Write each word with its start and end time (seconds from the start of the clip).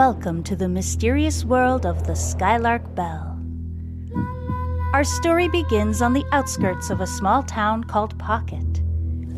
Welcome 0.00 0.42
to 0.44 0.56
the 0.56 0.66
mysterious 0.66 1.44
world 1.44 1.84
of 1.84 2.06
the 2.06 2.16
Skylark 2.16 2.94
Bell. 2.94 3.38
Our 4.94 5.04
story 5.04 5.46
begins 5.46 6.00
on 6.00 6.14
the 6.14 6.24
outskirts 6.32 6.88
of 6.88 7.02
a 7.02 7.06
small 7.06 7.42
town 7.42 7.84
called 7.84 8.18
Pocket, 8.18 8.80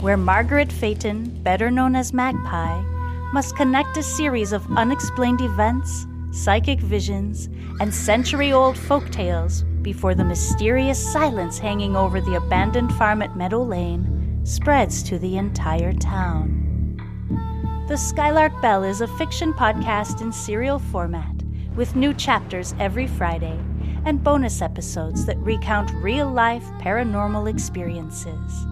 where 0.00 0.16
Margaret 0.16 0.70
Phaeton, 0.70 1.42
better 1.42 1.68
known 1.68 1.96
as 1.96 2.12
Magpie, 2.12 2.80
must 3.32 3.56
connect 3.56 3.96
a 3.96 4.04
series 4.04 4.52
of 4.52 4.64
unexplained 4.76 5.40
events, 5.40 6.06
psychic 6.30 6.78
visions, 6.78 7.48
and 7.80 7.92
century 7.92 8.52
old 8.52 8.78
folk 8.78 9.10
tales 9.10 9.64
before 9.82 10.14
the 10.14 10.22
mysterious 10.22 11.12
silence 11.12 11.58
hanging 11.58 11.96
over 11.96 12.20
the 12.20 12.36
abandoned 12.36 12.94
farm 12.94 13.20
at 13.20 13.36
Meadow 13.36 13.64
Lane 13.64 14.40
spreads 14.44 15.02
to 15.02 15.18
the 15.18 15.38
entire 15.38 15.92
town. 15.92 16.61
The 17.88 17.96
Skylark 17.96 18.52
Bell 18.62 18.84
is 18.84 19.00
a 19.00 19.08
fiction 19.08 19.52
podcast 19.52 20.20
in 20.20 20.30
serial 20.32 20.78
format, 20.78 21.42
with 21.74 21.96
new 21.96 22.14
chapters 22.14 22.76
every 22.78 23.08
Friday 23.08 23.58
and 24.04 24.22
bonus 24.22 24.62
episodes 24.62 25.26
that 25.26 25.36
recount 25.38 25.90
real 25.94 26.30
life 26.30 26.62
paranormal 26.78 27.50
experiences. 27.50 28.66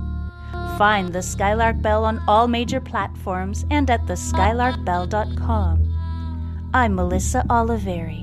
Find 0.79 1.13
the 1.13 1.23
Skylark 1.23 1.83
Bell 1.83 2.05
on 2.05 2.23
all 2.29 2.47
major 2.47 2.81
platforms 2.81 3.67
and 3.71 3.91
at 3.91 4.07
theskylarkbell.com. 4.07 6.71
I'm 6.73 6.95
Melissa 6.95 7.45
Oliveri. 7.51 8.23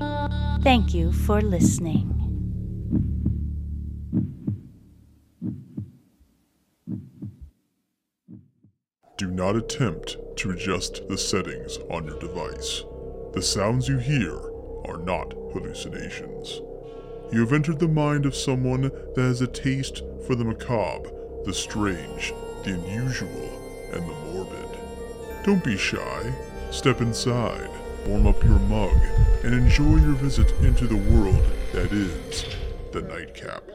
Thank 0.64 0.94
you 0.94 1.12
for 1.12 1.42
listening. 1.42 2.14
Do 9.18 9.27
not 9.38 9.56
attempt 9.56 10.18
to 10.36 10.50
adjust 10.50 11.08
the 11.08 11.18
settings 11.18 11.78
on 11.92 12.06
your 12.06 12.18
device. 12.18 12.84
The 13.34 13.42
sounds 13.42 13.88
you 13.88 14.00
hear 14.00 14.36
are 14.86 14.98
not 14.98 15.32
hallucinations. 15.54 16.60
You 17.32 17.42
have 17.42 17.54
entered 17.54 17.78
the 17.78 17.88
mind 17.88 18.26
of 18.26 18.36
someone 18.36 18.82
that 18.82 19.22
has 19.22 19.42
a 19.42 19.48
taste 19.48 20.02
for 20.26 20.34
the 20.34 20.44
macabre, 20.44 21.12
the 21.46 21.54
strange, 21.54 22.34
the 22.64 22.74
unusual, 22.74 23.90
and 23.94 24.10
the 24.10 24.16
morbid. 24.34 24.80
Don't 25.46 25.64
be 25.64 25.78
shy. 25.78 26.34
Step 26.72 27.00
inside, 27.02 27.70
warm 28.08 28.26
up 28.26 28.44
your 28.44 28.60
mug, 28.62 28.98
and 29.44 29.54
enjoy 29.54 29.98
your 29.98 30.16
visit 30.16 30.52
into 30.62 30.88
the 30.88 30.98
world 30.98 31.46
that 31.74 31.92
is 31.92 32.44
the 32.92 33.04
Nightcap. 33.04 33.67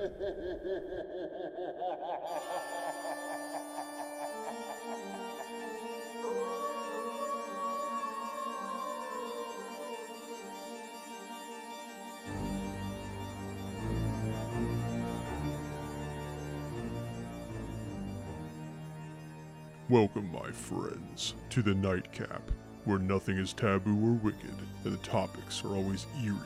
Welcome, 19.92 20.32
my 20.32 20.50
friends, 20.50 21.34
to 21.50 21.60
the 21.60 21.74
Nightcap, 21.74 22.50
where 22.86 22.98
nothing 22.98 23.36
is 23.36 23.52
taboo 23.52 23.90
or 23.90 24.12
wicked, 24.12 24.56
and 24.84 24.94
the 24.94 25.06
topics 25.06 25.62
are 25.66 25.74
always 25.74 26.06
eerie 26.24 26.38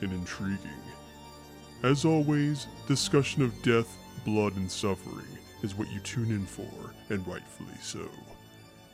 and 0.00 0.12
intriguing. 0.12 0.82
As 1.84 2.04
always, 2.04 2.66
discussion 2.88 3.42
of 3.42 3.62
death, 3.62 3.96
blood, 4.24 4.56
and 4.56 4.68
suffering 4.68 5.28
is 5.62 5.76
what 5.76 5.88
you 5.92 6.00
tune 6.00 6.32
in 6.32 6.44
for, 6.44 6.92
and 7.08 7.24
rightfully 7.24 7.78
so. 7.80 8.00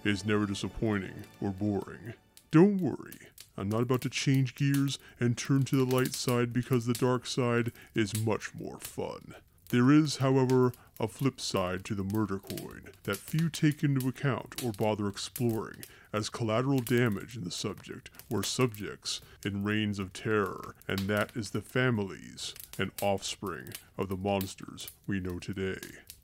It 0.05 0.11
is 0.11 0.27
never 0.27 0.45
disappointing 0.45 1.25
or 1.41 1.53
boring. 1.53 2.13
Don't 2.51 2.83
worry, 2.83 3.17
I'm 3.57 3.71
not 3.71 3.81
about 3.81 4.03
to 4.03 4.11
change 4.11 4.55
gears 4.55 4.99
and 5.19 5.35
turn 5.35 5.63
to 5.63 5.83
the 5.83 5.97
light 5.97 6.13
side 6.13 6.53
because 6.53 6.85
the 6.85 6.93
dark 6.93 7.25
side 7.25 7.73
is 7.95 8.23
much 8.23 8.55
more 8.55 8.79
fun. 8.81 9.35
There 9.71 9.91
is, 9.91 10.17
however, 10.19 10.75
a 11.01 11.09
flip 11.09 11.41
side 11.41 11.85
to 11.85 11.95
the 11.95 12.05
murder 12.05 12.39
coin 12.39 12.83
that 13.05 13.17
few 13.17 13.49
take 13.49 13.83
into 13.83 14.09
account 14.09 14.63
or 14.65 14.73
bother 14.73 15.09
exploring, 15.09 15.85
as 16.13 16.29
collateral 16.29 16.79
damage 16.79 17.37
in 17.37 17.45
the 17.45 17.51
subject 17.51 18.11
or 18.31 18.43
subjects 18.43 19.21
in 19.45 19.65
reigns 19.65 19.99
of 19.99 20.13
terror, 20.13 20.75
and 20.87 21.01
that 21.01 21.31
is 21.35 21.51
the 21.51 21.61
families 21.61 22.55
and 22.79 22.93
offspring 23.03 23.73
of 23.99 24.09
the 24.09 24.17
monsters 24.17 24.91
we 25.07 25.19
know 25.19 25.39
today. 25.39 25.81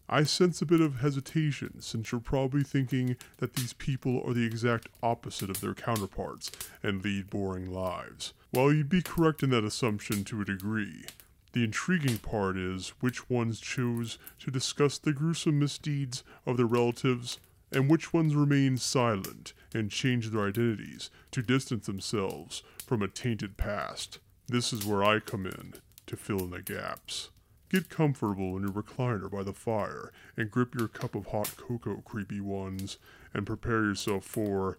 I 0.09 0.25
sense 0.25 0.61
a 0.61 0.67
bit 0.67 0.81
of 0.81 0.97
hesitation 0.97 1.81
since 1.81 2.11
you're 2.11 2.21
probably 2.21 2.65
thinking 2.65 3.17
that 3.39 3.55
these 3.55 3.73
people 3.73 4.23
are 4.27 4.35
the 4.35 4.45
exact 4.45 4.89
opposite 5.05 5.51
of 5.51 5.61
their 5.61 5.75
counterparts 5.75 6.51
and 6.83 7.05
lead 7.05 7.31
boring 7.31 7.73
lives. 7.73 8.33
While 8.51 8.73
you'd 8.73 8.89
be 8.89 9.03
correct 9.03 9.45
in 9.45 9.51
that 9.51 9.63
assumption 9.63 10.25
to 10.25 10.41
a 10.41 10.45
degree, 10.45 11.05
the 11.53 11.65
intriguing 11.65 12.19
part 12.19 12.57
is 12.57 12.91
which 13.01 13.29
ones 13.29 13.61
chose 13.61 14.19
to 14.39 14.51
discuss 14.51 14.99
the 14.99 15.13
gruesome 15.13 15.59
misdeeds 15.59 16.23
of 16.47 16.57
their 16.57 16.67
relatives 16.67 17.39
and 17.73 17.89
which 17.89 18.13
ones 18.13 18.35
remain 18.35 18.77
silent 18.77 19.53
and 19.75 19.91
change 19.91 20.31
their 20.31 20.49
identities 20.49 21.11
to 21.31 21.43
distance 21.43 21.87
themselves 21.87 22.63
from 22.87 23.03
a 23.03 23.09
tainted 23.09 23.57
past. 23.57 24.19
This 24.49 24.73
is 24.73 24.85
where 24.85 25.05
I 25.05 25.21
come 25.21 25.47
in 25.47 25.75
to 26.07 26.17
fill 26.17 26.41
in 26.41 26.51
the 26.51 26.63
gaps. 26.63 27.31
Get 27.69 27.89
comfortable 27.89 28.57
in 28.57 28.65
your 28.65 28.73
recliner 28.73 29.31
by 29.31 29.45
the 29.45 29.53
fire 29.53 30.13
and 30.37 30.51
grip 30.51 30.75
your 30.75 30.89
cup 30.89 31.15
of 31.15 31.27
hot 31.27 31.55
cocoa, 31.57 32.03
creepy 32.05 32.41
ones, 32.41 32.99
and 33.33 33.47
prepare 33.47 33.85
yourself 33.85 34.25
for 34.25 34.79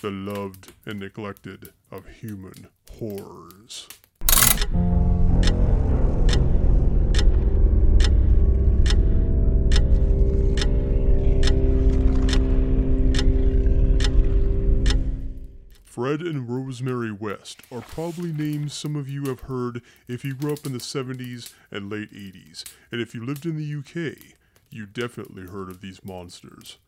the 0.00 0.10
loved 0.10 0.72
and 0.86 0.98
neglected 0.98 1.72
of 1.90 2.08
human 2.08 2.68
horrors. 2.98 3.88
Fred 16.00 16.22
and 16.22 16.48
Rosemary 16.48 17.12
West 17.12 17.60
are 17.70 17.82
probably 17.82 18.32
names 18.32 18.72
some 18.72 18.96
of 18.96 19.06
you 19.06 19.24
have 19.24 19.40
heard 19.40 19.82
if 20.08 20.24
you 20.24 20.32
grew 20.34 20.54
up 20.54 20.64
in 20.64 20.72
the 20.72 20.78
70s 20.78 21.52
and 21.70 21.90
late 21.90 22.10
80s, 22.10 22.64
and 22.90 23.02
if 23.02 23.14
you 23.14 23.22
lived 23.22 23.44
in 23.44 23.58
the 23.58 23.78
UK, 23.80 24.16
you 24.70 24.86
definitely 24.86 25.46
heard 25.46 25.68
of 25.68 25.82
these 25.82 26.02
monsters. 26.02 26.78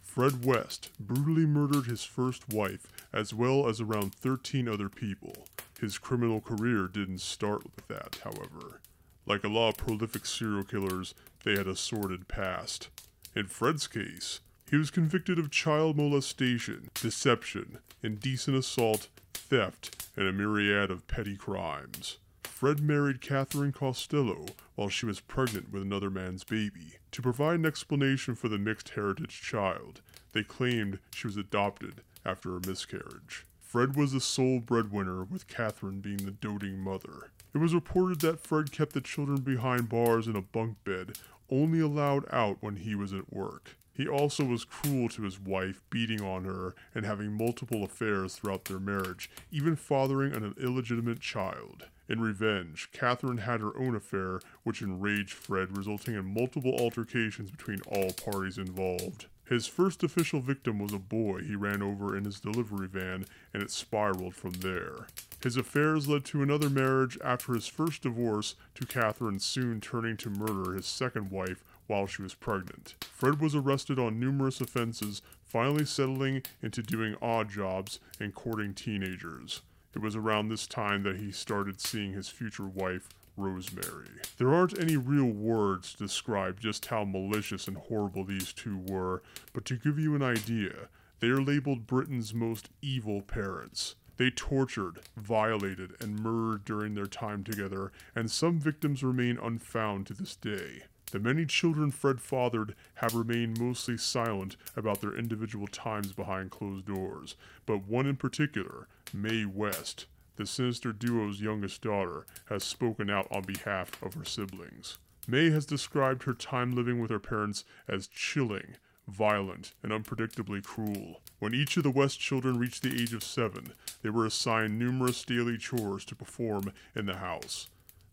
Fred 0.00 0.46
West 0.46 0.88
brutally 0.98 1.44
murdered 1.44 1.84
his 1.84 2.04
first 2.04 2.50
wife 2.54 2.86
as 3.12 3.34
well 3.34 3.68
as 3.68 3.82
around 3.82 4.14
13 4.14 4.66
other 4.66 4.88
people. 4.88 5.46
His 5.78 5.98
criminal 5.98 6.40
career 6.40 6.88
didn't 6.88 7.20
start 7.20 7.64
with 7.64 7.86
that, 7.88 8.20
however. 8.24 8.80
Like 9.26 9.44
a 9.44 9.48
lot 9.48 9.68
of 9.68 9.76
prolific 9.76 10.24
serial 10.24 10.64
killers, 10.64 11.14
they 11.44 11.52
had 11.52 11.66
a 11.66 11.76
sordid 11.76 12.28
past. 12.28 12.88
In 13.36 13.46
Fred's 13.46 13.86
case, 13.86 14.40
he 14.70 14.76
was 14.76 14.90
convicted 14.90 15.38
of 15.38 15.50
child 15.50 15.96
molestation, 15.96 16.90
deception, 16.94 17.78
indecent 18.02 18.56
assault, 18.56 19.08
theft, 19.32 20.08
and 20.16 20.26
a 20.26 20.32
myriad 20.32 20.90
of 20.90 21.06
petty 21.06 21.36
crimes. 21.36 22.18
Fred 22.42 22.80
married 22.80 23.20
Catherine 23.20 23.72
Costello 23.72 24.46
while 24.74 24.88
she 24.88 25.06
was 25.06 25.20
pregnant 25.20 25.72
with 25.72 25.82
another 25.82 26.10
man's 26.10 26.44
baby. 26.44 26.94
To 27.12 27.22
provide 27.22 27.60
an 27.60 27.66
explanation 27.66 28.34
for 28.34 28.48
the 28.48 28.58
mixed 28.58 28.90
heritage 28.90 29.42
child, 29.42 30.00
they 30.32 30.42
claimed 30.42 30.98
she 31.14 31.26
was 31.26 31.36
adopted 31.36 32.02
after 32.24 32.56
a 32.56 32.66
miscarriage. 32.66 33.44
Fred 33.60 33.96
was 33.96 34.12
the 34.12 34.20
sole 34.20 34.60
breadwinner, 34.60 35.24
with 35.24 35.48
Catherine 35.48 36.00
being 36.00 36.18
the 36.18 36.30
doting 36.30 36.78
mother. 36.78 37.32
It 37.54 37.58
was 37.58 37.74
reported 37.74 38.20
that 38.20 38.40
Fred 38.40 38.72
kept 38.72 38.92
the 38.92 39.00
children 39.00 39.42
behind 39.42 39.88
bars 39.88 40.26
in 40.26 40.36
a 40.36 40.42
bunk 40.42 40.82
bed, 40.84 41.18
only 41.50 41.80
allowed 41.80 42.24
out 42.32 42.58
when 42.60 42.76
he 42.76 42.94
was 42.94 43.12
at 43.12 43.32
work. 43.32 43.76
He 43.94 44.08
also 44.08 44.44
was 44.44 44.64
cruel 44.64 45.08
to 45.10 45.22
his 45.22 45.38
wife, 45.38 45.80
beating 45.88 46.20
on 46.20 46.44
her 46.44 46.74
and 46.94 47.06
having 47.06 47.32
multiple 47.32 47.84
affairs 47.84 48.34
throughout 48.34 48.64
their 48.64 48.80
marriage, 48.80 49.30
even 49.52 49.76
fathering 49.76 50.34
an 50.34 50.54
illegitimate 50.60 51.20
child. 51.20 51.86
In 52.08 52.20
revenge, 52.20 52.90
Catherine 52.92 53.38
had 53.38 53.60
her 53.60 53.78
own 53.78 53.94
affair, 53.94 54.40
which 54.64 54.82
enraged 54.82 55.32
Fred, 55.32 55.76
resulting 55.76 56.14
in 56.14 56.34
multiple 56.34 56.74
altercations 56.78 57.50
between 57.50 57.80
all 57.82 58.12
parties 58.12 58.58
involved. 58.58 59.26
His 59.46 59.66
first 59.66 60.02
official 60.02 60.40
victim 60.40 60.78
was 60.78 60.92
a 60.92 60.98
boy 60.98 61.42
he 61.42 61.54
ran 61.54 61.82
over 61.82 62.16
in 62.16 62.24
his 62.24 62.40
delivery 62.40 62.88
van, 62.88 63.26
and 63.52 63.62
it 63.62 63.70
spiraled 63.70 64.34
from 64.34 64.52
there. 64.52 65.06
His 65.42 65.58
affairs 65.58 66.08
led 66.08 66.24
to 66.26 66.42
another 66.42 66.70
marriage 66.70 67.18
after 67.22 67.52
his 67.52 67.66
first 67.66 68.02
divorce, 68.02 68.54
to 68.74 68.86
Catherine 68.86 69.38
soon 69.38 69.82
turning 69.82 70.16
to 70.16 70.30
murder 70.30 70.72
his 70.72 70.86
second 70.86 71.30
wife 71.30 71.62
while 71.86 72.06
she 72.06 72.22
was 72.22 72.34
pregnant. 72.34 72.94
Fred 73.00 73.40
was 73.40 73.54
arrested 73.54 73.98
on 73.98 74.20
numerous 74.20 74.60
offenses, 74.60 75.22
finally 75.44 75.84
settling 75.84 76.42
into 76.62 76.82
doing 76.82 77.16
odd 77.20 77.48
jobs 77.50 78.00
and 78.18 78.34
courting 78.34 78.74
teenagers. 78.74 79.62
It 79.94 80.00
was 80.00 80.16
around 80.16 80.48
this 80.48 80.66
time 80.66 81.04
that 81.04 81.16
he 81.16 81.30
started 81.30 81.80
seeing 81.80 82.12
his 82.12 82.28
future 82.28 82.66
wife, 82.66 83.08
Rosemary. 83.36 84.10
There 84.38 84.52
aren't 84.54 84.78
any 84.78 84.96
real 84.96 85.30
words 85.30 85.92
to 85.92 86.04
describe 86.04 86.60
just 86.60 86.86
how 86.86 87.04
malicious 87.04 87.68
and 87.68 87.76
horrible 87.76 88.24
these 88.24 88.52
two 88.52 88.78
were, 88.78 89.22
but 89.52 89.64
to 89.66 89.76
give 89.76 89.98
you 89.98 90.14
an 90.14 90.22
idea, 90.22 90.88
they 91.20 91.28
are 91.28 91.42
labeled 91.42 91.86
Britain's 91.86 92.34
most 92.34 92.68
evil 92.82 93.22
parents. 93.22 93.96
They 94.16 94.30
tortured, 94.30 95.00
violated, 95.16 95.94
and 96.00 96.20
murdered 96.20 96.64
during 96.64 96.94
their 96.94 97.06
time 97.06 97.42
together, 97.42 97.90
and 98.14 98.30
some 98.30 98.60
victims 98.60 99.02
remain 99.02 99.38
unfound 99.38 100.06
to 100.06 100.14
this 100.14 100.36
day. 100.36 100.84
The 101.14 101.20
many 101.20 101.46
children 101.46 101.92
Fred 101.92 102.20
fathered 102.20 102.74
have 102.94 103.14
remained 103.14 103.60
mostly 103.60 103.96
silent 103.96 104.56
about 104.74 105.00
their 105.00 105.16
individual 105.16 105.68
times 105.68 106.12
behind 106.12 106.50
closed 106.50 106.86
doors, 106.86 107.36
but 107.66 107.86
one 107.86 108.08
in 108.08 108.16
particular, 108.16 108.88
Mae 109.12 109.44
West, 109.44 110.06
the 110.34 110.44
sinister 110.44 110.92
duo's 110.92 111.40
youngest 111.40 111.82
daughter, 111.82 112.26
has 112.46 112.64
spoken 112.64 113.10
out 113.10 113.28
on 113.30 113.44
behalf 113.44 114.02
of 114.02 114.14
her 114.14 114.24
siblings. 114.24 114.98
Mae 115.28 115.50
has 115.50 115.64
described 115.64 116.24
her 116.24 116.34
time 116.34 116.72
living 116.72 116.98
with 116.98 117.12
her 117.12 117.20
parents 117.20 117.64
as 117.86 118.08
chilling, 118.08 118.74
violent, 119.06 119.72
and 119.84 119.92
unpredictably 119.92 120.64
cruel. 120.64 121.20
When 121.38 121.54
each 121.54 121.76
of 121.76 121.84
the 121.84 121.92
West 121.92 122.18
children 122.18 122.58
reached 122.58 122.82
the 122.82 123.00
age 123.00 123.14
of 123.14 123.22
seven, 123.22 123.72
they 124.02 124.10
were 124.10 124.26
assigned 124.26 124.80
numerous 124.80 125.22
daily 125.24 125.58
chores 125.58 126.04
to 126.06 126.16
perform 126.16 126.72
in 126.96 127.06
the 127.06 127.18
house. 127.18 127.68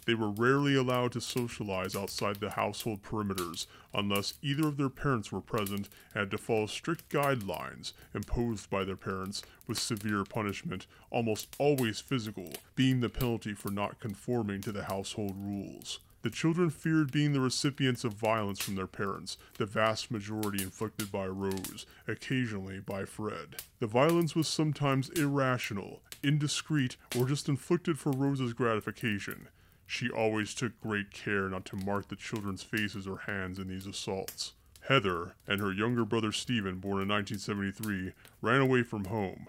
They 0.06 0.16
were 0.16 0.32
rarely 0.32 0.76
allowed 0.76 1.12
to 1.12 1.22
socialize 1.22 1.96
outside 1.96 2.38
the 2.38 2.52
household 2.52 3.04
perimeters 3.04 3.68
unless 3.94 4.34
either 4.42 4.68
of 4.68 4.78
their 4.78 4.90
parents 4.90 5.32
were 5.32 5.42
present 5.42 5.90
and 6.14 6.22
had 6.22 6.32
to 6.32 6.38
follow 6.38 6.66
strict 6.66 7.10
guidelines 7.10 7.94
imposed 8.14 8.70
by 8.70 8.84
their 8.84 8.96
parents 8.96 9.44
with 9.68 9.78
severe 9.78 10.24
punishment, 10.24 10.88
almost 11.12 11.56
always 11.60 12.00
physical, 12.00 12.52
being 12.76 13.00
the 13.00 13.10
penalty 13.10 13.54
for 13.54 13.70
not 13.70 14.00
conforming 14.00 14.62
to 14.62 14.72
the 14.72 14.86
household 14.86 15.36
rules. 15.38 16.00
The 16.24 16.30
children 16.30 16.70
feared 16.70 17.12
being 17.12 17.34
the 17.34 17.42
recipients 17.42 18.04
of 18.04 18.14
violence 18.14 18.60
from 18.60 18.76
their 18.76 18.88
parents, 18.88 19.38
the 19.58 19.66
vast 19.66 20.12
majority 20.12 20.62
inflicted 20.62 21.12
by 21.12 21.26
Rose, 21.26 21.88
occasionally 22.08 22.80
by 22.80 23.06
Fred. 23.06 23.58
The 23.80 23.88
violence 23.88 24.36
was 24.36 24.48
sometimes 24.48 25.10
irrational, 25.10 26.02
indiscreet, 26.22 26.96
or 27.18 27.26
just 27.26 27.50
inflicted 27.50 27.98
for 27.98 28.12
Rose's 28.12 28.54
gratification. 28.54 29.48
She 29.94 30.10
always 30.10 30.54
took 30.54 30.80
great 30.80 31.12
care 31.12 31.50
not 31.50 31.66
to 31.66 31.76
mark 31.76 32.08
the 32.08 32.16
children's 32.16 32.64
faces 32.64 33.06
or 33.06 33.18
hands 33.18 33.60
in 33.60 33.68
these 33.68 33.86
assaults. 33.86 34.54
Heather 34.88 35.34
and 35.46 35.60
her 35.60 35.74
younger 35.74 36.06
brother 36.06 36.32
Stephen, 36.32 36.80
born 36.80 37.02
in 37.02 37.10
1973, 37.10 38.14
ran 38.42 38.62
away 38.62 38.84
from 38.84 39.06
home. 39.06 39.48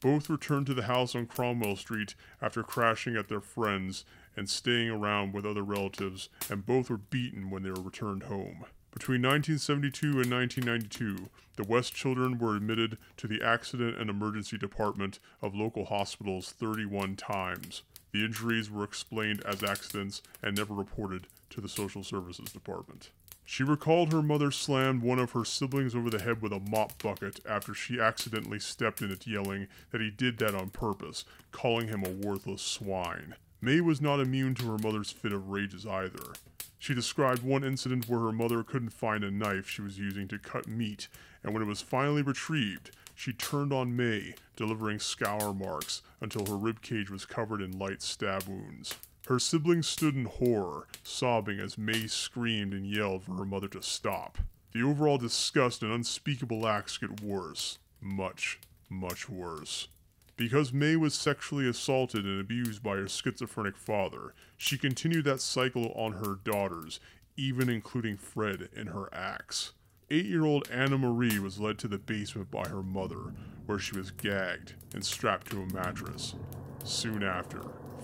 Both 0.00 0.30
returned 0.30 0.64
to 0.68 0.74
the 0.74 0.84
house 0.84 1.14
on 1.14 1.26
Cromwell 1.26 1.76
Street 1.76 2.14
after 2.40 2.62
crashing 2.62 3.14
at 3.14 3.28
their 3.28 3.42
friends 3.42 4.06
and 4.34 4.48
staying 4.48 4.88
around 4.88 5.34
with 5.34 5.44
other 5.44 5.62
relatives, 5.62 6.30
and 6.48 6.64
both 6.64 6.88
were 6.88 6.96
beaten 6.96 7.50
when 7.50 7.62
they 7.62 7.70
were 7.70 7.82
returned 7.82 8.22
home. 8.22 8.64
Between 8.90 9.20
1972 9.20 10.06
and 10.06 10.32
1992, 10.32 11.28
the 11.56 11.64
West 11.64 11.94
children 11.94 12.38
were 12.38 12.56
admitted 12.56 12.96
to 13.18 13.28
the 13.28 13.42
Accident 13.42 13.98
and 13.98 14.08
Emergency 14.08 14.56
Department 14.56 15.18
of 15.42 15.54
local 15.54 15.84
hospitals 15.84 16.52
31 16.52 17.16
times. 17.16 17.82
The 18.14 18.24
injuries 18.24 18.70
were 18.70 18.84
explained 18.84 19.42
as 19.44 19.64
accidents 19.64 20.22
and 20.40 20.56
never 20.56 20.72
reported 20.72 21.26
to 21.50 21.60
the 21.60 21.68
Social 21.68 22.04
Services 22.04 22.52
Department. 22.52 23.10
She 23.44 23.64
recalled 23.64 24.12
her 24.12 24.22
mother 24.22 24.52
slammed 24.52 25.02
one 25.02 25.18
of 25.18 25.32
her 25.32 25.44
siblings 25.44 25.96
over 25.96 26.10
the 26.10 26.22
head 26.22 26.40
with 26.40 26.52
a 26.52 26.60
mop 26.60 27.02
bucket 27.02 27.40
after 27.44 27.74
she 27.74 27.98
accidentally 27.98 28.60
stepped 28.60 29.02
in 29.02 29.10
it, 29.10 29.26
yelling 29.26 29.66
that 29.90 30.00
he 30.00 30.10
did 30.10 30.38
that 30.38 30.54
on 30.54 30.70
purpose, 30.70 31.24
calling 31.50 31.88
him 31.88 32.04
a 32.04 32.10
worthless 32.10 32.62
swine. 32.62 33.34
Mae 33.60 33.80
was 33.80 34.00
not 34.00 34.20
immune 34.20 34.54
to 34.54 34.70
her 34.70 34.78
mother's 34.78 35.10
fit 35.10 35.32
of 35.32 35.48
rages 35.48 35.84
either. 35.84 36.34
She 36.78 36.94
described 36.94 37.42
one 37.42 37.64
incident 37.64 38.08
where 38.08 38.20
her 38.20 38.32
mother 38.32 38.62
couldn't 38.62 38.90
find 38.90 39.24
a 39.24 39.30
knife 39.32 39.68
she 39.68 39.82
was 39.82 39.98
using 39.98 40.28
to 40.28 40.38
cut 40.38 40.68
meat, 40.68 41.08
and 41.42 41.52
when 41.52 41.64
it 41.64 41.66
was 41.66 41.80
finally 41.80 42.22
retrieved, 42.22 42.92
she 43.14 43.32
turned 43.32 43.72
on 43.72 43.96
Mae, 43.96 44.34
delivering 44.56 44.98
scour 44.98 45.54
marks 45.54 46.02
until 46.20 46.46
her 46.46 46.56
rib 46.56 46.82
cage 46.82 47.10
was 47.10 47.24
covered 47.26 47.60
in 47.60 47.78
light 47.78 48.02
stab 48.02 48.46
wounds. 48.48 48.94
Her 49.26 49.38
siblings 49.38 49.86
stood 49.86 50.14
in 50.14 50.26
horror, 50.26 50.86
sobbing 51.02 51.58
as 51.58 51.78
Mae 51.78 52.06
screamed 52.06 52.74
and 52.74 52.86
yelled 52.86 53.24
for 53.24 53.34
her 53.36 53.46
mother 53.46 53.68
to 53.68 53.82
stop. 53.82 54.38
The 54.72 54.82
overall 54.82 55.18
disgust 55.18 55.82
and 55.82 55.92
unspeakable 55.92 56.66
acts 56.66 56.98
get 56.98 57.22
worse. 57.22 57.78
Much, 58.00 58.58
much 58.90 59.28
worse. 59.28 59.88
Because 60.36 60.72
Mae 60.72 60.96
was 60.96 61.14
sexually 61.14 61.68
assaulted 61.68 62.24
and 62.24 62.40
abused 62.40 62.82
by 62.82 62.96
her 62.96 63.08
schizophrenic 63.08 63.76
father, 63.76 64.34
she 64.56 64.76
continued 64.76 65.24
that 65.26 65.40
cycle 65.40 65.92
on 65.92 66.14
her 66.14 66.34
daughters, 66.42 66.98
even 67.36 67.68
including 67.70 68.16
Fred 68.16 68.68
in 68.74 68.88
her 68.88 69.08
acts. 69.14 69.72
Eight 70.14 70.26
year 70.26 70.44
old 70.44 70.68
Anna 70.70 70.96
Marie 70.96 71.40
was 71.40 71.58
led 71.58 71.76
to 71.78 71.88
the 71.88 71.98
basement 71.98 72.48
by 72.48 72.68
her 72.68 72.84
mother, 72.84 73.34
where 73.66 73.80
she 73.80 73.96
was 73.96 74.12
gagged 74.12 74.74
and 74.94 75.04
strapped 75.04 75.50
to 75.50 75.60
a 75.60 75.74
mattress. 75.74 76.36
Soon 76.84 77.24
after, 77.24 77.62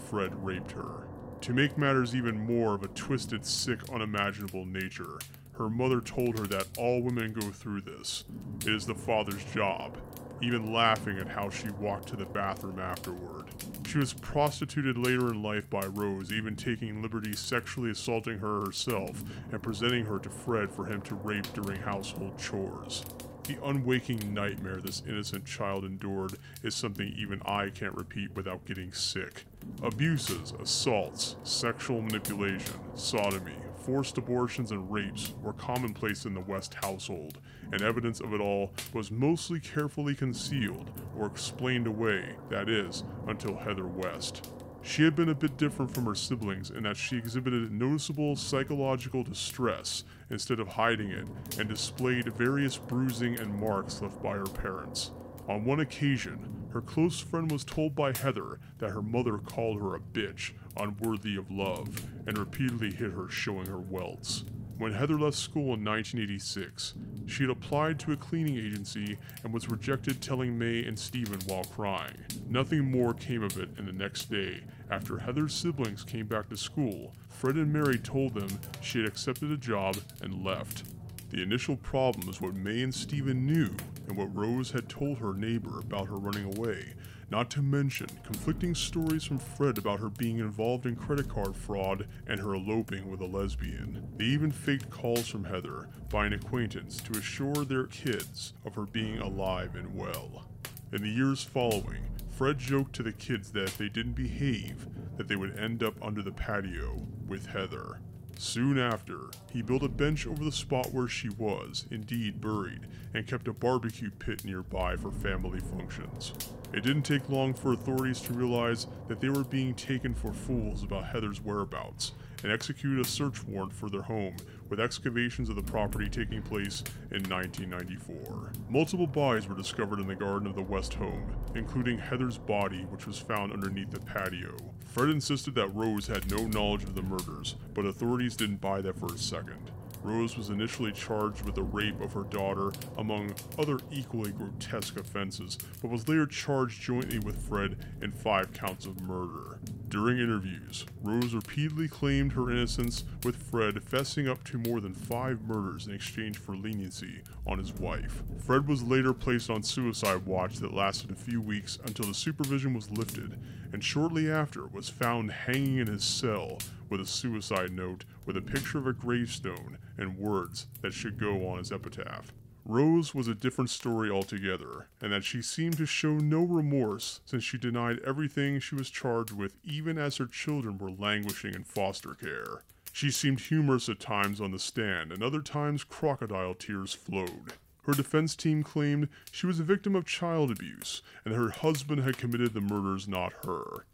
Fred 0.08 0.44
raped 0.44 0.72
her. 0.72 1.06
To 1.42 1.52
make 1.52 1.78
matters 1.78 2.16
even 2.16 2.36
more 2.36 2.74
of 2.74 2.82
a 2.82 2.88
twisted, 2.88 3.46
sick, 3.46 3.88
unimaginable 3.92 4.66
nature, 4.66 5.20
her 5.52 5.70
mother 5.70 6.00
told 6.00 6.36
her 6.36 6.48
that 6.48 6.66
all 6.76 7.00
women 7.00 7.32
go 7.32 7.48
through 7.52 7.82
this. 7.82 8.24
It 8.66 8.74
is 8.74 8.86
the 8.86 8.94
father's 8.96 9.44
job, 9.44 9.96
even 10.42 10.72
laughing 10.72 11.16
at 11.20 11.28
how 11.28 11.48
she 11.48 11.68
walked 11.78 12.08
to 12.08 12.16
the 12.16 12.26
bathroom 12.26 12.80
afterward. 12.80 13.49
She 13.90 13.98
was 13.98 14.12
prostituted 14.12 14.96
later 14.96 15.32
in 15.32 15.42
life 15.42 15.68
by 15.68 15.84
Rose, 15.84 16.32
even 16.32 16.54
taking 16.54 17.02
liberties 17.02 17.40
sexually 17.40 17.90
assaulting 17.90 18.38
her 18.38 18.60
herself 18.60 19.24
and 19.50 19.60
presenting 19.60 20.04
her 20.04 20.20
to 20.20 20.30
Fred 20.30 20.70
for 20.70 20.84
him 20.84 21.00
to 21.02 21.16
rape 21.16 21.52
during 21.54 21.80
household 21.80 22.38
chores. 22.38 23.04
The 23.48 23.56
unwaking 23.56 24.32
nightmare 24.32 24.80
this 24.80 25.02
innocent 25.08 25.44
child 25.44 25.84
endured 25.84 26.34
is 26.62 26.76
something 26.76 27.12
even 27.18 27.42
I 27.44 27.70
can't 27.70 27.96
repeat 27.96 28.36
without 28.36 28.64
getting 28.64 28.92
sick. 28.92 29.44
Abuses, 29.82 30.52
assaults, 30.62 31.34
sexual 31.42 32.00
manipulation, 32.00 32.78
sodomy, 32.94 33.56
forced 33.82 34.18
abortions, 34.18 34.70
and 34.70 34.90
rapes 34.90 35.34
were 35.42 35.52
commonplace 35.52 36.24
in 36.24 36.34
the 36.34 36.40
West 36.40 36.74
household, 36.74 37.38
and 37.72 37.82
evidence 37.82 38.20
of 38.20 38.34
it 38.34 38.40
all 38.40 38.72
was 38.92 39.10
mostly 39.10 39.60
carefully 39.60 40.14
concealed 40.14 40.90
or 41.16 41.26
explained 41.26 41.86
away, 41.86 42.36
that 42.48 42.68
is, 42.68 43.04
until 43.26 43.56
Heather 43.56 43.86
West. 43.86 44.50
She 44.82 45.02
had 45.02 45.14
been 45.14 45.28
a 45.28 45.34
bit 45.34 45.58
different 45.58 45.92
from 45.92 46.06
her 46.06 46.14
siblings 46.14 46.70
in 46.70 46.84
that 46.84 46.96
she 46.96 47.18
exhibited 47.18 47.70
noticeable 47.70 48.34
psychological 48.34 49.22
distress 49.22 50.04
instead 50.30 50.58
of 50.58 50.68
hiding 50.68 51.10
it 51.10 51.26
and 51.58 51.68
displayed 51.68 52.32
various 52.32 52.78
bruising 52.78 53.38
and 53.38 53.54
marks 53.54 54.00
left 54.00 54.22
by 54.22 54.36
her 54.36 54.46
parents. 54.46 55.10
On 55.48 55.64
one 55.64 55.80
occasion, 55.80 56.59
her 56.72 56.80
close 56.80 57.20
friend 57.20 57.50
was 57.50 57.64
told 57.64 57.94
by 57.94 58.16
Heather 58.16 58.58
that 58.78 58.90
her 58.90 59.02
mother 59.02 59.38
called 59.38 59.80
her 59.80 59.94
a 59.94 60.00
bitch, 60.00 60.52
unworthy 60.76 61.36
of 61.36 61.50
love, 61.50 62.06
and 62.26 62.38
repeatedly 62.38 62.92
hit 62.92 63.12
her, 63.12 63.28
showing 63.28 63.66
her 63.66 63.78
welts. 63.78 64.44
When 64.78 64.94
Heather 64.94 65.18
left 65.18 65.36
school 65.36 65.74
in 65.74 65.84
1986, 65.84 66.94
she 67.26 67.42
had 67.42 67.50
applied 67.50 67.98
to 67.98 68.12
a 68.12 68.16
cleaning 68.16 68.56
agency 68.56 69.18
and 69.44 69.52
was 69.52 69.68
rejected, 69.68 70.22
telling 70.22 70.58
Mae 70.58 70.84
and 70.84 70.98
Stephen 70.98 71.38
while 71.46 71.64
crying. 71.64 72.16
Nothing 72.48 72.90
more 72.90 73.12
came 73.12 73.42
of 73.42 73.58
it, 73.58 73.68
and 73.76 73.86
the 73.86 73.92
next 73.92 74.30
day, 74.30 74.62
after 74.90 75.18
Heather's 75.18 75.54
siblings 75.54 76.02
came 76.02 76.26
back 76.26 76.48
to 76.48 76.56
school, 76.56 77.12
Fred 77.28 77.56
and 77.56 77.70
Mary 77.70 77.98
told 77.98 78.32
them 78.32 78.58
she 78.80 79.00
had 79.00 79.08
accepted 79.08 79.50
a 79.50 79.56
job 79.58 79.98
and 80.22 80.42
left. 80.42 80.84
The 81.28 81.42
initial 81.42 81.76
problem 81.76 82.26
was 82.26 82.40
what 82.40 82.54
Mae 82.54 82.82
and 82.82 82.94
Stephen 82.94 83.44
knew 83.46 83.70
and 84.10 84.18
what 84.18 84.36
Rose 84.36 84.72
had 84.72 84.88
told 84.88 85.18
her 85.18 85.32
neighbor 85.32 85.78
about 85.78 86.08
her 86.08 86.16
running 86.16 86.56
away, 86.56 86.94
not 87.30 87.48
to 87.50 87.62
mention 87.62 88.08
conflicting 88.24 88.74
stories 88.74 89.22
from 89.22 89.38
Fred 89.38 89.78
about 89.78 90.00
her 90.00 90.08
being 90.08 90.40
involved 90.40 90.84
in 90.84 90.96
credit 90.96 91.28
card 91.28 91.54
fraud 91.54 92.08
and 92.26 92.40
her 92.40 92.54
eloping 92.54 93.08
with 93.08 93.20
a 93.20 93.26
lesbian. 93.26 94.08
They 94.16 94.24
even 94.24 94.50
faked 94.50 94.90
calls 94.90 95.28
from 95.28 95.44
Heather 95.44 95.88
by 96.08 96.26
an 96.26 96.32
acquaintance 96.32 97.00
to 97.02 97.18
assure 97.18 97.64
their 97.64 97.86
kids 97.86 98.52
of 98.64 98.74
her 98.74 98.86
being 98.86 99.18
alive 99.18 99.76
and 99.76 99.94
well. 99.96 100.48
In 100.92 101.02
the 101.02 101.08
years 101.08 101.44
following, 101.44 102.02
Fred 102.30 102.58
joked 102.58 102.94
to 102.96 103.04
the 103.04 103.12
kids 103.12 103.52
that 103.52 103.62
if 103.62 103.78
they 103.78 103.88
didn't 103.88 104.14
behave, 104.14 104.88
that 105.18 105.28
they 105.28 105.36
would 105.36 105.56
end 105.56 105.84
up 105.84 105.94
under 106.02 106.20
the 106.20 106.32
patio 106.32 107.06
with 107.28 107.46
Heather. 107.46 108.00
Soon 108.42 108.78
after, 108.78 109.18
he 109.52 109.60
built 109.60 109.82
a 109.82 109.88
bench 109.88 110.26
over 110.26 110.42
the 110.42 110.50
spot 110.50 110.94
where 110.94 111.06
she 111.06 111.28
was, 111.28 111.84
indeed 111.90 112.40
buried, 112.40 112.86
and 113.12 113.26
kept 113.26 113.46
a 113.48 113.52
barbecue 113.52 114.10
pit 114.10 114.46
nearby 114.46 114.96
for 114.96 115.10
family 115.10 115.60
functions. 115.60 116.32
It 116.72 116.82
didn't 116.82 117.02
take 117.02 117.28
long 117.28 117.52
for 117.52 117.74
authorities 117.74 118.18
to 118.22 118.32
realize 118.32 118.86
that 119.08 119.20
they 119.20 119.28
were 119.28 119.44
being 119.44 119.74
taken 119.74 120.14
for 120.14 120.32
fools 120.32 120.82
about 120.82 121.04
Heather's 121.04 121.42
whereabouts 121.42 122.12
and 122.42 122.50
executed 122.50 123.04
a 123.04 123.08
search 123.08 123.44
warrant 123.44 123.74
for 123.74 123.90
their 123.90 124.00
home, 124.00 124.36
with 124.70 124.80
excavations 124.80 125.50
of 125.50 125.56
the 125.56 125.62
property 125.62 126.08
taking 126.08 126.40
place 126.40 126.82
in 127.10 127.22
1994. 127.24 128.52
Multiple 128.70 129.06
bodies 129.06 129.48
were 129.48 129.54
discovered 129.54 130.00
in 130.00 130.06
the 130.06 130.14
garden 130.14 130.48
of 130.48 130.54
the 130.54 130.62
West 130.62 130.94
home, 130.94 131.30
including 131.54 131.98
Heather's 131.98 132.38
body, 132.38 132.86
which 132.86 133.06
was 133.06 133.18
found 133.18 133.52
underneath 133.52 133.90
the 133.90 134.00
patio. 134.00 134.56
Fred 134.90 135.08
insisted 135.08 135.54
that 135.54 135.72
Rose 135.72 136.08
had 136.08 136.28
no 136.28 136.48
knowledge 136.48 136.82
of 136.82 136.96
the 136.96 137.02
murders, 137.02 137.54
but 137.74 137.84
authorities 137.84 138.34
didn't 138.34 138.60
buy 138.60 138.80
that 138.80 138.98
for 138.98 139.06
a 139.06 139.18
second. 139.18 139.70
Rose 140.02 140.36
was 140.36 140.50
initially 140.50 140.92
charged 140.92 141.44
with 141.44 141.54
the 141.54 141.62
rape 141.62 142.00
of 142.00 142.12
her 142.12 142.24
daughter, 142.24 142.72
among 142.96 143.34
other 143.58 143.78
equally 143.90 144.32
grotesque 144.32 144.98
offenses, 144.98 145.58
but 145.82 145.90
was 145.90 146.08
later 146.08 146.26
charged 146.26 146.80
jointly 146.80 147.18
with 147.18 147.46
Fred 147.48 147.76
in 148.00 148.10
five 148.10 148.52
counts 148.52 148.86
of 148.86 149.02
murder. 149.02 149.58
During 149.88 150.18
interviews, 150.18 150.86
Rose 151.02 151.34
repeatedly 151.34 151.88
claimed 151.88 152.32
her 152.32 152.50
innocence, 152.50 153.04
with 153.24 153.36
Fred 153.36 153.74
fessing 153.74 154.28
up 154.28 154.44
to 154.44 154.58
more 154.58 154.80
than 154.80 154.94
five 154.94 155.42
murders 155.42 155.86
in 155.86 155.94
exchange 155.94 156.38
for 156.38 156.56
leniency 156.56 157.22
on 157.46 157.58
his 157.58 157.72
wife. 157.74 158.22
Fred 158.38 158.68
was 158.68 158.82
later 158.82 159.12
placed 159.12 159.50
on 159.50 159.62
suicide 159.62 160.24
watch 160.26 160.58
that 160.58 160.72
lasted 160.72 161.10
a 161.10 161.16
few 161.16 161.40
weeks 161.40 161.78
until 161.84 162.06
the 162.06 162.14
supervision 162.14 162.72
was 162.72 162.90
lifted, 162.90 163.38
and 163.72 163.82
shortly 163.82 164.30
after 164.30 164.66
was 164.66 164.88
found 164.88 165.30
hanging 165.30 165.78
in 165.78 165.88
his 165.88 166.04
cell 166.04 166.58
with 166.90 167.00
a 167.00 167.06
suicide 167.06 167.72
note 167.72 168.04
with 168.26 168.36
a 168.36 168.42
picture 168.42 168.78
of 168.78 168.86
a 168.86 168.92
gravestone 168.92 169.78
and 169.96 170.18
words 170.18 170.66
that 170.82 170.92
should 170.92 171.18
go 171.18 171.48
on 171.48 171.58
his 171.58 171.72
epitaph. 171.72 172.32
Rose 172.66 173.14
was 173.14 173.26
a 173.26 173.34
different 173.34 173.70
story 173.70 174.10
altogether, 174.10 174.88
and 175.00 175.12
that 175.12 175.24
she 175.24 175.40
seemed 175.40 175.78
to 175.78 175.86
show 175.86 176.18
no 176.18 176.42
remorse 176.42 177.20
since 177.24 177.42
she 177.42 177.56
denied 177.56 178.00
everything 178.00 178.60
she 178.60 178.74
was 178.74 178.90
charged 178.90 179.32
with, 179.32 179.56
even 179.64 179.96
as 179.96 180.18
her 180.18 180.26
children 180.26 180.76
were 180.76 180.90
languishing 180.90 181.54
in 181.54 181.64
foster 181.64 182.14
care. 182.14 182.62
She 182.92 183.10
seemed 183.10 183.40
humorous 183.40 183.88
at 183.88 183.98
times 183.98 184.40
on 184.40 184.50
the 184.50 184.58
stand, 184.58 185.10
and 185.10 185.22
other 185.22 185.40
times 185.40 185.84
crocodile 185.84 186.54
tears 186.54 186.92
flowed. 186.92 187.54
Her 187.84 187.94
defense 187.94 188.36
team 188.36 188.62
claimed 188.62 189.08
she 189.32 189.46
was 189.46 189.58
a 189.58 189.64
victim 189.64 189.96
of 189.96 190.04
child 190.04 190.50
abuse 190.50 191.02
and 191.24 191.32
that 191.32 191.38
her 191.38 191.50
husband 191.50 192.02
had 192.02 192.18
committed 192.18 192.52
the 192.52 192.60
murders, 192.60 193.08
not 193.08 193.32
her. 193.44 193.86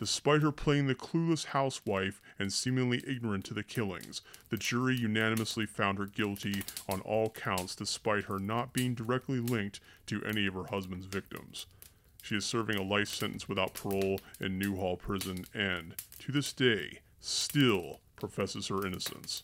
Despite 0.00 0.40
her 0.40 0.50
playing 0.50 0.86
the 0.86 0.94
clueless 0.94 1.44
housewife 1.44 2.22
and 2.38 2.50
seemingly 2.50 3.04
ignorant 3.06 3.44
to 3.44 3.54
the 3.54 3.62
killings, 3.62 4.22
the 4.48 4.56
jury 4.56 4.96
unanimously 4.96 5.66
found 5.66 5.98
her 5.98 6.06
guilty 6.06 6.62
on 6.88 7.02
all 7.02 7.28
counts 7.28 7.74
despite 7.74 8.24
her 8.24 8.38
not 8.38 8.72
being 8.72 8.94
directly 8.94 9.40
linked 9.40 9.78
to 10.06 10.24
any 10.24 10.46
of 10.46 10.54
her 10.54 10.64
husband's 10.70 11.04
victims. 11.04 11.66
She 12.22 12.34
is 12.34 12.46
serving 12.46 12.76
a 12.76 12.82
life 12.82 13.10
sentence 13.10 13.46
without 13.46 13.74
parole 13.74 14.20
in 14.40 14.58
New 14.58 14.76
Hall 14.76 14.96
Prison 14.96 15.44
and, 15.52 15.94
to 16.20 16.32
this 16.32 16.54
day, 16.54 17.00
still 17.20 18.00
professes 18.16 18.68
her 18.68 18.86
innocence. 18.86 19.42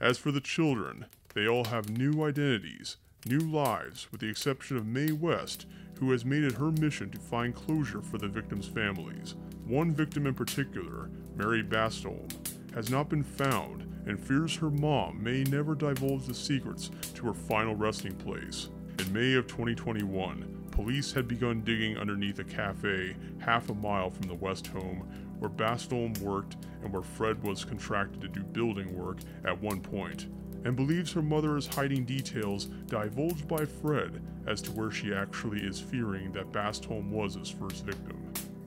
As 0.00 0.18
for 0.18 0.30
the 0.30 0.40
children, 0.42 1.06
they 1.32 1.48
all 1.48 1.64
have 1.64 1.88
new 1.88 2.22
identities, 2.24 2.98
new 3.24 3.40
lives, 3.40 4.08
with 4.12 4.20
the 4.20 4.28
exception 4.28 4.76
of 4.76 4.86
Mae 4.86 5.12
West, 5.12 5.64
who 5.98 6.10
has 6.10 6.26
made 6.26 6.44
it 6.44 6.54
her 6.54 6.70
mission 6.70 7.08
to 7.10 7.18
find 7.18 7.54
closure 7.54 8.02
for 8.02 8.18
the 8.18 8.28
victims' 8.28 8.68
families. 8.68 9.34
One 9.66 9.92
victim 9.92 10.26
in 10.26 10.34
particular, 10.34 11.08
Mary 11.36 11.62
Bastholm, 11.62 12.28
has 12.74 12.90
not 12.90 13.08
been 13.08 13.22
found 13.22 13.90
and 14.06 14.20
fears 14.20 14.54
her 14.56 14.70
mom 14.70 15.22
may 15.22 15.42
never 15.44 15.74
divulge 15.74 16.26
the 16.26 16.34
secrets 16.34 16.90
to 17.14 17.26
her 17.26 17.32
final 17.32 17.74
resting 17.74 18.14
place. 18.14 18.68
In 18.98 19.10
May 19.10 19.32
of 19.32 19.46
2021, 19.46 20.68
police 20.70 21.12
had 21.12 21.26
begun 21.26 21.62
digging 21.62 21.96
underneath 21.96 22.38
a 22.40 22.44
cafe 22.44 23.16
half 23.38 23.70
a 23.70 23.74
mile 23.74 24.10
from 24.10 24.28
the 24.28 24.34
West 24.34 24.66
home 24.66 25.08
where 25.38 25.48
Bastholm 25.48 26.18
worked 26.18 26.56
and 26.82 26.92
where 26.92 27.02
Fred 27.02 27.42
was 27.42 27.64
contracted 27.64 28.20
to 28.20 28.28
do 28.28 28.42
building 28.42 28.94
work 28.94 29.18
at 29.46 29.62
one 29.62 29.80
point, 29.80 30.26
and 30.64 30.76
believes 30.76 31.10
her 31.12 31.22
mother 31.22 31.56
is 31.56 31.66
hiding 31.66 32.04
details 32.04 32.66
divulged 32.86 33.48
by 33.48 33.64
Fred 33.64 34.22
as 34.46 34.60
to 34.60 34.72
where 34.72 34.90
she 34.90 35.14
actually 35.14 35.60
is 35.60 35.80
fearing 35.80 36.32
that 36.32 36.52
Bastholm 36.52 37.08
was 37.08 37.34
his 37.34 37.48
first 37.48 37.86
victim. 37.86 38.22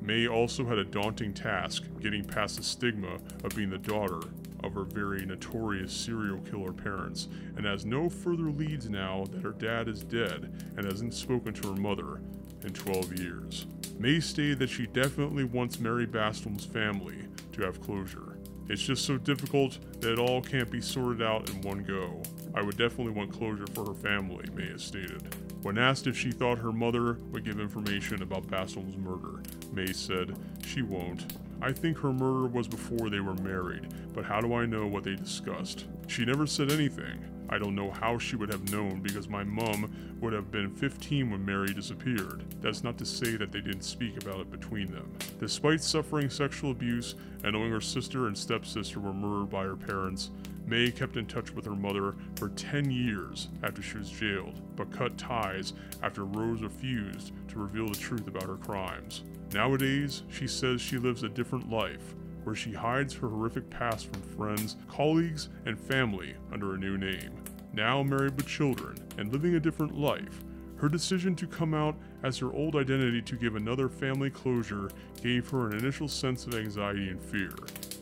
Mae 0.07 0.25
also 0.25 0.63
had 0.63 0.77
a 0.77 0.85
daunting 0.85 1.33
task 1.33 1.83
getting 1.99 2.23
past 2.23 2.55
the 2.55 2.63
stigma 2.63 3.19
of 3.43 3.53
being 3.57 3.69
the 3.69 3.77
daughter 3.77 4.21
of 4.63 4.73
her 4.73 4.85
very 4.85 5.25
notorious 5.25 5.91
serial 5.91 6.39
killer 6.49 6.71
parents, 6.71 7.27
and 7.57 7.65
has 7.65 7.85
no 7.85 8.07
further 8.07 8.49
leads 8.49 8.89
now 8.89 9.25
that 9.29 9.41
her 9.41 9.51
dad 9.51 9.89
is 9.89 10.03
dead 10.03 10.63
and 10.77 10.85
hasn't 10.85 11.13
spoken 11.13 11.53
to 11.53 11.73
her 11.73 11.75
mother 11.75 12.21
in 12.63 12.71
12 12.71 13.19
years. 13.19 13.67
Mae 13.99 14.21
stated 14.21 14.59
that 14.59 14.69
she 14.69 14.87
definitely 14.87 15.43
wants 15.43 15.77
Mary 15.77 16.07
Bastholm's 16.07 16.65
family 16.65 17.17
to 17.51 17.63
have 17.63 17.81
closure. 17.81 18.37
It's 18.69 18.81
just 18.81 19.05
so 19.05 19.17
difficult 19.17 19.77
that 19.99 20.13
it 20.13 20.19
all 20.19 20.41
can't 20.41 20.71
be 20.71 20.79
sorted 20.79 21.21
out 21.21 21.49
in 21.49 21.61
one 21.63 21.83
go. 21.83 22.21
I 22.55 22.61
would 22.61 22.77
definitely 22.77 23.11
want 23.11 23.33
closure 23.33 23.67
for 23.73 23.85
her 23.85 23.93
family, 23.93 24.45
Mae 24.55 24.71
has 24.71 24.83
stated. 24.83 25.35
When 25.63 25.77
asked 25.77 26.07
if 26.07 26.17
she 26.17 26.31
thought 26.31 26.59
her 26.59 26.71
mother 26.71 27.17
would 27.31 27.43
give 27.43 27.59
information 27.59 28.21
about 28.21 28.47
Bastholm's 28.47 28.97
murder, 28.97 29.41
Mae 29.73 29.91
said, 29.91 30.37
She 30.65 30.81
won't. 30.81 31.33
I 31.61 31.71
think 31.71 31.97
her 31.97 32.13
murder 32.13 32.47
was 32.47 32.67
before 32.67 33.09
they 33.09 33.19
were 33.19 33.33
married, 33.35 33.87
but 34.13 34.23
how 34.23 34.39
do 34.39 34.53
I 34.53 34.65
know 34.65 34.85
what 34.85 35.03
they 35.03 35.15
discussed? 35.15 35.85
She 36.07 36.23
never 36.23 36.45
said 36.45 36.71
anything. 36.71 37.25
I 37.49 37.57
don't 37.57 37.75
know 37.75 37.91
how 37.91 38.17
she 38.17 38.35
would 38.35 38.51
have 38.51 38.71
known 38.71 39.01
because 39.01 39.29
my 39.29 39.43
mum 39.43 40.17
would 40.19 40.33
have 40.33 40.51
been 40.51 40.69
15 40.69 41.31
when 41.31 41.45
Mary 41.45 41.73
disappeared. 41.73 42.43
That's 42.61 42.83
not 42.83 42.97
to 42.97 43.05
say 43.05 43.37
that 43.37 43.51
they 43.51 43.61
didn't 43.61 43.83
speak 43.83 44.21
about 44.21 44.41
it 44.41 44.51
between 44.51 44.91
them. 44.91 45.11
Despite 45.39 45.81
suffering 45.81 46.29
sexual 46.29 46.71
abuse 46.71 47.15
and 47.43 47.53
knowing 47.53 47.71
her 47.71 47.81
sister 47.81 48.27
and 48.27 48.37
stepsister 48.37 48.99
were 48.99 49.13
murdered 49.13 49.49
by 49.49 49.63
her 49.63 49.77
parents, 49.77 50.31
Mae 50.67 50.91
kept 50.91 51.15
in 51.15 51.25
touch 51.25 51.51
with 51.51 51.65
her 51.65 51.75
mother 51.75 52.13
for 52.35 52.49
10 52.49 52.91
years 52.91 53.47
after 53.63 53.81
she 53.81 53.97
was 53.97 54.09
jailed, 54.09 54.61
but 54.75 54.91
cut 54.91 55.17
ties 55.17 55.71
after 56.03 56.25
Rose 56.25 56.61
refused 56.61 57.31
to 57.47 57.59
reveal 57.59 57.87
the 57.87 57.95
truth 57.95 58.27
about 58.27 58.43
her 58.43 58.57
crimes. 58.57 59.23
Nowadays, 59.53 60.23
she 60.29 60.45
says 60.45 60.81
she 60.81 60.97
lives 60.97 61.23
a 61.23 61.29
different 61.29 61.69
life, 61.69 62.15
where 62.43 62.55
she 62.55 62.73
hides 62.73 63.13
her 63.13 63.29
horrific 63.29 63.69
past 63.69 64.11
from 64.11 64.21
friends, 64.21 64.75
colleagues, 64.89 65.47
and 65.65 65.79
family 65.79 66.35
under 66.51 66.73
a 66.73 66.77
new 66.77 66.97
name. 66.97 67.31
Now 67.71 68.03
married 68.03 68.35
with 68.35 68.45
children 68.45 68.97
and 69.17 69.31
living 69.31 69.55
a 69.55 69.61
different 69.61 69.97
life, 69.97 70.43
her 70.75 70.89
decision 70.89 71.33
to 71.37 71.47
come 71.47 71.73
out 71.73 71.95
as 72.23 72.37
her 72.39 72.51
old 72.51 72.75
identity 72.75 73.21
to 73.21 73.35
give 73.37 73.55
another 73.55 73.87
family 73.87 74.29
closure 74.29 74.89
gave 75.23 75.49
her 75.49 75.67
an 75.67 75.77
initial 75.77 76.09
sense 76.09 76.45
of 76.45 76.55
anxiety 76.55 77.07
and 77.09 77.21
fear 77.21 77.53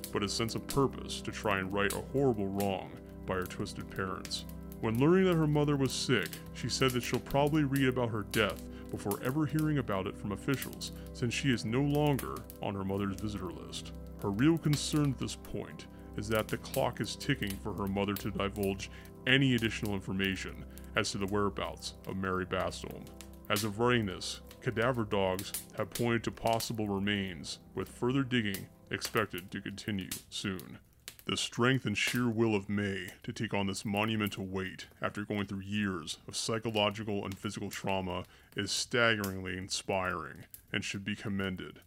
but 0.05 0.23
a 0.23 0.29
sense 0.29 0.55
of 0.55 0.67
purpose 0.67 1.21
to 1.21 1.31
try 1.31 1.59
and 1.59 1.71
right 1.73 1.93
a 1.93 2.03
horrible 2.13 2.47
wrong 2.47 2.91
by 3.25 3.35
her 3.35 3.45
twisted 3.45 3.89
parents. 3.89 4.45
When 4.81 4.99
learning 4.99 5.25
that 5.25 5.35
her 5.35 5.47
mother 5.47 5.75
was 5.75 5.91
sick, 5.91 6.29
she 6.53 6.69
said 6.69 6.91
that 6.91 7.03
she'll 7.03 7.19
probably 7.19 7.63
read 7.63 7.87
about 7.87 8.09
her 8.09 8.23
death 8.31 8.61
before 8.91 9.19
ever 9.23 9.45
hearing 9.45 9.79
about 9.79 10.07
it 10.07 10.17
from 10.17 10.31
officials, 10.31 10.91
since 11.13 11.33
she 11.33 11.51
is 11.51 11.65
no 11.65 11.81
longer 11.81 12.35
on 12.61 12.75
her 12.75 12.83
mother's 12.83 13.19
visitor 13.19 13.51
list. 13.51 13.91
Her 14.21 14.29
real 14.29 14.57
concern 14.57 15.11
at 15.11 15.17
this 15.17 15.35
point 15.35 15.87
is 16.17 16.27
that 16.29 16.47
the 16.47 16.57
clock 16.57 17.01
is 17.01 17.15
ticking 17.15 17.57
for 17.57 17.73
her 17.73 17.87
mother 17.87 18.13
to 18.13 18.31
divulge 18.31 18.89
any 19.27 19.55
additional 19.55 19.95
information 19.95 20.63
as 20.95 21.11
to 21.11 21.17
the 21.17 21.25
whereabouts 21.25 21.95
of 22.07 22.15
Mary 22.15 22.45
Bastholm. 22.45 23.05
As 23.49 23.63
of 23.63 23.79
writing 23.79 24.05
this, 24.05 24.41
cadaver 24.61 25.03
dogs 25.03 25.51
have 25.77 25.89
pointed 25.89 26.23
to 26.23 26.31
possible 26.31 26.87
remains, 26.87 27.59
with 27.73 27.89
further 27.89 28.23
digging 28.23 28.67
expected 28.95 29.51
to 29.51 29.61
continue 29.61 30.09
soon. 30.29 30.79
The 31.25 31.37
strength 31.37 31.85
and 31.85 31.97
sheer 31.97 32.29
will 32.29 32.55
of 32.55 32.69
Mae 32.69 33.09
to 33.23 33.33
take 33.33 33.53
on 33.53 33.67
this 33.67 33.83
monumental 33.83 34.45
weight 34.45 34.87
after 35.01 35.25
going 35.25 35.47
through 35.47 35.61
years 35.61 36.17
of 36.27 36.35
psychological 36.35 37.25
and 37.25 37.37
physical 37.37 37.69
trauma 37.69 38.23
is 38.55 38.71
staggeringly 38.71 39.57
inspiring 39.57 40.45
and 40.71 40.83
should 40.83 41.03
be 41.03 41.15
commended. 41.15 41.81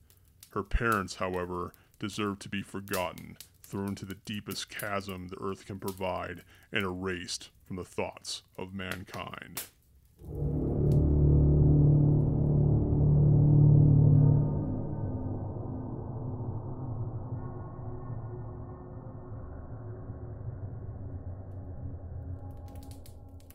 Her 0.50 0.62
parents, 0.62 1.16
however, 1.16 1.72
deserve 1.98 2.40
to 2.40 2.48
be 2.48 2.62
forgotten, 2.62 3.36
thrown 3.62 3.94
to 3.94 4.04
the 4.04 4.16
deepest 4.24 4.68
chasm 4.68 5.28
the 5.28 5.40
earth 5.40 5.66
can 5.66 5.78
provide, 5.78 6.42
and 6.70 6.84
erased 6.84 7.50
from 7.64 7.76
the 7.76 7.84
thoughts 7.84 8.42
of 8.56 8.74
mankind. 8.74 9.64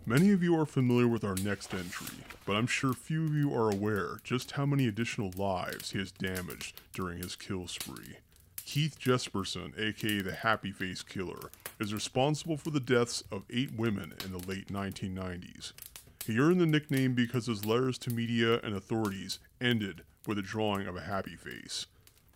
Many 0.06 0.34
of 0.34 0.44
you 0.44 0.60
are 0.60 0.66
familiar 0.66 1.08
with 1.08 1.24
our 1.24 1.36
next 1.36 1.74
entry, 1.74 2.18
but 2.46 2.58
I'm 2.58 2.68
sure 2.68 2.92
few 2.92 3.24
of 3.24 3.34
you 3.34 3.56
are 3.56 3.72
aware 3.72 4.20
just 4.22 4.52
how 4.52 4.66
many 4.66 4.86
additional 4.86 5.32
lives 5.38 5.92
he 5.92 6.00
has 6.00 6.12
damaged 6.12 6.82
during 6.94 7.20
his 7.20 7.38
kill 7.38 7.70
spree. 7.70 8.18
Keith 8.66 9.00
Jesperson, 9.00 9.80
aka 9.80 10.22
the 10.22 10.34
Happy 10.34 10.72
Face 10.72 11.04
Killer, 11.04 11.50
is 11.80 11.94
responsible 11.94 12.58
for 12.58 12.70
the 12.70 12.82
deaths 12.82 13.24
of 13.32 13.46
eight 13.50 13.76
women 13.78 14.14
in 14.26 14.34
the 14.34 14.46
late 14.46 14.68
1990s. 14.68 15.72
He 16.26 16.38
earned 16.38 16.60
the 16.60 16.66
nickname 16.66 17.14
because 17.14 17.46
his 17.46 17.64
letters 17.64 17.98
to 18.00 18.10
media 18.12 18.60
and 18.62 18.76
authorities 18.76 19.40
ended 19.62 20.02
with 20.28 20.38
a 20.38 20.42
drawing 20.42 20.86
of 20.86 20.98
a 20.98 21.02
happy 21.02 21.38
face. 21.38 21.86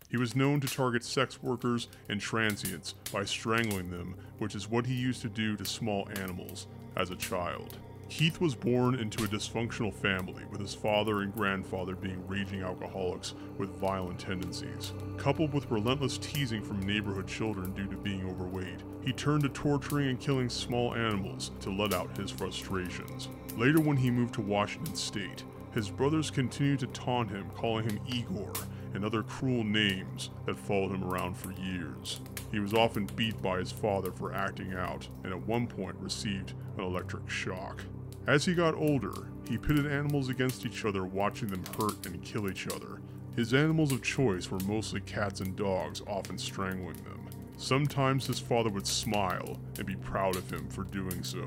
He 0.09 0.15
was 0.15 0.37
known 0.37 0.61
to 0.61 0.67
target 0.67 1.03
sex 1.03 1.43
workers 1.43 1.89
and 2.07 2.21
transients 2.21 2.93
by 3.11 3.25
strangling 3.25 3.91
them, 3.91 4.15
which 4.37 4.55
is 4.55 4.69
what 4.69 4.85
he 4.85 4.93
used 4.93 5.21
to 5.23 5.29
do 5.29 5.57
to 5.57 5.65
small 5.65 6.07
animals 6.15 6.67
as 6.97 7.11
a 7.11 7.15
child. 7.15 7.77
Keith 8.09 8.39
was 8.39 8.55
born 8.55 8.95
into 8.95 9.25
a 9.25 9.27
dysfunctional 9.27 9.93
family, 9.93 10.43
with 10.49 10.61
his 10.61 10.73
father 10.73 11.21
and 11.21 11.33
grandfather 11.33 11.93
being 11.93 12.25
raging 12.25 12.61
alcoholics 12.61 13.35
with 13.57 13.77
violent 13.77 14.17
tendencies. 14.17 14.93
Coupled 15.17 15.53
with 15.53 15.69
relentless 15.69 16.17
teasing 16.17 16.63
from 16.63 16.79
neighborhood 16.79 17.27
children 17.27 17.73
due 17.73 17.87
to 17.87 17.97
being 17.97 18.27
overweight, 18.29 18.81
he 19.03 19.11
turned 19.11 19.43
to 19.43 19.49
torturing 19.49 20.07
and 20.07 20.19
killing 20.21 20.47
small 20.47 20.95
animals 20.95 21.51
to 21.59 21.69
let 21.69 21.93
out 21.93 22.17
his 22.17 22.31
frustrations. 22.31 23.27
Later, 23.57 23.81
when 23.81 23.97
he 23.97 24.09
moved 24.09 24.33
to 24.35 24.41
Washington 24.41 24.95
State, 24.95 25.43
his 25.73 25.89
brothers 25.89 26.31
continued 26.31 26.79
to 26.79 26.87
taunt 26.87 27.29
him, 27.29 27.49
calling 27.55 27.89
him 27.89 27.99
Igor 28.07 28.53
and 28.97 29.05
other 29.05 29.21
cruel 29.21 29.63
names 29.63 30.31
that 30.47 30.57
followed 30.57 30.91
him 30.91 31.03
around 31.03 31.37
for 31.37 31.51
years. 31.51 32.19
He 32.51 32.59
was 32.59 32.73
often 32.73 33.05
beat 33.15 33.39
by 33.43 33.59
his 33.59 33.71
father 33.71 34.11
for 34.11 34.33
acting 34.33 34.73
out, 34.73 35.07
and 35.23 35.31
at 35.31 35.47
one 35.47 35.67
point 35.67 35.97
received 35.99 36.55
an 36.77 36.83
electric 36.83 37.29
shock. 37.29 37.83
As 38.25 38.43
he 38.43 38.55
got 38.55 38.73
older, 38.73 39.13
he 39.47 39.55
pitted 39.55 39.85
animals 39.85 40.29
against 40.29 40.65
each 40.65 40.83
other, 40.83 41.05
watching 41.05 41.49
them 41.49 41.63
hurt 41.79 42.07
and 42.07 42.23
kill 42.23 42.49
each 42.49 42.67
other. 42.67 42.99
His 43.35 43.53
animals 43.53 43.91
of 43.91 44.01
choice 44.01 44.49
were 44.49 44.59
mostly 44.61 45.01
cats 45.01 45.41
and 45.41 45.55
dogs, 45.55 46.01
often 46.07 46.39
strangling 46.39 46.97
them. 47.03 47.29
Sometimes 47.55 48.25
his 48.25 48.39
father 48.39 48.71
would 48.71 48.87
smile 48.87 49.59
and 49.77 49.85
be 49.85 49.95
proud 49.95 50.35
of 50.35 50.51
him 50.51 50.67
for 50.69 50.85
doing 50.85 51.23
so. 51.23 51.45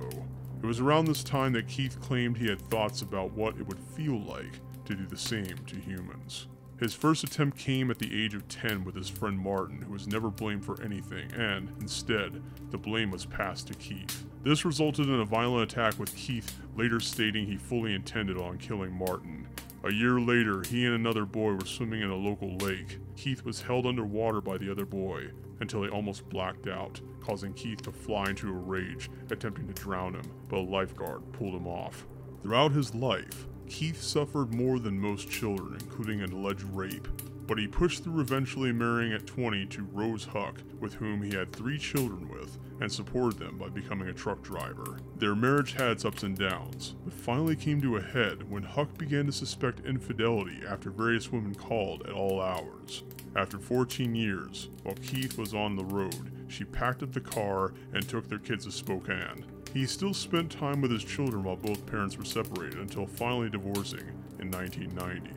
It 0.63 0.67
was 0.67 0.79
around 0.79 1.07
this 1.07 1.25
time 1.25 1.53
that 1.55 1.67
Keith 1.67 2.01
claimed 2.01 2.37
he 2.37 2.49
had 2.49 2.63
thoughts 2.71 3.03
about 3.03 3.33
what 3.33 3.57
it 3.57 3.67
would 3.67 3.81
feel 3.81 4.21
like 4.21 4.61
to 4.85 4.95
do 4.95 5.05
the 5.07 5.17
same 5.17 5.59
to 5.67 5.75
humans. 5.75 6.47
His 6.81 6.95
first 6.95 7.23
attempt 7.23 7.59
came 7.59 7.91
at 7.91 7.99
the 7.99 8.25
age 8.25 8.35
of 8.35 8.49
10 8.49 8.85
with 8.85 8.95
his 8.95 9.11
friend 9.11 9.39
Martin, 9.39 9.83
who 9.83 9.93
was 9.93 10.07
never 10.07 10.31
blamed 10.31 10.65
for 10.65 10.83
anything, 10.83 11.31
and, 11.33 11.71
instead, 11.79 12.43
the 12.71 12.79
blame 12.79 13.11
was 13.11 13.27
passed 13.27 13.69
to 13.69 13.75
Keith. 13.75 14.25
This 14.45 14.65
resulted 14.65 15.07
in 15.07 15.21
a 15.21 15.27
violent 15.27 15.71
attack 15.71 15.99
with 15.99 16.17
Keith 16.17 16.59
later 16.75 16.99
stating 16.99 17.47
he 17.47 17.59
fully 17.59 17.95
intended 17.95 18.39
on 18.39 18.57
killing 18.57 18.93
Martin. 18.93 19.47
A 19.85 19.93
year 19.93 20.19
later, 20.19 20.63
he 20.67 20.87
and 20.87 20.95
another 20.95 21.27
boy 21.27 21.53
were 21.53 21.67
swimming 21.67 22.01
in 22.01 22.09
a 22.09 22.17
local 22.17 22.57
lake. 22.57 22.99
Keith 23.15 23.45
was 23.45 23.61
held 23.61 23.85
underwater 23.85 24.41
by 24.41 24.57
the 24.57 24.71
other 24.71 24.87
boy 24.87 25.29
until 25.61 25.83
he 25.83 25.91
almost 25.91 26.31
blacked 26.31 26.67
out, 26.67 26.99
causing 27.21 27.53
Keith 27.53 27.83
to 27.83 27.93
fly 27.93 28.31
into 28.31 28.49
a 28.49 28.53
rage, 28.53 29.11
attempting 29.31 29.67
to 29.67 29.75
drown 29.75 30.15
him, 30.15 30.25
but 30.49 30.61
a 30.61 30.61
lifeguard 30.61 31.31
pulled 31.33 31.55
him 31.55 31.67
off. 31.67 32.07
Throughout 32.43 32.73
his 32.73 32.95
life, 32.95 33.47
Keith 33.71 34.03
suffered 34.03 34.53
more 34.53 34.81
than 34.81 34.99
most 34.99 35.31
children, 35.31 35.79
including 35.81 36.21
an 36.21 36.33
alleged 36.33 36.65
rape, 36.65 37.07
but 37.47 37.57
he 37.57 37.69
pushed 37.69 38.03
through 38.03 38.21
eventually 38.21 38.73
marrying 38.73 39.13
at 39.13 39.29
20 39.29 39.65
to 39.67 39.85
Rose 39.93 40.27
Hucke, 40.27 40.59
with 40.81 40.95
whom 40.95 41.23
he 41.23 41.35
had 41.35 41.53
three 41.53 41.79
children 41.79 42.29
with, 42.29 42.59
and 42.81 42.91
supported 42.91 43.39
them 43.39 43.59
by 43.59 43.69
becoming 43.69 44.09
a 44.09 44.13
truck 44.13 44.43
driver. 44.43 44.99
Their 45.17 45.37
marriage 45.37 45.75
had 45.75 45.93
its 45.93 46.05
ups 46.05 46.25
and 46.25 46.37
downs, 46.37 46.97
but 47.05 47.15
finally 47.15 47.55
came 47.55 47.81
to 47.83 47.97
a 47.97 48.03
head 48.03 48.51
when 48.51 48.65
Hucke 48.65 48.99
began 48.99 49.27
to 49.27 49.33
suspect 49.33 49.87
infidelity 49.87 50.63
after 50.69 50.91
various 50.91 51.31
women 51.31 51.55
called 51.55 52.03
at 52.03 52.13
all 52.13 52.43
hours. 52.43 53.05
After 53.37 53.59
14 53.59 54.17
years, 54.17 54.69
while 54.83 54.97
Keith 54.97 55.39
was 55.39 55.55
on 55.55 55.77
the 55.77 55.85
road, 55.85 56.49
she 56.49 56.65
packed 56.65 57.05
up 57.05 57.13
the 57.13 57.21
car 57.21 57.73
and 57.95 58.07
took 58.07 58.29
their 58.29 58.41
kids 58.41 58.65
to 58.65 58.73
Spokane. 58.73 59.45
He 59.73 59.87
still 59.87 60.15
spent 60.15 60.51
time 60.51 60.81
with 60.81 60.91
his 60.91 61.05
children 61.05 61.45
while 61.45 61.57
both 61.57 61.87
parents 61.87 62.19
were 62.19 62.25
separated 62.25 62.81
until 62.81 63.07
finally 63.07 63.49
divorcing 63.49 64.07
in 64.41 64.51
1990. 64.51 65.31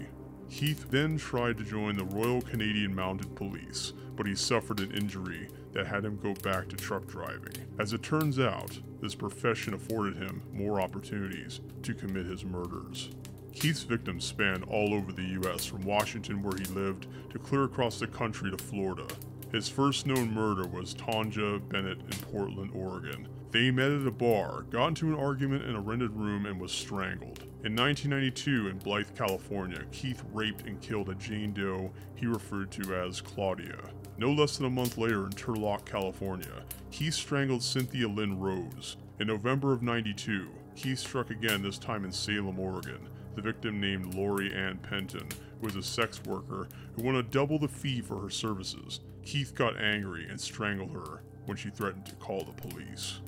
Keith 0.49 0.89
then 0.89 1.17
tried 1.17 1.57
to 1.57 1.63
join 1.63 1.95
the 1.95 2.05
Royal 2.05 2.41
Canadian 2.41 2.95
Mounted 2.95 3.35
Police, 3.35 3.93
but 4.15 4.25
he 4.25 4.35
suffered 4.35 4.79
an 4.79 4.91
injury 4.91 5.49
that 5.73 5.87
had 5.87 6.05
him 6.05 6.19
go 6.21 6.33
back 6.35 6.67
to 6.69 6.75
truck 6.75 7.05
driving. 7.07 7.53
As 7.79 7.93
it 7.93 8.03
turns 8.03 8.39
out, 8.39 8.79
this 9.01 9.15
profession 9.15 9.73
afforded 9.73 10.15
him 10.15 10.41
more 10.51 10.81
opportunities 10.81 11.61
to 11.83 11.93
commit 11.93 12.25
his 12.25 12.45
murders. 12.45 13.09
Keith's 13.53 13.83
victims 13.83 14.25
spanned 14.25 14.63
all 14.65 14.93
over 14.93 15.11
the 15.11 15.39
US, 15.41 15.65
from 15.65 15.83
Washington, 15.83 16.41
where 16.41 16.57
he 16.57 16.65
lived, 16.65 17.07
to 17.31 17.39
clear 17.39 17.65
across 17.65 17.99
the 17.99 18.07
country 18.07 18.49
to 18.49 18.57
Florida. 18.57 19.05
His 19.51 19.69
first 19.69 20.07
known 20.07 20.33
murder 20.33 20.67
was 20.67 20.95
Taunja 20.95 21.59
Bennett 21.69 21.99
in 21.99 22.17
Portland, 22.31 22.71
Oregon. 22.73 23.27
They 23.53 23.69
met 23.69 23.91
at 23.91 24.07
a 24.07 24.11
bar, 24.11 24.63
got 24.71 24.87
into 24.87 25.09
an 25.09 25.19
argument 25.19 25.65
in 25.65 25.75
a 25.75 25.79
rented 25.79 26.09
room, 26.15 26.47
and 26.47 26.59
was 26.59 26.71
strangled. 26.71 27.43
In 27.63 27.75
1992, 27.75 28.67
in 28.67 28.79
Blythe, 28.79 29.15
California, 29.15 29.83
Keith 29.91 30.23
raped 30.33 30.65
and 30.65 30.81
killed 30.81 31.09
a 31.09 31.13
Jane 31.13 31.53
Doe 31.53 31.91
he 32.15 32.25
referred 32.25 32.71
to 32.71 32.95
as 32.95 33.21
Claudia. 33.21 33.77
No 34.17 34.31
less 34.31 34.57
than 34.57 34.65
a 34.65 34.71
month 34.71 34.97
later 34.97 35.25
in 35.25 35.33
Turlock, 35.33 35.85
California, 35.85 36.63
Keith 36.89 37.13
strangled 37.13 37.61
Cynthia 37.61 38.07
Lynn 38.07 38.39
Rose. 38.39 38.97
In 39.19 39.27
November 39.27 39.71
of 39.71 39.83
92, 39.83 40.49
Keith 40.75 40.97
struck 40.97 41.29
again, 41.29 41.61
this 41.61 41.77
time 41.77 42.05
in 42.05 42.11
Salem, 42.11 42.57
Oregon. 42.57 43.07
The 43.35 43.43
victim 43.43 43.79
named 43.79 44.15
Laurie 44.15 44.51
Ann 44.51 44.79
Pentland, 44.79 45.35
was 45.61 45.75
a 45.75 45.83
sex 45.83 46.19
worker 46.25 46.69
who 46.95 47.03
wanted 47.03 47.29
double 47.29 47.59
the 47.59 47.67
fee 47.67 48.01
for 48.01 48.19
her 48.19 48.31
services. 48.31 49.01
Keith 49.23 49.53
got 49.53 49.79
angry 49.79 50.27
and 50.27 50.41
strangled 50.41 50.91
her 50.93 51.21
when 51.45 51.55
she 51.55 51.69
threatened 51.69 52.07
to 52.07 52.15
call 52.15 52.43
the 52.43 52.67
police. 52.67 53.19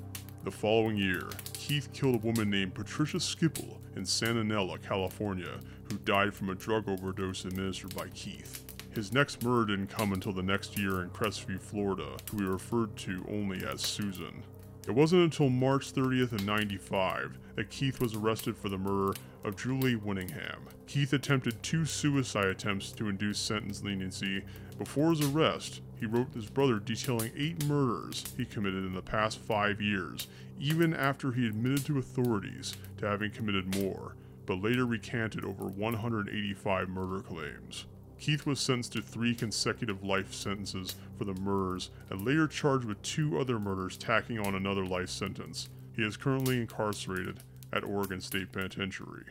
The 0.45 0.51
following 0.51 0.95
year, 0.95 1.27
Keith 1.53 1.91
killed 1.91 2.13
a 2.13 2.19
woman 2.19 2.51
named 2.51 2.75
Patricia 2.75 3.17
Skiple 3.17 3.79
in 3.95 4.05
Santa 4.05 4.43
Nella, 4.43 4.77
California, 4.77 5.59
who 5.89 5.97
died 5.97 6.35
from 6.35 6.51
a 6.51 6.55
drug 6.55 6.87
overdose 6.87 7.45
administered 7.45 7.95
by 7.95 8.09
Keith. 8.09 8.63
His 8.93 9.11
next 9.11 9.43
murder 9.43 9.75
didn't 9.75 9.89
come 9.89 10.13
until 10.13 10.33
the 10.33 10.43
next 10.43 10.77
year 10.77 11.01
in 11.01 11.09
Crestview, 11.09 11.59
Florida, 11.59 12.15
who 12.29 12.37
he 12.37 12.43
referred 12.43 12.95
to 12.97 13.25
only 13.27 13.65
as 13.65 13.81
Susan. 13.81 14.43
It 14.87 14.91
wasn't 14.91 15.23
until 15.23 15.49
March 15.49 15.91
30th 15.91 16.33
of 16.33 16.45
95 16.45 17.39
that 17.55 17.71
Keith 17.71 17.99
was 17.99 18.13
arrested 18.13 18.55
for 18.55 18.69
the 18.69 18.77
murder 18.77 19.17
of 19.43 19.57
Julie 19.57 19.95
Winningham. 19.95 20.59
Keith 20.85 21.13
attempted 21.13 21.63
two 21.63 21.85
suicide 21.85 22.45
attempts 22.45 22.91
to 22.91 23.09
induce 23.09 23.39
sentence 23.39 23.83
leniency. 23.83 24.43
Before 24.77 25.09
his 25.09 25.25
arrest, 25.27 25.81
he 25.99 26.05
wrote 26.05 26.33
his 26.33 26.49
brother 26.49 26.79
detailing 26.79 27.31
eight 27.37 27.65
murders 27.65 28.23
he 28.37 28.45
committed 28.45 28.85
in 28.85 28.93
the 28.93 29.01
past 29.01 29.39
five 29.39 29.81
years, 29.81 30.27
even 30.59 30.93
after 30.93 31.31
he 31.31 31.47
admitted 31.47 31.85
to 31.85 31.97
authorities 31.97 32.75
to 32.97 33.07
having 33.07 33.31
committed 33.31 33.75
more, 33.81 34.15
but 34.45 34.61
later 34.61 34.85
recanted 34.85 35.43
over 35.43 35.65
185 35.65 36.89
murder 36.89 37.21
claims. 37.21 37.85
Keith 38.19 38.45
was 38.45 38.59
sentenced 38.59 38.93
to 38.93 39.01
three 39.01 39.35
consecutive 39.35 40.03
life 40.03 40.33
sentences 40.33 40.95
for 41.17 41.25
the 41.25 41.33
murders 41.33 41.91
and 42.09 42.25
later 42.25 42.47
charged 42.47 42.85
with 42.85 43.01
two 43.01 43.39
other 43.39 43.59
murders, 43.59 43.97
tacking 43.97 44.39
on 44.39 44.55
another 44.55 44.85
life 44.85 45.09
sentence. 45.09 45.69
He 45.95 46.03
is 46.03 46.17
currently 46.17 46.59
incarcerated 46.59 47.39
at 47.73 47.83
Oregon 47.83 48.21
State 48.21 48.51
Penitentiary. 48.51 49.25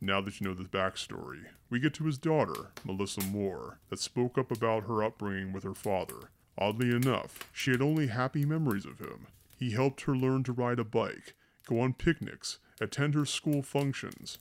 Now 0.00 0.20
that 0.20 0.40
you 0.40 0.48
know 0.48 0.54
the 0.54 0.64
backstory, 0.64 1.46
we 1.68 1.80
get 1.80 1.94
to 1.94 2.04
his 2.04 2.18
daughter, 2.18 2.70
Melissa 2.84 3.22
Moore, 3.24 3.78
that 3.90 3.98
spoke 3.98 4.38
up 4.38 4.50
about 4.50 4.84
her 4.84 5.02
upbringing 5.02 5.52
with 5.52 5.64
her 5.64 5.74
father. 5.74 6.30
Oddly 6.58 6.90
enough, 6.90 7.40
she 7.52 7.70
had 7.72 7.82
only 7.82 8.06
happy 8.06 8.44
memories 8.44 8.86
of 8.86 8.98
him. 8.98 9.26
He 9.58 9.72
helped 9.72 10.02
her 10.02 10.16
learn 10.16 10.42
to 10.44 10.52
ride 10.52 10.78
a 10.78 10.84
bike, 10.84 11.34
go 11.66 11.80
on 11.80 11.94
picnics, 11.94 12.58
attend 12.80 13.14
her 13.14 13.26
school 13.26 13.62
functions. 13.62 14.38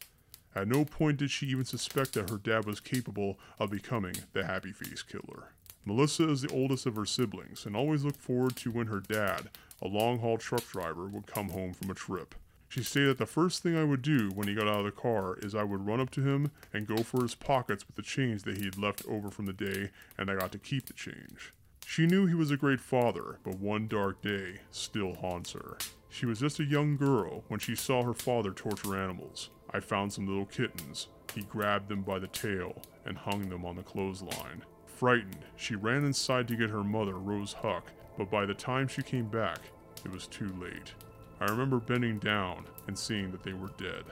At 0.53 0.67
no 0.67 0.85
point 0.85 1.17
did 1.17 1.31
she 1.31 1.47
even 1.47 1.65
suspect 1.65 2.13
that 2.13 2.29
her 2.29 2.37
dad 2.37 2.65
was 2.65 2.79
capable 2.79 3.37
of 3.59 3.71
becoming 3.71 4.15
the 4.33 4.45
happy 4.45 4.71
face 4.71 5.03
killer. 5.03 5.49
Melissa 5.83 6.29
is 6.29 6.41
the 6.41 6.53
oldest 6.53 6.85
of 6.85 6.95
her 6.95 7.05
siblings 7.05 7.65
and 7.65 7.75
always 7.75 8.03
looked 8.03 8.21
forward 8.21 8.55
to 8.57 8.71
when 8.71 8.87
her 8.87 9.01
dad, 9.01 9.49
a 9.81 9.87
long 9.87 10.19
haul 10.19 10.37
truck 10.37 10.65
driver, 10.71 11.07
would 11.07 11.27
come 11.27 11.49
home 11.49 11.73
from 11.73 11.91
a 11.91 11.93
trip. 11.93 12.33
She 12.67 12.83
stated 12.83 13.09
that 13.09 13.17
the 13.19 13.25
first 13.25 13.63
thing 13.63 13.77
I 13.77 13.83
would 13.83 14.01
do 14.01 14.31
when 14.33 14.47
he 14.47 14.55
got 14.55 14.67
out 14.67 14.79
of 14.79 14.85
the 14.85 14.91
car 14.91 15.37
is 15.39 15.55
I 15.55 15.63
would 15.63 15.85
run 15.85 16.01
up 16.01 16.09
to 16.11 16.21
him 16.21 16.51
and 16.73 16.87
go 16.87 16.97
for 16.97 17.21
his 17.21 17.35
pockets 17.35 17.85
with 17.87 17.95
the 17.95 18.01
change 18.01 18.43
that 18.43 18.57
he 18.57 18.65
had 18.65 18.77
left 18.77 19.05
over 19.07 19.29
from 19.29 19.45
the 19.45 19.53
day, 19.53 19.91
and 20.17 20.29
I 20.29 20.35
got 20.35 20.51
to 20.51 20.59
keep 20.59 20.87
the 20.87 20.93
change. 20.93 21.53
She 21.85 22.07
knew 22.07 22.25
he 22.25 22.33
was 22.33 22.51
a 22.51 22.57
great 22.57 22.81
father, 22.81 23.39
but 23.43 23.59
one 23.59 23.87
dark 23.87 24.21
day 24.21 24.59
still 24.71 25.13
haunts 25.13 25.53
her. 25.53 25.77
She 26.09 26.25
was 26.25 26.39
just 26.39 26.59
a 26.59 26.65
young 26.65 26.97
girl 26.97 27.43
when 27.47 27.59
she 27.59 27.75
saw 27.75 28.03
her 28.03 28.13
father 28.13 28.51
torture 28.51 28.97
animals. 28.97 29.51
I 29.71 29.79
found 29.79 30.11
some 30.11 30.27
little 30.27 30.45
kittens. 30.45 31.07
He 31.33 31.41
grabbed 31.43 31.89
them 31.89 32.01
by 32.01 32.19
the 32.19 32.27
tail 32.27 32.81
and 33.05 33.17
hung 33.17 33.49
them 33.49 33.65
on 33.65 33.75
the 33.75 33.83
clothesline. 33.83 34.63
Frightened, 34.85 35.45
she 35.55 35.75
ran 35.75 36.05
inside 36.05 36.47
to 36.47 36.55
get 36.55 36.69
her 36.69 36.83
mother, 36.83 37.17
Rose 37.19 37.53
Hucke, 37.53 37.91
but 38.17 38.31
by 38.31 38.45
the 38.45 38.53
time 38.53 38.87
she 38.87 39.01
came 39.01 39.27
back, 39.27 39.59
it 40.03 40.11
was 40.11 40.27
too 40.27 40.53
late. 40.59 40.93
I 41.39 41.45
remember 41.45 41.79
bending 41.79 42.19
down 42.19 42.65
and 42.87 42.97
seeing 42.97 43.31
that 43.31 43.43
they 43.43 43.53
were 43.53 43.71
dead. 43.77 44.03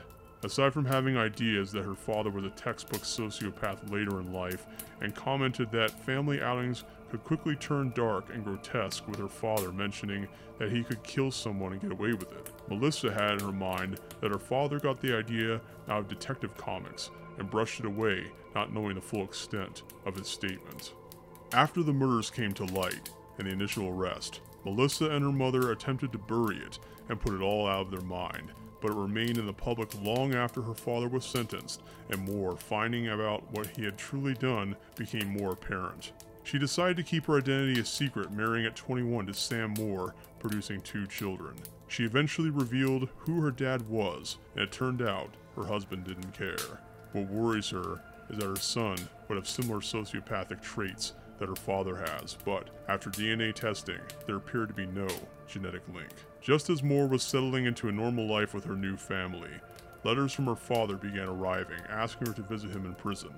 Aside 0.42 0.74
from 0.74 0.84
having 0.84 1.16
ideas 1.16 1.72
that 1.72 1.86
her 1.86 1.94
father 1.94 2.28
was 2.28 2.44
a 2.44 2.50
textbook 2.50 3.00
sociopath 3.00 3.90
later 3.90 4.20
in 4.20 4.30
life, 4.30 4.66
and 5.00 5.14
commented 5.14 5.72
that 5.72 6.04
family 6.04 6.42
outings 6.42 6.84
could 7.10 7.24
quickly 7.24 7.56
turn 7.56 7.92
dark 7.94 8.26
and 8.32 8.44
grotesque 8.44 9.08
with 9.08 9.18
her 9.18 9.28
father 9.28 9.72
mentioning 9.72 10.28
that 10.58 10.70
he 10.70 10.84
could 10.84 11.02
kill 11.02 11.30
someone 11.30 11.72
and 11.72 11.80
get 11.80 11.92
away 11.92 12.12
with 12.12 12.30
it. 12.32 12.50
Melissa 12.68 13.10
had 13.12 13.32
in 13.32 13.40
her 13.40 13.52
mind 13.52 14.00
that 14.20 14.30
her 14.30 14.38
father 14.38 14.78
got 14.78 15.00
the 15.00 15.16
idea 15.16 15.62
out 15.88 16.00
of 16.00 16.08
Detective 16.08 16.54
Comics 16.58 17.10
and 17.38 17.50
brushed 17.50 17.80
it 17.80 17.86
away, 17.86 18.26
not 18.54 18.72
knowing 18.72 18.96
the 18.96 19.00
full 19.00 19.24
extent 19.24 19.82
of 20.04 20.14
his 20.14 20.28
statement. 20.28 20.92
After 21.52 21.82
the 21.82 21.92
murders 21.92 22.30
came 22.30 22.52
to 22.54 22.64
light 22.64 23.10
and 23.38 23.46
the 23.46 23.52
initial 23.52 23.88
arrest, 23.88 24.40
Melissa 24.64 25.06
and 25.06 25.24
her 25.24 25.32
mother 25.32 25.72
attempted 25.72 26.12
to 26.12 26.18
bury 26.18 26.56
it 26.58 26.78
and 27.08 27.20
put 27.20 27.34
it 27.34 27.42
all 27.42 27.66
out 27.66 27.86
of 27.86 27.90
their 27.90 28.00
mind, 28.00 28.52
but 28.80 28.90
it 28.90 28.96
remained 28.96 29.38
in 29.38 29.46
the 29.46 29.52
public 29.52 29.90
long 30.02 30.34
after 30.34 30.62
her 30.62 30.74
father 30.74 31.08
was 31.08 31.24
sentenced, 31.24 31.82
and 32.10 32.28
more 32.28 32.56
finding 32.56 33.08
about 33.08 33.50
what 33.52 33.66
he 33.68 33.84
had 33.84 33.96
truly 33.96 34.34
done 34.34 34.76
became 34.96 35.28
more 35.28 35.52
apparent. 35.52 36.12
She 36.42 36.58
decided 36.58 36.98
to 36.98 37.02
keep 37.02 37.24
her 37.26 37.38
identity 37.38 37.80
a 37.80 37.84
secret, 37.84 38.30
marrying 38.30 38.66
at 38.66 38.76
21 38.76 39.26
to 39.26 39.34
Sam 39.34 39.74
Moore, 39.78 40.14
producing 40.38 40.82
two 40.82 41.06
children. 41.06 41.54
She 41.88 42.04
eventually 42.04 42.50
revealed 42.50 43.08
who 43.18 43.40
her 43.40 43.50
dad 43.50 43.88
was, 43.88 44.36
and 44.54 44.62
it 44.64 44.72
turned 44.72 45.00
out 45.00 45.30
her 45.56 45.64
husband 45.64 46.04
didn't 46.04 46.32
care. 46.32 46.80
What 47.12 47.28
worries 47.28 47.70
her 47.70 48.02
is 48.28 48.38
that 48.38 48.46
her 48.46 48.56
son 48.56 48.98
would 49.28 49.36
have 49.36 49.48
similar 49.48 49.80
sociopathic 49.80 50.60
traits 50.60 51.14
that 51.44 51.50
her 51.50 51.66
father 51.66 51.96
has, 51.96 52.38
but 52.46 52.70
after 52.88 53.10
DNA 53.10 53.54
testing, 53.54 53.98
there 54.26 54.36
appeared 54.36 54.68
to 54.68 54.74
be 54.74 54.86
no 54.86 55.06
genetic 55.46 55.82
link. 55.94 56.08
Just 56.40 56.70
as 56.70 56.82
Moore 56.82 57.06
was 57.06 57.22
settling 57.22 57.66
into 57.66 57.88
a 57.88 57.92
normal 57.92 58.26
life 58.26 58.54
with 58.54 58.64
her 58.64 58.76
new 58.76 58.96
family, 58.96 59.50
letters 60.04 60.32
from 60.32 60.46
her 60.46 60.56
father 60.56 60.96
began 60.96 61.28
arriving, 61.28 61.80
asking 61.90 62.28
her 62.28 62.32
to 62.32 62.42
visit 62.42 62.70
him 62.70 62.86
in 62.86 62.94
prison. 62.94 63.28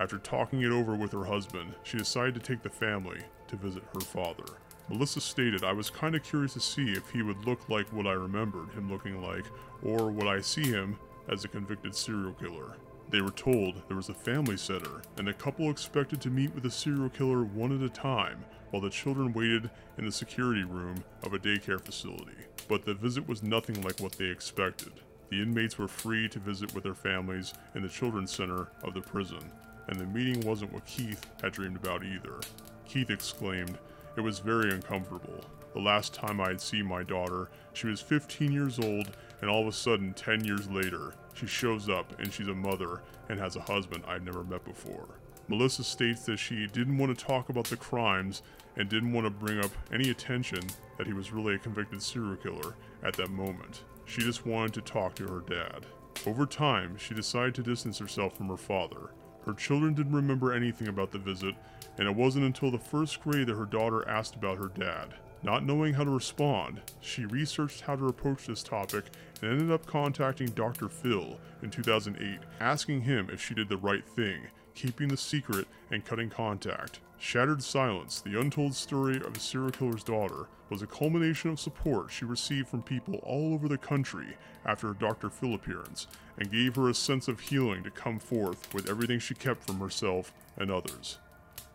After 0.00 0.18
talking 0.18 0.62
it 0.62 0.72
over 0.72 0.96
with 0.96 1.12
her 1.12 1.24
husband, 1.24 1.72
she 1.84 1.98
decided 1.98 2.34
to 2.34 2.40
take 2.40 2.64
the 2.64 2.68
family 2.68 3.20
to 3.46 3.54
visit 3.54 3.84
her 3.94 4.00
father. 4.00 4.44
Melissa 4.88 5.20
stated, 5.20 5.62
I 5.62 5.72
was 5.72 5.88
kind 5.88 6.16
of 6.16 6.24
curious 6.24 6.54
to 6.54 6.60
see 6.60 6.90
if 6.90 7.10
he 7.10 7.22
would 7.22 7.46
look 7.46 7.68
like 7.68 7.86
what 7.92 8.08
I 8.08 8.12
remembered 8.12 8.70
him 8.70 8.90
looking 8.90 9.22
like, 9.22 9.44
or 9.84 10.10
would 10.10 10.26
I 10.26 10.40
see 10.40 10.64
him 10.64 10.98
as 11.28 11.44
a 11.44 11.48
convicted 11.48 11.94
serial 11.94 12.32
killer. 12.32 12.74
They 13.12 13.20
were 13.20 13.30
told 13.30 13.82
there 13.88 13.96
was 13.98 14.08
a 14.08 14.14
family 14.14 14.56
center, 14.56 15.02
and 15.18 15.28
the 15.28 15.34
couple 15.34 15.70
expected 15.70 16.18
to 16.22 16.30
meet 16.30 16.54
with 16.54 16.62
the 16.62 16.70
serial 16.70 17.10
killer 17.10 17.44
one 17.44 17.76
at 17.76 17.84
a 17.84 17.90
time, 17.90 18.42
while 18.70 18.80
the 18.80 18.88
children 18.88 19.34
waited 19.34 19.70
in 19.98 20.06
the 20.06 20.10
security 20.10 20.64
room 20.64 21.04
of 21.22 21.34
a 21.34 21.38
daycare 21.38 21.78
facility. 21.78 22.38
But 22.68 22.86
the 22.86 22.94
visit 22.94 23.28
was 23.28 23.42
nothing 23.42 23.82
like 23.82 24.00
what 24.00 24.12
they 24.12 24.24
expected. 24.24 24.92
The 25.28 25.42
inmates 25.42 25.76
were 25.76 25.88
free 25.88 26.26
to 26.30 26.38
visit 26.38 26.74
with 26.74 26.84
their 26.84 26.94
families 26.94 27.52
in 27.74 27.82
the 27.82 27.88
children's 27.90 28.34
center 28.34 28.68
of 28.82 28.94
the 28.94 29.02
prison, 29.02 29.52
and 29.88 30.00
the 30.00 30.06
meeting 30.06 30.40
wasn't 30.40 30.72
what 30.72 30.86
Keith 30.86 31.26
had 31.42 31.52
dreamed 31.52 31.76
about 31.76 32.02
either. 32.02 32.40
Keith 32.88 33.10
exclaimed, 33.10 33.76
It 34.16 34.22
was 34.22 34.38
very 34.38 34.70
uncomfortable. 34.70 35.44
The 35.74 35.80
last 35.80 36.12
time 36.12 36.40
I 36.40 36.48
had 36.48 36.60
seen 36.60 36.84
my 36.86 37.02
daughter, 37.02 37.50
she 37.72 37.86
was 37.86 38.00
15 38.00 38.52
years 38.52 38.78
old, 38.78 39.16
and 39.40 39.50
all 39.50 39.62
of 39.62 39.68
a 39.68 39.72
sudden, 39.72 40.12
10 40.12 40.44
years 40.44 40.68
later, 40.68 41.14
she 41.34 41.46
shows 41.46 41.88
up 41.88 42.18
and 42.20 42.32
she's 42.32 42.48
a 42.48 42.54
mother 42.54 43.02
and 43.28 43.38
has 43.38 43.56
a 43.56 43.62
husband 43.62 44.04
I'd 44.06 44.24
never 44.24 44.44
met 44.44 44.64
before. 44.64 45.08
Melissa 45.48 45.82
states 45.82 46.24
that 46.26 46.38
she 46.38 46.66
didn't 46.66 46.98
want 46.98 47.16
to 47.16 47.24
talk 47.24 47.48
about 47.48 47.66
the 47.66 47.76
crimes 47.76 48.42
and 48.76 48.88
didn't 48.88 49.12
want 49.12 49.26
to 49.26 49.30
bring 49.30 49.58
up 49.58 49.70
any 49.92 50.10
attention 50.10 50.60
that 50.98 51.06
he 51.06 51.12
was 51.12 51.32
really 51.32 51.54
a 51.54 51.58
convicted 51.58 52.02
serial 52.02 52.36
killer 52.36 52.76
at 53.02 53.14
that 53.14 53.30
moment. 53.30 53.84
She 54.04 54.20
just 54.20 54.46
wanted 54.46 54.74
to 54.74 54.80
talk 54.82 55.14
to 55.16 55.26
her 55.26 55.40
dad. 55.40 55.86
Over 56.26 56.46
time, 56.46 56.96
she 56.96 57.14
decided 57.14 57.54
to 57.56 57.62
distance 57.62 57.98
herself 57.98 58.36
from 58.36 58.48
her 58.48 58.56
father. 58.56 59.10
Her 59.44 59.54
children 59.54 59.94
didn't 59.94 60.14
remember 60.14 60.52
anything 60.52 60.88
about 60.88 61.10
the 61.10 61.18
visit, 61.18 61.54
and 61.98 62.06
it 62.06 62.14
wasn't 62.14 62.44
until 62.44 62.70
the 62.70 62.78
first 62.78 63.20
grade 63.22 63.48
that 63.48 63.56
her 63.56 63.64
daughter 63.64 64.08
asked 64.08 64.36
about 64.36 64.58
her 64.58 64.68
dad. 64.68 65.14
Not 65.44 65.66
knowing 65.66 65.94
how 65.94 66.04
to 66.04 66.10
respond, 66.10 66.82
she 67.00 67.24
researched 67.24 67.80
how 67.80 67.96
to 67.96 68.06
approach 68.06 68.46
this 68.46 68.62
topic 68.62 69.06
and 69.40 69.50
ended 69.50 69.72
up 69.72 69.86
contacting 69.86 70.48
Dr. 70.50 70.88
Phil 70.88 71.36
in 71.62 71.70
2008, 71.70 72.38
asking 72.60 73.00
him 73.00 73.28
if 73.28 73.42
she 73.42 73.52
did 73.52 73.68
the 73.68 73.76
right 73.76 74.06
thing, 74.06 74.42
keeping 74.76 75.08
the 75.08 75.16
secret 75.16 75.66
and 75.90 76.04
cutting 76.04 76.30
contact. 76.30 77.00
Shattered 77.18 77.62
Silence, 77.62 78.20
the 78.20 78.40
untold 78.40 78.74
story 78.74 79.16
of 79.16 79.36
a 79.36 79.40
serial 79.40 79.72
killer's 79.72 80.04
daughter, 80.04 80.46
was 80.70 80.80
a 80.80 80.86
culmination 80.86 81.50
of 81.50 81.60
support 81.60 82.12
she 82.12 82.24
received 82.24 82.68
from 82.68 82.82
people 82.82 83.16
all 83.24 83.52
over 83.52 83.66
the 83.66 83.78
country 83.78 84.36
after 84.64 84.88
her 84.88 84.94
Dr. 84.94 85.28
Phil 85.28 85.54
appearance, 85.54 86.06
and 86.38 86.52
gave 86.52 86.76
her 86.76 86.88
a 86.88 86.94
sense 86.94 87.26
of 87.26 87.40
healing 87.40 87.82
to 87.82 87.90
come 87.90 88.20
forth 88.20 88.72
with 88.72 88.88
everything 88.88 89.18
she 89.18 89.34
kept 89.34 89.66
from 89.66 89.80
herself 89.80 90.32
and 90.56 90.70
others. 90.70 91.18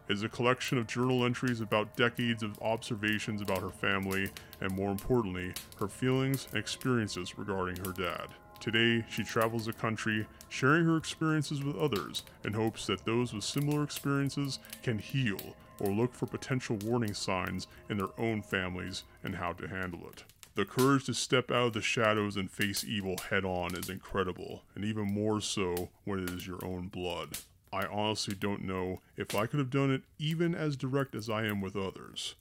Is 0.10 0.24
a 0.24 0.30
collection 0.30 0.78
of 0.78 0.88
journal 0.88 1.26
entries 1.26 1.60
about 1.60 1.98
decades 1.98 2.42
of 2.42 2.58
observations 2.62 3.42
about 3.42 3.62
her 3.62 3.70
family, 3.70 4.30
and 4.62 4.72
more 4.72 4.90
importantly, 4.90 5.54
her 5.80 5.90
feelings 5.90 6.48
and 6.52 6.58
experiences 6.60 7.38
regarding 7.38 7.76
her 7.86 7.92
dad. 7.92 8.28
Today, 8.62 9.06
she 9.10 9.24
travels 9.24 9.66
the 9.66 9.74
country, 9.74 10.26
sharing 10.48 10.86
her 10.86 10.96
experiences 10.96 11.62
with 11.62 11.76
others 11.76 12.24
in 12.46 12.54
hopes 12.54 12.88
that 12.88 13.04
those 13.04 13.34
with 13.34 13.44
similar 13.44 13.84
experiences 13.84 14.60
can 14.82 14.98
heal 14.98 15.58
or 15.80 15.92
look 15.92 16.14
for 16.14 16.26
potential 16.26 16.78
warning 16.86 17.14
signs 17.14 17.68
in 17.90 17.98
their 17.98 18.18
own 18.18 18.42
families 18.42 19.04
and 19.26 19.36
how 19.36 19.52
to 19.52 19.68
handle 19.68 20.08
it. 20.08 20.24
The 20.56 20.66
courage 20.66 21.06
to 21.06 21.14
step 21.14 21.52
out 21.52 21.68
of 21.68 21.74
the 21.74 21.82
shadows 21.82 22.38
and 22.38 22.50
face 22.50 22.86
evil 22.86 23.18
head 23.30 23.44
on 23.44 23.76
is 23.76 23.90
incredible, 23.90 24.64
and 24.74 24.86
even 24.86 25.14
more 25.14 25.42
so 25.42 25.90
when 26.06 26.24
it 26.24 26.30
is 26.30 26.48
your 26.48 26.64
own 26.66 26.88
blood. 26.88 27.38
I 27.78 27.86
honestly 27.92 28.34
don't 28.34 28.64
know 28.64 29.02
if 29.18 29.36
I 29.36 29.46
could 29.46 29.60
have 29.60 29.70
done 29.70 29.92
it 29.92 30.02
even 30.18 30.56
as 30.56 30.76
direct 30.76 31.14
as 31.14 31.30
I 31.30 31.44
am 31.46 31.62
with 31.62 31.76
others. 31.76 32.34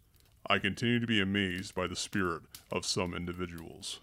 I 0.49 0.59
continue 0.59 0.99
to 0.99 1.07
be 1.07 1.21
amazed 1.21 1.75
by 1.75 1.87
the 1.87 1.95
spirit 1.95 2.41
of 2.73 2.87
some 2.87 3.13
individuals. 3.13 4.01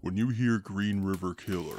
When 0.00 0.16
you 0.16 0.30
hear 0.30 0.58
Green 0.58 1.04
River 1.04 1.34
Killer, 1.34 1.78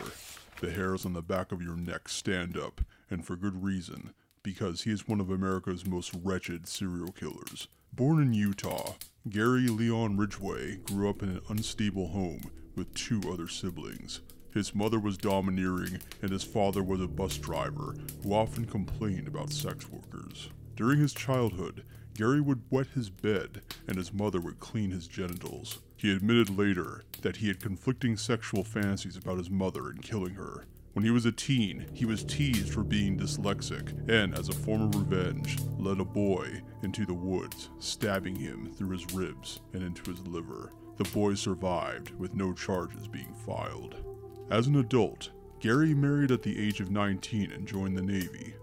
the 0.61 0.71
hairs 0.71 1.05
on 1.05 1.11
the 1.11 1.21
back 1.21 1.51
of 1.51 1.61
your 1.61 1.75
neck 1.75 2.07
stand 2.07 2.55
up, 2.55 2.79
and 3.09 3.25
for 3.25 3.35
good 3.35 3.61
reason, 3.61 4.13
because 4.43 4.83
he 4.83 4.91
is 4.91 5.07
one 5.07 5.19
of 5.19 5.31
America's 5.31 5.85
most 5.85 6.13
wretched 6.21 6.67
serial 6.67 7.11
killers. 7.11 7.67
Born 7.93 8.21
in 8.21 8.33
Utah, 8.33 8.93
Gary 9.29 9.67
Leon 9.67 10.17
Ridgway 10.17 10.77
grew 10.77 11.09
up 11.09 11.23
in 11.23 11.29
an 11.29 11.41
unstable 11.49 12.09
home 12.09 12.51
with 12.75 12.93
two 12.93 13.21
other 13.31 13.47
siblings. 13.47 14.21
His 14.53 14.75
mother 14.75 14.99
was 14.99 15.17
domineering, 15.17 15.99
and 16.21 16.29
his 16.29 16.43
father 16.43 16.83
was 16.83 17.01
a 17.01 17.07
bus 17.07 17.37
driver 17.37 17.95
who 18.21 18.33
often 18.33 18.65
complained 18.65 19.27
about 19.27 19.51
sex 19.51 19.89
workers. 19.89 20.49
During 20.75 20.99
his 20.99 21.13
childhood, 21.13 21.83
Gary 22.15 22.41
would 22.41 22.61
wet 22.69 22.87
his 22.93 23.09
bed, 23.09 23.61
and 23.87 23.97
his 23.97 24.13
mother 24.13 24.39
would 24.39 24.59
clean 24.59 24.91
his 24.91 25.07
genitals. 25.07 25.79
He 25.97 26.11
admitted 26.11 26.55
later 26.55 27.03
that 27.21 27.37
he 27.37 27.47
had 27.47 27.59
conflicting 27.59 28.17
sexual 28.17 28.63
fantasies 28.63 29.17
about 29.17 29.37
his 29.37 29.49
mother 29.49 29.89
and 29.89 30.01
killing 30.01 30.35
her. 30.35 30.65
When 30.93 31.03
he 31.03 31.11
was 31.11 31.25
a 31.25 31.31
teen, 31.31 31.87
he 31.91 32.05
was 32.05 32.23
teased 32.23 32.71
for 32.71 32.83
being 32.83 33.17
dyslexic, 33.17 34.07
and 34.07 34.37
as 34.37 34.49
a 34.49 34.53
form 34.53 34.83
of 34.83 34.95
revenge, 34.95 35.57
led 35.79 35.99
a 35.99 36.05
boy 36.05 36.61
into 36.83 37.03
the 37.05 37.15
woods, 37.15 37.71
stabbing 37.79 38.35
him 38.35 38.71
through 38.71 38.91
his 38.91 39.11
ribs 39.11 39.61
and 39.73 39.81
into 39.81 40.11
his 40.11 40.25
liver. 40.27 40.71
The 40.97 41.05
boy 41.05 41.33
survived, 41.33 42.11
with 42.19 42.35
no 42.35 42.53
charges 42.53 43.07
being 43.07 43.33
filed. 43.45 43.95
As 44.51 44.67
an 44.67 44.75
adult, 44.75 45.31
Gary 45.59 45.95
married 45.95 46.31
at 46.31 46.43
the 46.43 46.59
age 46.59 46.79
of 46.79 46.91
19 46.91 47.51
and 47.51 47.67
joined 47.67 47.97
the 47.97 48.03
Navy. 48.03 48.53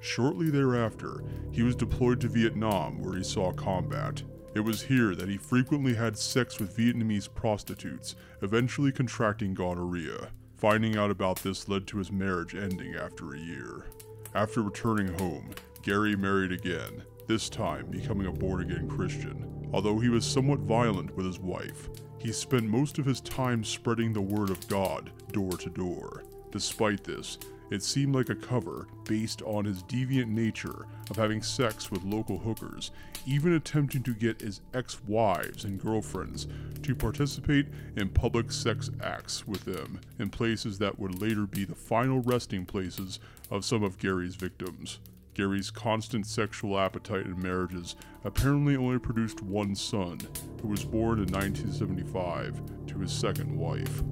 Shortly 0.00 0.50
thereafter, 0.50 1.24
he 1.52 1.62
was 1.62 1.74
deployed 1.74 2.20
to 2.20 2.28
Vietnam 2.28 3.00
where 3.00 3.16
he 3.16 3.24
saw 3.24 3.52
combat. 3.52 4.22
It 4.54 4.60
was 4.60 4.82
here 4.82 5.14
that 5.14 5.28
he 5.28 5.38
frequently 5.38 5.94
had 5.94 6.18
sex 6.18 6.60
with 6.60 6.76
Vietnamese 6.76 7.32
prostitutes, 7.32 8.14
eventually 8.42 8.92
contracting 8.92 9.54
gonorrhea. 9.54 10.30
Finding 10.58 10.96
out 10.96 11.12
about 11.12 11.38
this 11.38 11.68
led 11.68 11.86
to 11.86 11.98
his 11.98 12.10
marriage 12.10 12.56
ending 12.56 12.96
after 12.96 13.32
a 13.32 13.38
year. 13.38 13.86
After 14.34 14.60
returning 14.60 15.16
home, 15.16 15.50
Gary 15.82 16.16
married 16.16 16.50
again, 16.50 17.04
this 17.28 17.48
time 17.48 17.86
becoming 17.86 18.26
a 18.26 18.32
born 18.32 18.62
again 18.62 18.88
Christian. 18.88 19.70
Although 19.72 20.00
he 20.00 20.08
was 20.08 20.26
somewhat 20.26 20.58
violent 20.60 21.14
with 21.14 21.26
his 21.26 21.38
wife, 21.38 21.88
he 22.18 22.32
spent 22.32 22.64
most 22.64 22.98
of 22.98 23.06
his 23.06 23.20
time 23.20 23.62
spreading 23.62 24.12
the 24.12 24.20
word 24.20 24.50
of 24.50 24.66
God 24.66 25.12
door 25.30 25.52
to 25.52 25.70
door. 25.70 26.24
Despite 26.50 27.04
this, 27.04 27.38
it 27.70 27.82
seemed 27.82 28.14
like 28.14 28.28
a 28.28 28.34
cover 28.34 28.86
based 29.04 29.42
on 29.42 29.64
his 29.64 29.82
deviant 29.84 30.28
nature 30.28 30.86
of 31.10 31.16
having 31.16 31.42
sex 31.42 31.90
with 31.90 32.04
local 32.04 32.38
hookers, 32.38 32.90
even 33.26 33.54
attempting 33.54 34.02
to 34.02 34.14
get 34.14 34.40
his 34.40 34.60
ex 34.74 35.02
wives 35.06 35.64
and 35.64 35.80
girlfriends 35.80 36.46
to 36.82 36.94
participate 36.94 37.66
in 37.96 38.08
public 38.08 38.50
sex 38.50 38.90
acts 39.02 39.46
with 39.46 39.64
them 39.64 40.00
in 40.18 40.30
places 40.30 40.78
that 40.78 40.98
would 40.98 41.20
later 41.20 41.46
be 41.46 41.64
the 41.64 41.74
final 41.74 42.20
resting 42.20 42.64
places 42.64 43.20
of 43.50 43.64
some 43.64 43.82
of 43.82 43.98
Gary's 43.98 44.34
victims. 44.34 44.98
Gary's 45.34 45.70
constant 45.70 46.26
sexual 46.26 46.78
appetite 46.78 47.24
in 47.24 47.40
marriages 47.40 47.94
apparently 48.24 48.74
only 48.74 48.98
produced 48.98 49.40
one 49.40 49.74
son, 49.74 50.18
who 50.60 50.68
was 50.68 50.84
born 50.84 51.18
in 51.20 51.32
1975 51.32 52.60
to 52.88 52.98
his 52.98 53.12
second 53.12 53.56
wife. 53.56 54.02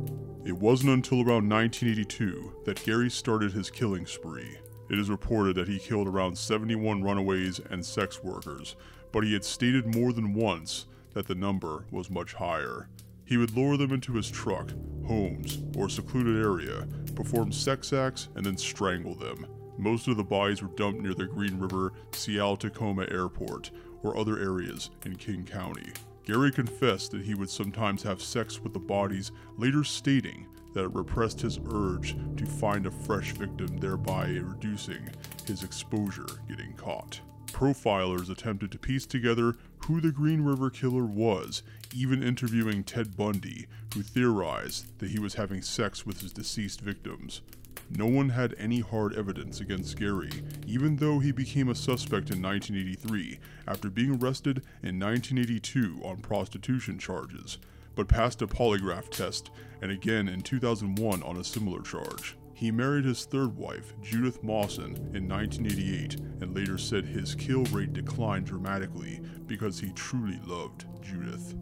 It 0.46 0.56
wasn't 0.56 0.92
until 0.92 1.18
around 1.18 1.50
1982 1.50 2.62
that 2.66 2.84
Gary 2.84 3.10
started 3.10 3.50
his 3.50 3.68
killing 3.68 4.06
spree. 4.06 4.56
It 4.88 4.96
is 4.96 5.10
reported 5.10 5.56
that 5.56 5.66
he 5.66 5.80
killed 5.80 6.06
around 6.06 6.38
71 6.38 7.02
runaways 7.02 7.60
and 7.68 7.84
sex 7.84 8.22
workers, 8.22 8.76
but 9.10 9.24
he 9.24 9.32
had 9.32 9.44
stated 9.44 9.92
more 9.96 10.12
than 10.12 10.34
once 10.34 10.86
that 11.14 11.26
the 11.26 11.34
number 11.34 11.84
was 11.90 12.10
much 12.10 12.34
higher. 12.34 12.88
He 13.24 13.36
would 13.36 13.56
lure 13.56 13.76
them 13.76 13.92
into 13.92 14.12
his 14.12 14.30
truck, 14.30 14.70
homes, 15.04 15.64
or 15.76 15.88
secluded 15.88 16.36
area, 16.36 16.86
perform 17.16 17.50
sex 17.50 17.92
acts, 17.92 18.28
and 18.36 18.46
then 18.46 18.56
strangle 18.56 19.16
them. 19.16 19.46
Most 19.78 20.06
of 20.06 20.16
the 20.16 20.22
bodies 20.22 20.62
were 20.62 20.76
dumped 20.76 21.02
near 21.02 21.14
the 21.14 21.26
Green 21.26 21.58
River 21.58 21.92
Seattle 22.12 22.56
Tacoma 22.56 23.08
Airport 23.10 23.72
or 24.04 24.16
other 24.16 24.38
areas 24.38 24.90
in 25.04 25.16
King 25.16 25.44
County. 25.44 25.92
Gary 26.26 26.50
confessed 26.50 27.12
that 27.12 27.22
he 27.22 27.34
would 27.34 27.48
sometimes 27.48 28.02
have 28.02 28.20
sex 28.20 28.60
with 28.60 28.72
the 28.72 28.80
bodies, 28.80 29.30
later 29.56 29.84
stating 29.84 30.46
that 30.74 30.84
it 30.84 30.94
repressed 30.94 31.40
his 31.40 31.60
urge 31.72 32.16
to 32.36 32.44
find 32.44 32.84
a 32.84 32.90
fresh 32.90 33.32
victim, 33.32 33.78
thereby 33.78 34.26
reducing 34.26 35.08
his 35.46 35.62
exposure 35.62 36.26
getting 36.48 36.72
caught. 36.72 37.20
Profilers 37.52 38.28
attempted 38.28 38.72
to 38.72 38.78
piece 38.78 39.06
together 39.06 39.54
who 39.86 40.00
the 40.00 40.10
Green 40.10 40.42
River 40.42 40.68
Killer 40.68 41.06
was, 41.06 41.62
even 41.94 42.24
interviewing 42.24 42.82
Ted 42.82 43.16
Bundy, 43.16 43.66
who 43.94 44.02
theorized 44.02 44.98
that 44.98 45.10
he 45.10 45.20
was 45.20 45.34
having 45.34 45.62
sex 45.62 46.04
with 46.04 46.20
his 46.20 46.32
deceased 46.32 46.80
victims. 46.80 47.40
No 47.90 48.06
one 48.06 48.30
had 48.30 48.54
any 48.58 48.80
hard 48.80 49.14
evidence 49.14 49.60
against 49.60 49.98
Gary, 49.98 50.30
even 50.66 50.96
though 50.96 51.18
he 51.18 51.32
became 51.32 51.68
a 51.68 51.74
suspect 51.74 52.30
in 52.30 52.42
1983 52.42 53.38
after 53.66 53.88
being 53.90 54.22
arrested 54.22 54.58
in 54.82 54.98
1982 54.98 56.00
on 56.02 56.16
prostitution 56.18 56.98
charges, 56.98 57.58
but 57.94 58.08
passed 58.08 58.42
a 58.42 58.46
polygraph 58.46 59.10
test 59.10 59.50
and 59.80 59.90
again 59.90 60.28
in 60.28 60.40
2001 60.40 61.22
on 61.22 61.36
a 61.36 61.44
similar 61.44 61.80
charge. 61.80 62.36
He 62.54 62.70
married 62.70 63.04
his 63.04 63.26
third 63.26 63.56
wife, 63.56 63.92
Judith 64.02 64.42
Mawson, 64.42 64.96
in 65.14 65.28
1988 65.28 66.14
and 66.40 66.54
later 66.54 66.78
said 66.78 67.04
his 67.04 67.34
kill 67.34 67.64
rate 67.64 67.92
declined 67.92 68.46
dramatically 68.46 69.20
because 69.46 69.78
he 69.78 69.92
truly 69.92 70.40
loved 70.46 70.86
Judith. 71.02 71.54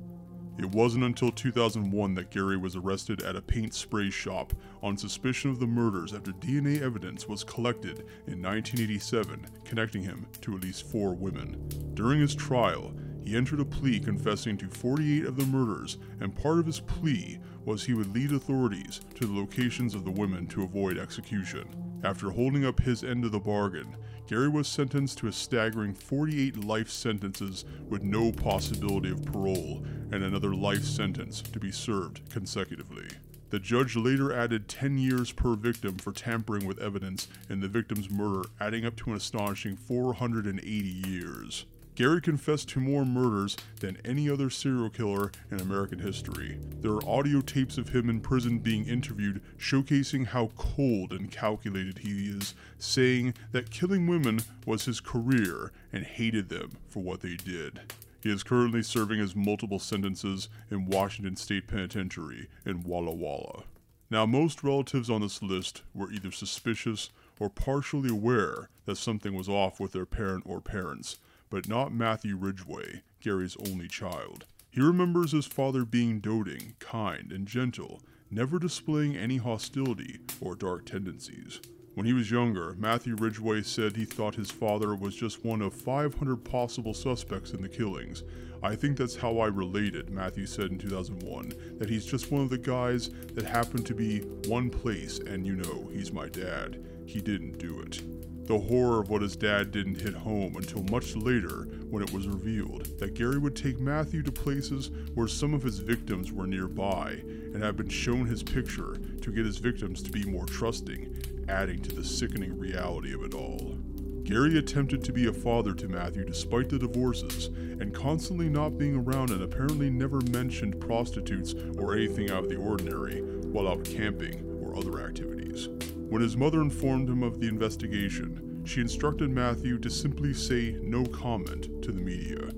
It 0.56 0.66
wasn't 0.66 1.04
until 1.04 1.32
2001 1.32 2.14
that 2.14 2.30
Gary 2.30 2.56
was 2.56 2.76
arrested 2.76 3.22
at 3.22 3.34
a 3.34 3.42
paint 3.42 3.74
spray 3.74 4.08
shop 4.08 4.52
on 4.82 4.96
suspicion 4.96 5.50
of 5.50 5.58
the 5.58 5.66
murders 5.66 6.14
after 6.14 6.30
DNA 6.32 6.80
evidence 6.80 7.28
was 7.28 7.42
collected 7.42 8.00
in 8.26 8.40
1987 8.40 9.46
connecting 9.64 10.02
him 10.02 10.26
to 10.42 10.54
at 10.54 10.62
least 10.62 10.86
four 10.90 11.14
women. 11.14 11.68
During 11.94 12.20
his 12.20 12.34
trial, 12.34 12.94
he 13.24 13.36
entered 13.36 13.60
a 13.60 13.64
plea 13.64 13.98
confessing 13.98 14.56
to 14.58 14.68
48 14.68 15.24
of 15.24 15.36
the 15.36 15.46
murders, 15.46 15.98
and 16.20 16.36
part 16.36 16.58
of 16.58 16.66
his 16.66 16.80
plea 16.80 17.40
was 17.64 17.82
he 17.82 17.94
would 17.94 18.14
lead 18.14 18.32
authorities 18.32 19.00
to 19.14 19.26
the 19.26 19.32
locations 19.32 19.94
of 19.94 20.04
the 20.04 20.10
women 20.10 20.46
to 20.48 20.62
avoid 20.62 20.98
execution. 20.98 21.66
After 22.04 22.30
holding 22.30 22.66
up 22.66 22.80
his 22.80 23.02
end 23.02 23.24
of 23.24 23.32
the 23.32 23.40
bargain, 23.40 23.96
Gary 24.26 24.48
was 24.48 24.66
sentenced 24.66 25.18
to 25.18 25.28
a 25.28 25.32
staggering 25.32 25.92
48 25.92 26.64
life 26.64 26.88
sentences 26.88 27.66
with 27.90 28.02
no 28.02 28.32
possibility 28.32 29.10
of 29.10 29.24
parole 29.24 29.84
and 30.12 30.24
another 30.24 30.54
life 30.54 30.84
sentence 30.84 31.42
to 31.42 31.60
be 31.60 31.70
served 31.70 32.22
consecutively. 32.30 33.06
The 33.50 33.60
judge 33.60 33.96
later 33.96 34.32
added 34.32 34.66
10 34.66 34.96
years 34.96 35.30
per 35.30 35.54
victim 35.54 35.98
for 35.98 36.10
tampering 36.10 36.66
with 36.66 36.80
evidence 36.80 37.28
in 37.50 37.60
the 37.60 37.68
victim's 37.68 38.10
murder, 38.10 38.48
adding 38.58 38.86
up 38.86 38.96
to 38.96 39.10
an 39.10 39.16
astonishing 39.16 39.76
480 39.76 40.68
years. 40.68 41.66
Gary 41.94 42.20
confessed 42.20 42.68
to 42.70 42.80
more 42.80 43.04
murders 43.04 43.56
than 43.78 43.98
any 44.04 44.28
other 44.28 44.50
serial 44.50 44.90
killer 44.90 45.30
in 45.52 45.60
American 45.60 46.00
history. 46.00 46.58
There 46.80 46.90
are 46.90 47.08
audio 47.08 47.40
tapes 47.40 47.78
of 47.78 47.90
him 47.90 48.10
in 48.10 48.20
prison 48.20 48.58
being 48.58 48.86
interviewed 48.86 49.40
showcasing 49.58 50.26
how 50.26 50.50
cold 50.56 51.12
and 51.12 51.30
calculated 51.30 51.98
he 51.98 52.30
is, 52.30 52.56
saying 52.78 53.34
that 53.52 53.70
killing 53.70 54.08
women 54.08 54.40
was 54.66 54.86
his 54.86 54.98
career 55.00 55.70
and 55.92 56.04
hated 56.04 56.48
them 56.48 56.72
for 56.88 57.00
what 57.00 57.20
they 57.20 57.36
did. 57.36 57.80
He 58.20 58.32
is 58.32 58.42
currently 58.42 58.82
serving 58.82 59.20
his 59.20 59.36
multiple 59.36 59.78
sentences 59.78 60.48
in 60.72 60.86
Washington 60.86 61.36
State 61.36 61.68
Penitentiary 61.68 62.48
in 62.66 62.82
Walla 62.82 63.14
Walla. 63.14 63.64
Now, 64.10 64.26
most 64.26 64.64
relatives 64.64 65.10
on 65.10 65.20
this 65.20 65.42
list 65.42 65.82
were 65.94 66.10
either 66.10 66.32
suspicious 66.32 67.10
or 67.38 67.50
partially 67.50 68.10
aware 68.10 68.68
that 68.86 68.96
something 68.96 69.34
was 69.34 69.48
off 69.48 69.78
with 69.78 69.92
their 69.92 70.06
parent 70.06 70.44
or 70.46 70.60
parents, 70.60 71.18
but 71.54 71.68
not 71.68 71.94
Matthew 71.94 72.36
Ridgway, 72.36 73.02
Gary's 73.20 73.56
only 73.70 73.86
child. 73.86 74.44
He 74.72 74.80
remembers 74.80 75.30
his 75.30 75.46
father 75.46 75.84
being 75.84 76.18
doting, 76.18 76.74
kind, 76.80 77.30
and 77.30 77.46
gentle, 77.46 78.02
never 78.28 78.58
displaying 78.58 79.16
any 79.16 79.36
hostility 79.36 80.18
or 80.40 80.56
dark 80.56 80.84
tendencies. 80.84 81.60
When 81.94 82.06
he 82.06 82.12
was 82.12 82.28
younger, 82.28 82.74
Matthew 82.76 83.14
Ridgway 83.14 83.62
said 83.62 83.94
he 83.94 84.04
thought 84.04 84.34
his 84.34 84.50
father 84.50 84.96
was 84.96 85.14
just 85.14 85.44
one 85.44 85.62
of 85.62 85.72
500 85.72 86.38
possible 86.38 86.92
suspects 86.92 87.52
in 87.52 87.62
the 87.62 87.68
killings. 87.68 88.24
I 88.60 88.74
think 88.74 88.96
that's 88.96 89.14
how 89.14 89.38
I 89.38 89.46
related, 89.46 90.10
Matthew 90.10 90.46
said 90.46 90.72
in 90.72 90.78
2001, 90.78 91.78
that 91.78 91.88
he's 91.88 92.04
just 92.04 92.32
one 92.32 92.42
of 92.42 92.50
the 92.50 92.58
guys 92.58 93.10
that 93.34 93.46
happened 93.46 93.86
to 93.86 93.94
be 93.94 94.22
one 94.48 94.70
place 94.70 95.20
and 95.20 95.46
you 95.46 95.54
know, 95.54 95.88
he's 95.92 96.10
my 96.10 96.28
dad. 96.28 96.84
He 97.06 97.20
didn't 97.20 97.58
do 97.58 97.78
it. 97.78 98.02
The 98.46 98.58
horror 98.58 99.00
of 99.00 99.08
what 99.08 99.22
his 99.22 99.36
dad 99.36 99.70
didn't 99.70 100.02
hit 100.02 100.12
home 100.12 100.56
until 100.56 100.82
much 100.84 101.16
later 101.16 101.66
when 101.88 102.02
it 102.02 102.12
was 102.12 102.28
revealed 102.28 102.98
that 102.98 103.14
Gary 103.14 103.38
would 103.38 103.56
take 103.56 103.80
Matthew 103.80 104.22
to 104.22 104.30
places 104.30 104.90
where 105.14 105.26
some 105.28 105.54
of 105.54 105.62
his 105.62 105.78
victims 105.78 106.30
were 106.30 106.46
nearby 106.46 107.22
and 107.54 107.62
had 107.62 107.78
been 107.78 107.88
shown 107.88 108.26
his 108.26 108.42
picture 108.42 108.96
to 109.22 109.32
get 109.32 109.46
his 109.46 109.56
victims 109.56 110.02
to 110.02 110.10
be 110.10 110.24
more 110.24 110.44
trusting, 110.44 111.16
adding 111.48 111.80
to 111.80 111.94
the 111.94 112.04
sickening 112.04 112.58
reality 112.58 113.14
of 113.14 113.22
it 113.22 113.32
all. 113.32 113.78
Gary 114.24 114.58
attempted 114.58 115.02
to 115.04 115.12
be 115.12 115.26
a 115.26 115.32
father 115.32 115.72
to 115.72 115.88
Matthew 115.88 116.24
despite 116.24 116.68
the 116.68 116.78
divorces 116.78 117.46
and 117.46 117.94
constantly 117.94 118.50
not 118.50 118.76
being 118.76 118.96
around 118.96 119.30
and 119.30 119.42
apparently 119.42 119.88
never 119.88 120.20
mentioned 120.30 120.80
prostitutes 120.80 121.54
or 121.78 121.94
anything 121.94 122.30
out 122.30 122.44
of 122.44 122.50
the 122.50 122.56
ordinary 122.56 123.22
while 123.22 123.68
out 123.68 123.84
camping 123.84 124.60
or 124.62 124.76
other 124.76 125.00
activities. 125.00 125.68
When 126.14 126.22
his 126.22 126.36
mother 126.36 126.62
informed 126.62 127.08
him 127.08 127.24
of 127.24 127.40
the 127.40 127.48
investigation, 127.48 128.62
she 128.64 128.80
instructed 128.80 129.30
Matthew 129.30 129.78
to 129.78 129.90
simply 129.90 130.32
say 130.32 130.78
no 130.80 131.04
comment 131.06 131.82
to 131.82 131.90
the 131.90 132.00
media. 132.00 132.52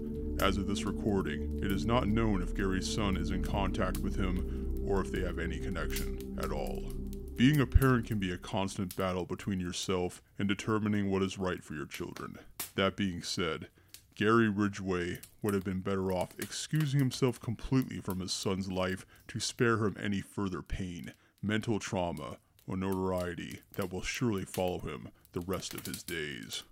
As 0.46 0.58
of 0.58 0.66
this 0.66 0.84
recording, 0.84 1.58
it 1.62 1.72
is 1.72 1.86
not 1.86 2.06
known 2.06 2.42
if 2.42 2.54
Gary's 2.54 2.86
son 2.86 3.16
is 3.16 3.30
in 3.30 3.42
contact 3.42 3.96
with 4.00 4.14
him 4.14 4.84
or 4.86 5.00
if 5.00 5.10
they 5.10 5.22
have 5.22 5.38
any 5.38 5.58
connection 5.58 6.38
at 6.38 6.52
all. 6.52 6.92
Being 7.36 7.58
a 7.62 7.66
parent 7.66 8.06
can 8.06 8.18
be 8.18 8.30
a 8.30 8.36
constant 8.36 8.94
battle 8.94 9.24
between 9.24 9.58
yourself 9.58 10.20
and 10.38 10.46
determining 10.46 11.10
what 11.10 11.22
is 11.22 11.38
right 11.38 11.64
for 11.64 11.72
your 11.72 11.86
children. 11.86 12.38
That 12.74 12.94
being 12.94 13.22
said, 13.22 13.68
Gary 14.16 14.50
Ridgway 14.50 15.20
would 15.40 15.54
have 15.54 15.64
been 15.64 15.80
better 15.80 16.12
off 16.12 16.34
excusing 16.38 17.00
himself 17.00 17.40
completely 17.40 18.02
from 18.02 18.20
his 18.20 18.34
son's 18.34 18.70
life 18.70 19.06
to 19.28 19.40
spare 19.40 19.78
him 19.78 19.96
any 19.98 20.20
further 20.20 20.60
pain, 20.60 21.14
mental 21.40 21.78
trauma, 21.78 22.36
or 22.66 22.76
notoriety 22.76 23.60
that 23.74 23.92
will 23.92 24.02
surely 24.02 24.44
follow 24.44 24.78
him 24.78 25.08
the 25.32 25.40
rest 25.40 25.74
of 25.74 25.86
his 25.86 26.02
days. 26.02 26.62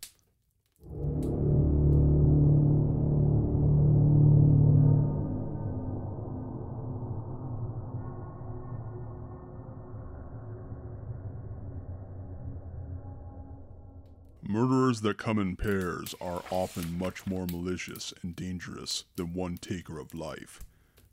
Murderers 14.46 15.00
that 15.00 15.18
come 15.18 15.38
in 15.38 15.56
pairs 15.56 16.14
are 16.20 16.44
often 16.50 16.96
much 16.96 17.26
more 17.26 17.46
malicious 17.46 18.14
and 18.22 18.36
dangerous 18.36 19.04
than 19.16 19.32
one 19.32 19.56
taker 19.56 19.98
of 19.98 20.14
life. 20.14 20.60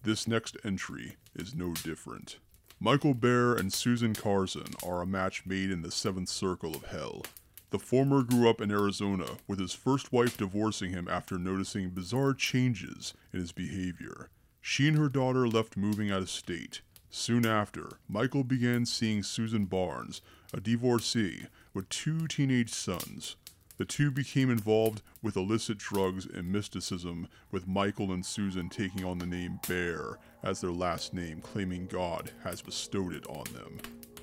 This 0.03 0.27
next 0.27 0.57
entry 0.63 1.15
is 1.35 1.55
no 1.55 1.73
different. 1.73 2.37
Michael 2.83 3.13
Bear 3.13 3.53
and 3.53 3.71
Susan 3.71 4.15
Carson 4.15 4.73
are 4.83 5.03
a 5.03 5.05
match 5.05 5.45
made 5.45 5.69
in 5.69 5.83
the 5.83 5.91
seventh 5.91 6.29
circle 6.29 6.75
of 6.75 6.85
hell. 6.85 7.21
The 7.69 7.77
former 7.77 8.23
grew 8.23 8.49
up 8.49 8.59
in 8.59 8.71
Arizona, 8.71 9.37
with 9.47 9.59
his 9.59 9.71
first 9.71 10.11
wife 10.11 10.35
divorcing 10.35 10.89
him 10.89 11.07
after 11.07 11.37
noticing 11.37 11.91
bizarre 11.91 12.33
changes 12.33 13.13
in 13.31 13.39
his 13.39 13.51
behavior. 13.51 14.29
She 14.61 14.87
and 14.87 14.97
her 14.97 15.09
daughter 15.09 15.47
left 15.47 15.77
moving 15.77 16.09
out 16.09 16.23
of 16.23 16.29
state. 16.31 16.81
Soon 17.11 17.45
after, 17.45 17.99
Michael 18.09 18.43
began 18.43 18.87
seeing 18.87 19.21
Susan 19.21 19.65
Barnes, 19.65 20.23
a 20.51 20.59
divorcee 20.59 21.45
with 21.75 21.87
two 21.89 22.27
teenage 22.27 22.73
sons. 22.73 23.35
The 23.81 23.85
two 23.85 24.11
became 24.11 24.51
involved 24.51 25.01
with 25.23 25.35
illicit 25.35 25.79
drugs 25.79 26.27
and 26.27 26.51
mysticism, 26.51 27.27
with 27.49 27.67
Michael 27.67 28.11
and 28.11 28.23
Susan 28.23 28.69
taking 28.69 29.03
on 29.03 29.17
the 29.17 29.25
name 29.25 29.59
Bear 29.67 30.19
as 30.43 30.61
their 30.61 30.71
last 30.71 31.15
name, 31.15 31.41
claiming 31.41 31.87
God 31.87 32.29
has 32.43 32.61
bestowed 32.61 33.11
it 33.11 33.25
on 33.25 33.45
them. 33.55 33.79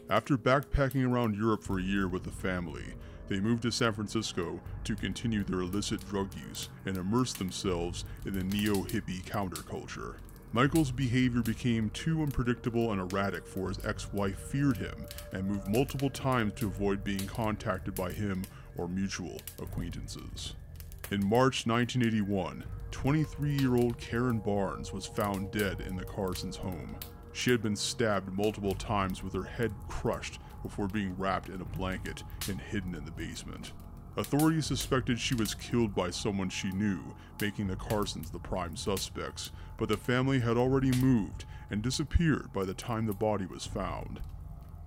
After 0.08 0.38
backpacking 0.38 1.04
around 1.04 1.34
Europe 1.34 1.64
for 1.64 1.80
a 1.80 1.82
year 1.82 2.06
with 2.06 2.22
the 2.22 2.30
family, 2.30 2.94
they 3.26 3.40
moved 3.40 3.62
to 3.62 3.72
San 3.72 3.92
Francisco 3.92 4.60
to 4.84 4.94
continue 4.94 5.42
their 5.42 5.62
illicit 5.62 6.08
drug 6.08 6.32
use 6.36 6.68
and 6.86 6.96
immerse 6.96 7.32
themselves 7.32 8.04
in 8.26 8.34
the 8.34 8.44
neo 8.44 8.84
hippie 8.84 9.24
counterculture. 9.24 10.18
Michael's 10.52 10.92
behavior 10.92 11.42
became 11.42 11.90
too 11.90 12.22
unpredictable 12.22 12.92
and 12.92 13.00
erratic 13.00 13.46
for 13.46 13.68
his 13.68 13.84
ex 13.84 14.10
wife 14.12 14.38
feared 14.38 14.78
him 14.78 14.94
and 15.32 15.46
moved 15.46 15.68
multiple 15.68 16.08
times 16.08 16.54
to 16.54 16.68
avoid 16.68 17.04
being 17.04 17.26
contacted 17.26 17.94
by 17.94 18.12
him 18.12 18.44
or 18.78 18.88
mutual 18.88 19.40
acquaintances. 19.60 20.54
In 21.10 21.24
March 21.24 21.66
1981, 21.66 22.64
23 22.90 23.56
year 23.56 23.76
old 23.76 23.98
Keryn 23.98 24.42
Barnes 24.42 24.92
was 24.92 25.06
found 25.06 25.50
dead 25.50 25.80
in 25.80 25.96
the 25.96 26.04
Carson's 26.04 26.56
home. 26.56 26.96
She 27.32 27.50
had 27.50 27.62
been 27.62 27.76
stabbed 27.76 28.32
multiple 28.32 28.74
times 28.74 29.22
with 29.22 29.34
her 29.34 29.44
head 29.44 29.72
crushed 29.88 30.40
before 30.62 30.88
being 30.88 31.16
wrapped 31.16 31.48
in 31.48 31.60
a 31.60 31.64
blanket 31.64 32.22
and 32.48 32.60
hidden 32.60 32.94
in 32.94 33.04
the 33.04 33.10
basement. 33.10 33.72
Authorities 34.16 34.66
suspected 34.66 35.20
she 35.20 35.36
was 35.36 35.54
killed 35.54 35.94
by 35.94 36.10
someone 36.10 36.48
she 36.48 36.72
knew, 36.72 37.14
making 37.40 37.68
the 37.68 37.76
Carsons 37.76 38.30
the 38.30 38.38
prime 38.40 38.74
suspects, 38.74 39.52
but 39.76 39.88
the 39.88 39.96
family 39.96 40.40
had 40.40 40.56
already 40.56 40.90
moved 41.00 41.44
and 41.70 41.82
disappeared 41.82 42.52
by 42.52 42.64
the 42.64 42.74
time 42.74 43.06
the 43.06 43.12
body 43.12 43.46
was 43.46 43.64
found. 43.64 44.20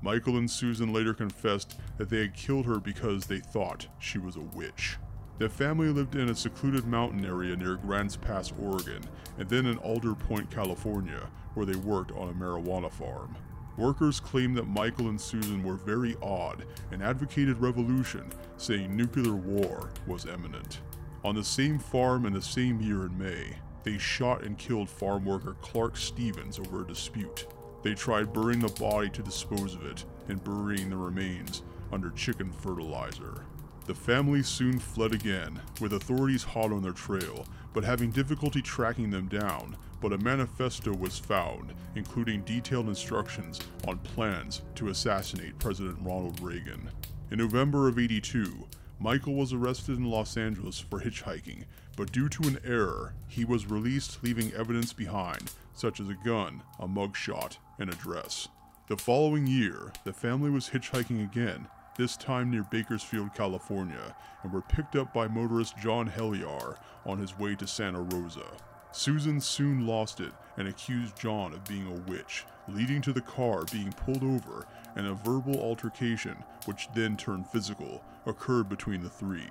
Michael 0.02 0.38
and 0.38 0.50
Susan 0.50 0.92
later 0.92 1.14
confessed 1.14 1.80
that 1.98 2.10
they 2.10 2.22
had 2.22 2.34
killed 2.34 2.66
her 2.66 2.80
because 2.80 3.26
they 3.26 3.40
thought 3.40 3.88
she 4.00 4.18
was 4.18 4.36
a 4.36 4.42
witch. 4.42 4.98
The 5.38 5.50
family 5.50 5.88
lived 5.90 6.16
in 6.16 6.30
a 6.30 6.36
secluded 6.36 6.86
mountain 6.86 7.26
area 7.26 7.56
near 7.56 7.76
Grants 7.76 8.16
Pass, 8.16 8.52
Oregon, 8.60 9.02
and 9.38 9.50
then 9.50 9.66
in 9.66 9.78
Alder 9.78 10.16
Point, 10.16 10.52
California, 10.52 11.30
where 11.54 11.66
they 11.66 11.76
worked 11.76 12.12
on 12.12 12.30
a 12.30 12.34
marijuana 12.34 12.92
farm. 12.92 13.36
Workers 13.78 14.20
claimed 14.20 14.58
that 14.58 14.68
Michael 14.68 15.08
and 15.08 15.20
Susan 15.20 15.64
were 15.64 15.76
very 15.76 16.16
odd 16.22 16.66
and 16.92 17.02
advocated 17.02 17.58
revolution, 17.58 18.32
saying 18.58 18.96
nuclear 18.96 19.34
war 19.34 19.90
was 20.06 20.26
imminent. 20.26 20.82
On 21.24 21.36
the 21.36 21.44
same 21.44 21.80
farm 21.80 22.26
in 22.26 22.34
the 22.34 22.42
same 22.42 22.82
year 22.82 23.06
in 23.06 23.18
May, 23.18 23.56
they 23.84 23.98
shot 23.98 24.44
and 24.44 24.58
killed 24.58 24.90
farm 24.90 25.26
worker 25.26 25.56
Clark 25.62 25.98
Stevens 25.98 26.60
over 26.60 26.82
a 26.82 26.88
dispute. 26.88 27.48
They 27.84 27.96
tried 27.96 28.34
burying 28.34 28.60
the 28.60 28.68
body 28.80 29.10
to 29.10 29.24
dispose 29.24 29.74
of 29.74 29.86
it 29.86 30.06
and 30.28 30.44
burying 30.44 30.90
the 30.90 30.98
remains 30.98 31.64
under 31.92 32.12
chicken 32.12 32.52
fertilizer. 32.52 33.46
The 33.88 33.96
family 33.96 34.44
soon 34.44 34.80
fled 34.80 35.14
again, 35.14 35.60
with 35.80 35.94
authorities 35.94 36.44
hot 36.44 36.72
on 36.72 36.84
their 36.84 36.92
trail, 36.92 37.46
but 37.74 37.84
having 37.84 38.12
difficulty 38.12 38.62
tracking 38.62 39.10
them 39.10 39.28
down. 39.28 39.76
But 40.00 40.14
a 40.14 40.18
manifesto 40.18 40.94
was 40.94 41.20
found, 41.20 41.74
including 41.96 42.42
detailed 42.42 42.88
instructions 42.88 43.60
on 43.88 43.98
plans 44.00 44.62
to 44.76 44.90
assassinate 44.90 45.60
President 45.60 45.98
Ronald 46.02 46.40
Reagan. 46.40 46.90
In 47.32 47.40
November 47.40 47.88
of 47.88 47.98
82, 47.98 48.68
Michael 49.00 49.34
was 49.34 49.54
arrested 49.54 49.98
in 49.98 50.06
Los 50.06 50.38
Angeles 50.38 50.80
for 50.80 51.00
hitchhiking, 51.00 51.64
but 51.96 52.12
due 52.12 52.30
to 52.30 52.48
an 52.48 52.60
error, 52.64 53.14
he 53.28 53.44
was 53.44 53.70
released, 53.70 54.24
leaving 54.24 54.54
evidence 54.54 54.94
behind, 54.94 55.52
such 55.74 56.00
as 56.00 56.10
a 56.10 56.18
gun, 56.24 56.62
a 56.80 56.88
mugshot, 56.88 57.58
and 57.82 57.92
a 57.92 57.96
dress. 57.96 58.48
The 58.88 58.96
following 58.96 59.48
year, 59.48 59.92
the 60.04 60.14
family 60.14 60.52
was 60.52 60.70
hitchhiking 60.70 61.24
again 61.24 61.68
this 61.98 62.16
time 62.16 62.50
near 62.50 62.64
Bakersfield, 62.64 63.34
California, 63.34 64.16
and 64.44 64.54
were 64.54 64.62
picked 64.62 64.96
up 64.96 65.14
by 65.14 65.28
motorist 65.28 65.78
John 65.78 66.08
Hellyer 66.08 66.78
on 67.06 67.20
his 67.20 67.38
way 67.38 67.56
to 67.56 67.68
Santa 67.68 68.02
Rosa. 68.02 68.46
Susan 68.92 69.42
soon 69.42 69.88
lost 69.88 70.20
it 70.20 70.32
and 70.58 70.68
accused 70.68 71.20
John 71.20 71.54
of 71.54 71.64
being 71.66 71.88
a 71.88 72.12
witch, 72.12 72.46
leading 72.68 73.02
to 73.02 73.14
the 73.14 73.22
car 73.22 73.66
being 73.72 73.92
pulled 73.92 74.24
over 74.24 74.68
and 74.96 75.08
a 75.08 75.14
verbal 75.14 75.60
altercation, 75.60 76.36
which 76.66 76.88
then 76.94 77.18
turned 77.18 77.48
physical, 77.48 78.04
occurred 78.26 78.70
between 78.70 79.02
the 79.02 79.10
three. 79.10 79.48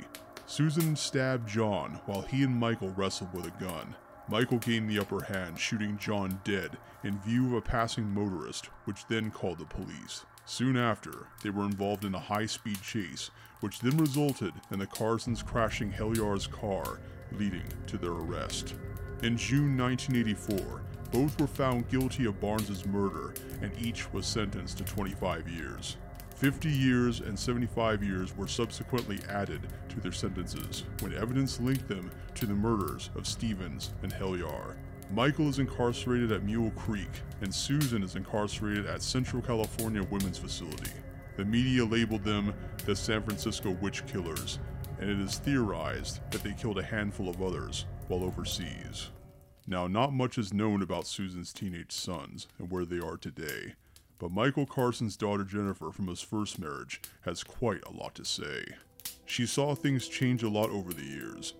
Susan 0.46 0.96
stabbed 0.96 1.48
John 1.48 2.00
while 2.06 2.22
he 2.22 2.42
and 2.42 2.54
Michael 2.54 2.90
wrestled 2.90 3.32
with 3.32 3.46
a 3.46 3.62
gun. 3.62 3.94
Michael 4.30 4.58
gained 4.58 4.88
the 4.88 5.00
upper 5.00 5.24
hand, 5.24 5.58
shooting 5.58 5.98
John 5.98 6.40
dead 6.44 6.78
in 7.02 7.18
view 7.18 7.48
of 7.48 7.54
a 7.54 7.60
passing 7.60 8.14
motorist, 8.14 8.66
which 8.84 9.04
then 9.08 9.32
called 9.32 9.58
the 9.58 9.64
police. 9.64 10.24
Soon 10.44 10.76
after, 10.76 11.26
they 11.42 11.50
were 11.50 11.64
involved 11.64 12.04
in 12.04 12.14
a 12.14 12.20
high 12.20 12.46
speed 12.46 12.80
chase, 12.80 13.30
which 13.58 13.80
then 13.80 13.96
resulted 13.96 14.52
in 14.70 14.78
the 14.78 14.86
Carsons 14.86 15.42
crashing 15.42 15.90
Hellyer's 15.90 16.46
car, 16.46 17.00
leading 17.32 17.64
to 17.88 17.98
their 17.98 18.12
arrest. 18.12 18.74
In 19.24 19.36
June 19.36 19.76
1984, 19.76 20.82
both 21.10 21.40
were 21.40 21.48
found 21.48 21.88
guilty 21.88 22.26
of 22.26 22.40
Barnes's 22.40 22.86
murder, 22.86 23.34
and 23.62 23.72
each 23.80 24.12
was 24.12 24.26
sentenced 24.26 24.78
to 24.78 24.84
25 24.84 25.48
years. 25.48 25.96
50 26.40 26.70
years 26.70 27.20
and 27.20 27.38
75 27.38 28.02
years 28.02 28.34
were 28.34 28.48
subsequently 28.48 29.18
added 29.28 29.60
to 29.90 30.00
their 30.00 30.10
sentences 30.10 30.84
when 31.00 31.12
evidence 31.12 31.60
linked 31.60 31.86
them 31.86 32.10
to 32.34 32.46
the 32.46 32.54
murders 32.54 33.10
of 33.14 33.26
Stephens 33.26 33.90
and 34.02 34.10
Hellyer. 34.10 34.74
Michael 35.12 35.50
is 35.50 35.58
incarcerated 35.58 36.32
at 36.32 36.42
Mule 36.42 36.70
Creek, 36.70 37.10
and 37.42 37.54
Susan 37.54 38.02
is 38.02 38.16
incarcerated 38.16 38.86
at 38.86 39.02
Central 39.02 39.42
California 39.42 40.02
Women's 40.04 40.38
Facility. 40.38 40.92
The 41.36 41.44
media 41.44 41.84
labeled 41.84 42.24
them 42.24 42.54
the 42.86 42.96
San 42.96 43.22
Francisco 43.22 43.72
Witch 43.82 44.06
Killers, 44.06 44.60
and 44.98 45.10
it 45.10 45.20
is 45.20 45.36
theorized 45.36 46.20
that 46.30 46.42
they 46.42 46.54
killed 46.54 46.78
a 46.78 46.82
handful 46.82 47.28
of 47.28 47.42
others 47.42 47.84
while 48.08 48.24
overseas. 48.24 49.10
Now, 49.66 49.86
not 49.86 50.14
much 50.14 50.38
is 50.38 50.54
known 50.54 50.80
about 50.80 51.06
Susan's 51.06 51.52
teenage 51.52 51.92
sons 51.92 52.48
and 52.58 52.70
where 52.70 52.86
they 52.86 52.98
are 52.98 53.18
today, 53.18 53.74
but 54.20 54.30
Michael 54.30 54.66
Carson's 54.66 55.16
daughter 55.16 55.42
Jennifer 55.42 55.90
from 55.90 56.06
his 56.06 56.20
first 56.20 56.58
marriage 56.58 57.00
has 57.22 57.42
quite 57.42 57.82
a 57.86 57.92
lot 57.92 58.14
to 58.16 58.24
say. 58.24 58.62
She 59.24 59.46
saw 59.46 59.74
things 59.74 60.06
change 60.06 60.42
a 60.42 60.48
lot 60.48 60.70
over 60.70 60.92
the 60.92 61.02
years. 61.02 61.54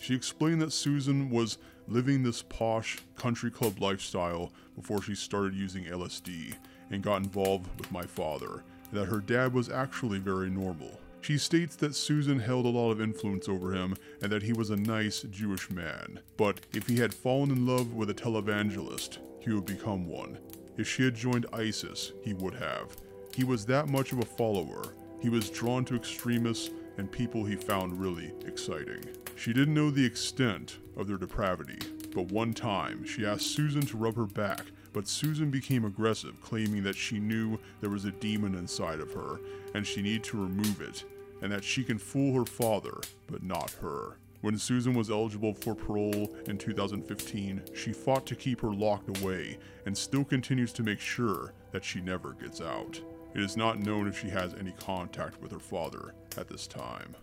She 0.00 0.14
explained 0.14 0.62
that 0.62 0.72
Susan 0.72 1.28
was 1.28 1.58
living 1.88 2.22
this 2.22 2.40
posh 2.40 2.98
country 3.16 3.50
club 3.50 3.80
lifestyle 3.80 4.52
before 4.76 5.02
she 5.02 5.14
started 5.14 5.54
using 5.54 5.84
LSD 5.84 6.54
and 6.90 7.02
got 7.02 7.22
involved 7.22 7.68
with 7.78 7.90
my 7.90 8.04
father, 8.04 8.62
and 8.90 9.00
that 9.00 9.06
her 9.06 9.20
dad 9.20 9.52
was 9.52 9.68
actually 9.68 10.18
very 10.18 10.50
normal. 10.50 11.00
She 11.20 11.38
states 11.38 11.74
that 11.76 11.94
Susan 11.94 12.38
held 12.38 12.66
a 12.66 12.68
lot 12.68 12.90
of 12.90 13.00
influence 13.00 13.48
over 13.48 13.72
him 13.72 13.96
and 14.22 14.30
that 14.30 14.42
he 14.42 14.52
was 14.52 14.70
a 14.70 14.76
nice 14.76 15.22
Jewish 15.22 15.70
man, 15.70 16.20
but 16.36 16.60
if 16.74 16.86
he 16.86 16.96
had 16.96 17.14
fallen 17.14 17.50
in 17.50 17.66
love 17.66 17.94
with 17.94 18.10
a 18.10 18.14
televangelist, 18.14 19.18
he 19.40 19.50
would 19.50 19.64
become 19.64 20.06
one. 20.06 20.38
If 20.76 20.88
she 20.88 21.04
had 21.04 21.14
joined 21.14 21.46
ISIS, 21.52 22.12
he 22.22 22.32
would 22.34 22.54
have. 22.54 22.96
He 23.34 23.44
was 23.44 23.66
that 23.66 23.88
much 23.88 24.12
of 24.12 24.18
a 24.18 24.24
follower. 24.24 24.94
He 25.20 25.28
was 25.28 25.50
drawn 25.50 25.84
to 25.86 25.96
extremists 25.96 26.70
and 26.98 27.10
people 27.10 27.44
he 27.44 27.56
found 27.56 28.00
really 28.00 28.32
exciting. 28.46 29.04
She 29.36 29.52
didn't 29.52 29.74
know 29.74 29.90
the 29.90 30.04
extent 30.04 30.78
of 30.96 31.08
their 31.08 31.16
depravity, 31.16 31.78
but 32.14 32.30
one 32.30 32.54
time 32.54 33.04
she 33.04 33.26
asked 33.26 33.54
Susan 33.54 33.82
to 33.86 33.96
rub 33.96 34.16
her 34.16 34.26
back, 34.26 34.66
but 34.92 35.08
Susan 35.08 35.50
became 35.50 35.84
aggressive, 35.84 36.40
claiming 36.40 36.82
that 36.84 36.94
she 36.96 37.18
knew 37.18 37.58
there 37.80 37.90
was 37.90 38.04
a 38.04 38.12
demon 38.12 38.54
inside 38.54 39.00
of 39.00 39.12
her 39.12 39.40
and 39.74 39.86
she 39.86 40.02
needed 40.02 40.22
to 40.24 40.40
remove 40.40 40.80
it, 40.80 41.04
and 41.42 41.50
that 41.52 41.64
she 41.64 41.82
can 41.82 41.98
fool 41.98 42.34
her 42.38 42.46
father, 42.46 43.00
but 43.26 43.42
not 43.42 43.72
her. 43.82 44.18
When 44.44 44.58
Susan 44.58 44.92
was 44.92 45.10
eligible 45.10 45.54
for 45.54 45.74
parole 45.74 46.36
in 46.48 46.58
2015, 46.58 47.62
she 47.74 47.94
fought 47.94 48.26
to 48.26 48.36
keep 48.36 48.60
her 48.60 48.74
locked 48.74 49.16
away 49.16 49.56
and 49.86 49.96
still 49.96 50.22
continues 50.22 50.70
to 50.74 50.82
make 50.82 51.00
sure 51.00 51.54
that 51.70 51.82
she 51.82 52.02
never 52.02 52.34
gets 52.34 52.60
out. 52.60 53.00
It 53.34 53.40
is 53.40 53.56
not 53.56 53.78
known 53.78 54.06
if 54.06 54.20
she 54.20 54.28
has 54.28 54.52
any 54.52 54.72
contact 54.72 55.40
with 55.40 55.50
her 55.50 55.58
father 55.58 56.12
at 56.36 56.48
this 56.48 56.66
time. 56.66 57.16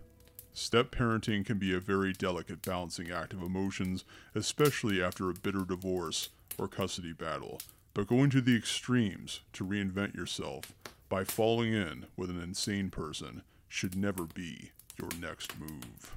Step 0.54 0.90
parenting 0.90 1.46
can 1.46 1.60
be 1.60 1.76
a 1.76 1.80
very 1.80 2.12
delicate 2.12 2.64
balancing 2.64 3.12
act 3.12 3.34
of 3.34 3.44
emotions, 3.44 4.04
especially 4.34 5.00
after 5.00 5.30
a 5.30 5.36
bitter 5.36 5.64
divorce 5.64 6.30
or 6.58 6.68
custody 6.68 7.14
battle. 7.14 7.62
But 7.94 8.08
going 8.08 8.32
to 8.32 8.42
the 8.42 8.58
extremes 8.58 9.42
to 9.54 9.64
reinvent 9.64 10.16
yourself 10.16 10.74
by 11.08 11.26
falling 11.26 11.72
in 11.72 12.08
with 12.18 12.32
an 12.32 12.42
insane 12.42 12.90
person 12.90 13.44
should 13.68 13.96
never 13.96 14.24
be 14.24 14.72
your 14.98 15.10
next 15.22 15.60
move. 15.60 16.16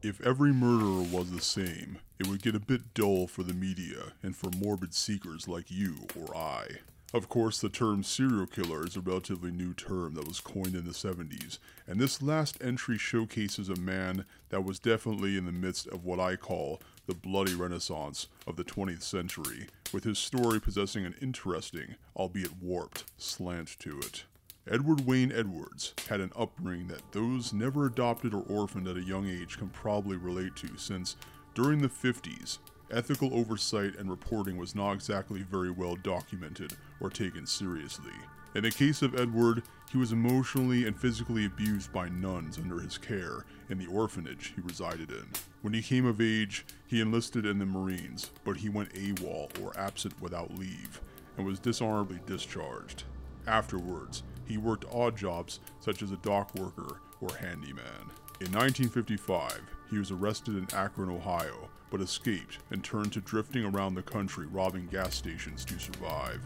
If 0.00 0.20
every 0.22 0.52
murderer 0.52 1.02
was 1.02 1.30
the 1.30 1.40
same, 1.40 1.98
it 2.18 2.28
would 2.28 2.40
get 2.40 2.54
a 2.54 2.60
bit 2.60 2.94
dull 2.94 3.26
for 3.26 3.42
the 3.42 3.52
media 3.52 4.12
and 4.22 4.34
for 4.34 4.48
morbid 4.56 4.94
seekers 4.94 5.48
like 5.48 5.70
you 5.70 6.06
or 6.16 6.34
I. 6.34 6.66
Of 7.14 7.30
course, 7.30 7.58
the 7.58 7.70
term 7.70 8.02
serial 8.02 8.46
killer 8.46 8.86
is 8.86 8.94
a 8.94 9.00
relatively 9.00 9.50
new 9.50 9.72
term 9.72 10.12
that 10.14 10.28
was 10.28 10.40
coined 10.40 10.74
in 10.74 10.84
the 10.84 10.90
70s, 10.90 11.58
and 11.86 11.98
this 11.98 12.20
last 12.20 12.58
entry 12.60 12.98
showcases 12.98 13.70
a 13.70 13.76
man 13.76 14.26
that 14.50 14.62
was 14.62 14.78
definitely 14.78 15.38
in 15.38 15.46
the 15.46 15.52
midst 15.52 15.86
of 15.86 16.04
what 16.04 16.20
I 16.20 16.36
call 16.36 16.82
the 17.06 17.14
bloody 17.14 17.54
renaissance 17.54 18.28
of 18.46 18.56
the 18.56 18.64
20th 18.64 19.02
century, 19.02 19.68
with 19.90 20.04
his 20.04 20.18
story 20.18 20.60
possessing 20.60 21.06
an 21.06 21.14
interesting, 21.22 21.94
albeit 22.14 22.62
warped, 22.62 23.04
slant 23.16 23.78
to 23.78 23.98
it. 24.00 24.24
Edward 24.70 25.06
Wayne 25.06 25.32
Edwards 25.32 25.94
had 26.10 26.20
an 26.20 26.32
upbringing 26.36 26.88
that 26.88 27.12
those 27.12 27.54
never 27.54 27.86
adopted 27.86 28.34
or 28.34 28.42
orphaned 28.42 28.86
at 28.86 28.98
a 28.98 29.02
young 29.02 29.26
age 29.26 29.56
can 29.56 29.70
probably 29.70 30.18
relate 30.18 30.56
to, 30.56 30.76
since 30.76 31.16
during 31.54 31.80
the 31.80 31.88
50s, 31.88 32.58
ethical 32.90 33.34
oversight 33.34 33.96
and 33.96 34.10
reporting 34.10 34.56
was 34.56 34.74
not 34.74 34.92
exactly 34.92 35.42
very 35.42 35.70
well 35.70 35.96
documented 35.96 36.74
or 37.00 37.10
taken 37.10 37.46
seriously. 37.46 38.12
In 38.54 38.62
the 38.62 38.70
case 38.70 39.02
of 39.02 39.18
Edward, 39.18 39.62
he 39.92 39.98
was 39.98 40.12
emotionally 40.12 40.86
and 40.86 40.98
physically 40.98 41.44
abused 41.44 41.92
by 41.92 42.08
nuns 42.08 42.58
under 42.58 42.80
his 42.80 42.98
care 42.98 43.44
in 43.68 43.78
the 43.78 43.86
orphanage 43.86 44.52
he 44.54 44.62
resided 44.62 45.10
in. 45.10 45.26
When 45.62 45.74
he 45.74 45.82
came 45.82 46.06
of 46.06 46.20
age, 46.20 46.64
he 46.86 47.00
enlisted 47.00 47.44
in 47.44 47.58
the 47.58 47.66
Marines, 47.66 48.30
but 48.44 48.56
he 48.56 48.68
went 48.68 48.94
AWOL 48.94 49.50
or 49.62 49.78
absent 49.78 50.20
without 50.20 50.58
leave 50.58 51.00
and 51.36 51.46
was 51.46 51.58
dishonorably 51.58 52.20
discharged. 52.26 53.04
Afterwards, 53.46 54.22
he 54.46 54.58
worked 54.58 54.84
odd 54.92 55.16
jobs 55.16 55.60
such 55.80 56.02
as 56.02 56.10
a 56.10 56.16
dock 56.18 56.54
worker 56.54 57.00
or 57.20 57.34
handyman. 57.36 58.10
In 58.40 58.52
1955, 58.52 59.62
he 59.90 59.98
was 59.98 60.12
arrested 60.12 60.56
in 60.56 60.68
Akron, 60.72 61.10
Ohio, 61.10 61.68
but 61.90 62.00
escaped 62.00 62.58
and 62.70 62.84
turned 62.84 63.12
to 63.14 63.20
drifting 63.20 63.64
around 63.64 63.94
the 63.94 64.02
country 64.02 64.46
robbing 64.46 64.86
gas 64.86 65.16
stations 65.16 65.64
to 65.64 65.76
survive. 65.80 66.40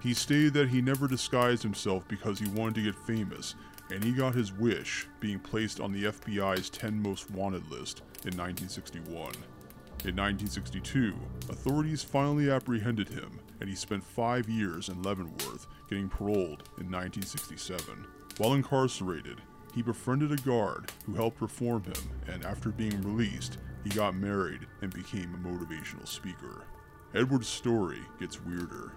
He 0.00 0.14
stated 0.14 0.54
that 0.54 0.68
he 0.68 0.80
never 0.80 1.08
disguised 1.08 1.64
himself 1.64 2.06
because 2.06 2.38
he 2.38 2.46
wanted 2.48 2.76
to 2.76 2.82
get 2.82 2.94
famous, 2.94 3.56
and 3.90 4.04
he 4.04 4.12
got 4.12 4.36
his 4.36 4.52
wish, 4.52 5.08
being 5.18 5.40
placed 5.40 5.80
on 5.80 5.90
the 5.92 6.04
FBI's 6.04 6.70
10 6.70 7.02
most 7.02 7.28
wanted 7.32 7.68
list 7.72 8.02
in 8.24 8.36
1961. 8.36 9.32
In 10.04 10.16
1962, 10.16 11.12
authorities 11.48 12.04
finally 12.04 12.50
apprehended 12.52 13.08
him, 13.08 13.40
and 13.60 13.68
he 13.68 13.74
spent 13.74 14.04
five 14.04 14.48
years 14.48 14.88
in 14.88 15.02
Leavenworth, 15.02 15.66
getting 15.90 16.08
paroled 16.08 16.68
in 16.78 16.88
1967. 16.88 18.06
While 18.38 18.54
incarcerated, 18.54 19.40
he 19.74 19.82
befriended 19.82 20.32
a 20.32 20.36
guard 20.36 20.90
who 21.06 21.14
helped 21.14 21.40
reform 21.40 21.84
him, 21.84 22.10
and 22.28 22.44
after 22.44 22.70
being 22.70 23.02
released, 23.02 23.58
he 23.84 23.90
got 23.90 24.14
married 24.14 24.66
and 24.80 24.92
became 24.92 25.34
a 25.34 25.48
motivational 25.48 26.06
speaker. 26.06 26.64
Edward's 27.14 27.48
story 27.48 28.00
gets 28.20 28.44
weirder. 28.44 28.92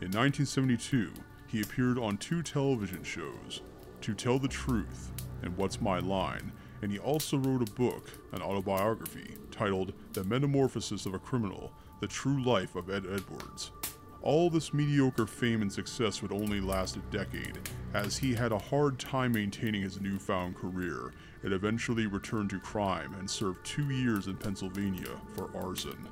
In 0.00 0.12
1972, 0.12 1.12
he 1.46 1.62
appeared 1.62 1.98
on 1.98 2.18
two 2.18 2.42
television 2.42 3.02
shows, 3.02 3.62
To 4.02 4.14
Tell 4.14 4.38
the 4.38 4.48
Truth 4.48 5.12
and 5.42 5.56
What's 5.56 5.80
My 5.80 5.98
Line, 5.98 6.52
and 6.82 6.92
he 6.92 6.98
also 6.98 7.38
wrote 7.38 7.68
a 7.68 7.72
book, 7.72 8.10
an 8.32 8.42
autobiography, 8.42 9.34
titled 9.50 9.92
The 10.12 10.24
Metamorphosis 10.24 11.06
of 11.06 11.14
a 11.14 11.18
Criminal 11.18 11.72
The 12.00 12.06
True 12.06 12.42
Life 12.44 12.76
of 12.76 12.90
Ed 12.90 13.06
Edwards. 13.10 13.72
All 14.28 14.50
this 14.50 14.74
mediocre 14.74 15.26
fame 15.26 15.62
and 15.62 15.72
success 15.72 16.20
would 16.20 16.32
only 16.32 16.60
last 16.60 16.96
a 16.96 16.98
decade, 17.10 17.58
as 17.94 18.18
he 18.18 18.34
had 18.34 18.52
a 18.52 18.58
hard 18.58 18.98
time 18.98 19.32
maintaining 19.32 19.80
his 19.80 20.02
newfound 20.02 20.54
career 20.54 21.14
and 21.42 21.54
eventually 21.54 22.06
returned 22.06 22.50
to 22.50 22.60
crime 22.60 23.14
and 23.18 23.30
served 23.30 23.64
two 23.64 23.88
years 23.88 24.26
in 24.26 24.36
Pennsylvania 24.36 25.18
for 25.34 25.48
arson. 25.56 26.06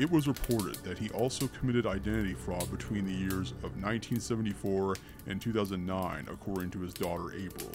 It 0.00 0.10
was 0.10 0.26
reported 0.26 0.78
that 0.82 0.98
he 0.98 1.10
also 1.10 1.46
committed 1.46 1.86
identity 1.86 2.34
fraud 2.34 2.68
between 2.72 3.04
the 3.04 3.12
years 3.12 3.52
of 3.62 3.76
1974 3.80 4.96
and 5.28 5.40
2009, 5.40 6.26
according 6.28 6.70
to 6.70 6.80
his 6.80 6.92
daughter 6.92 7.32
April, 7.32 7.70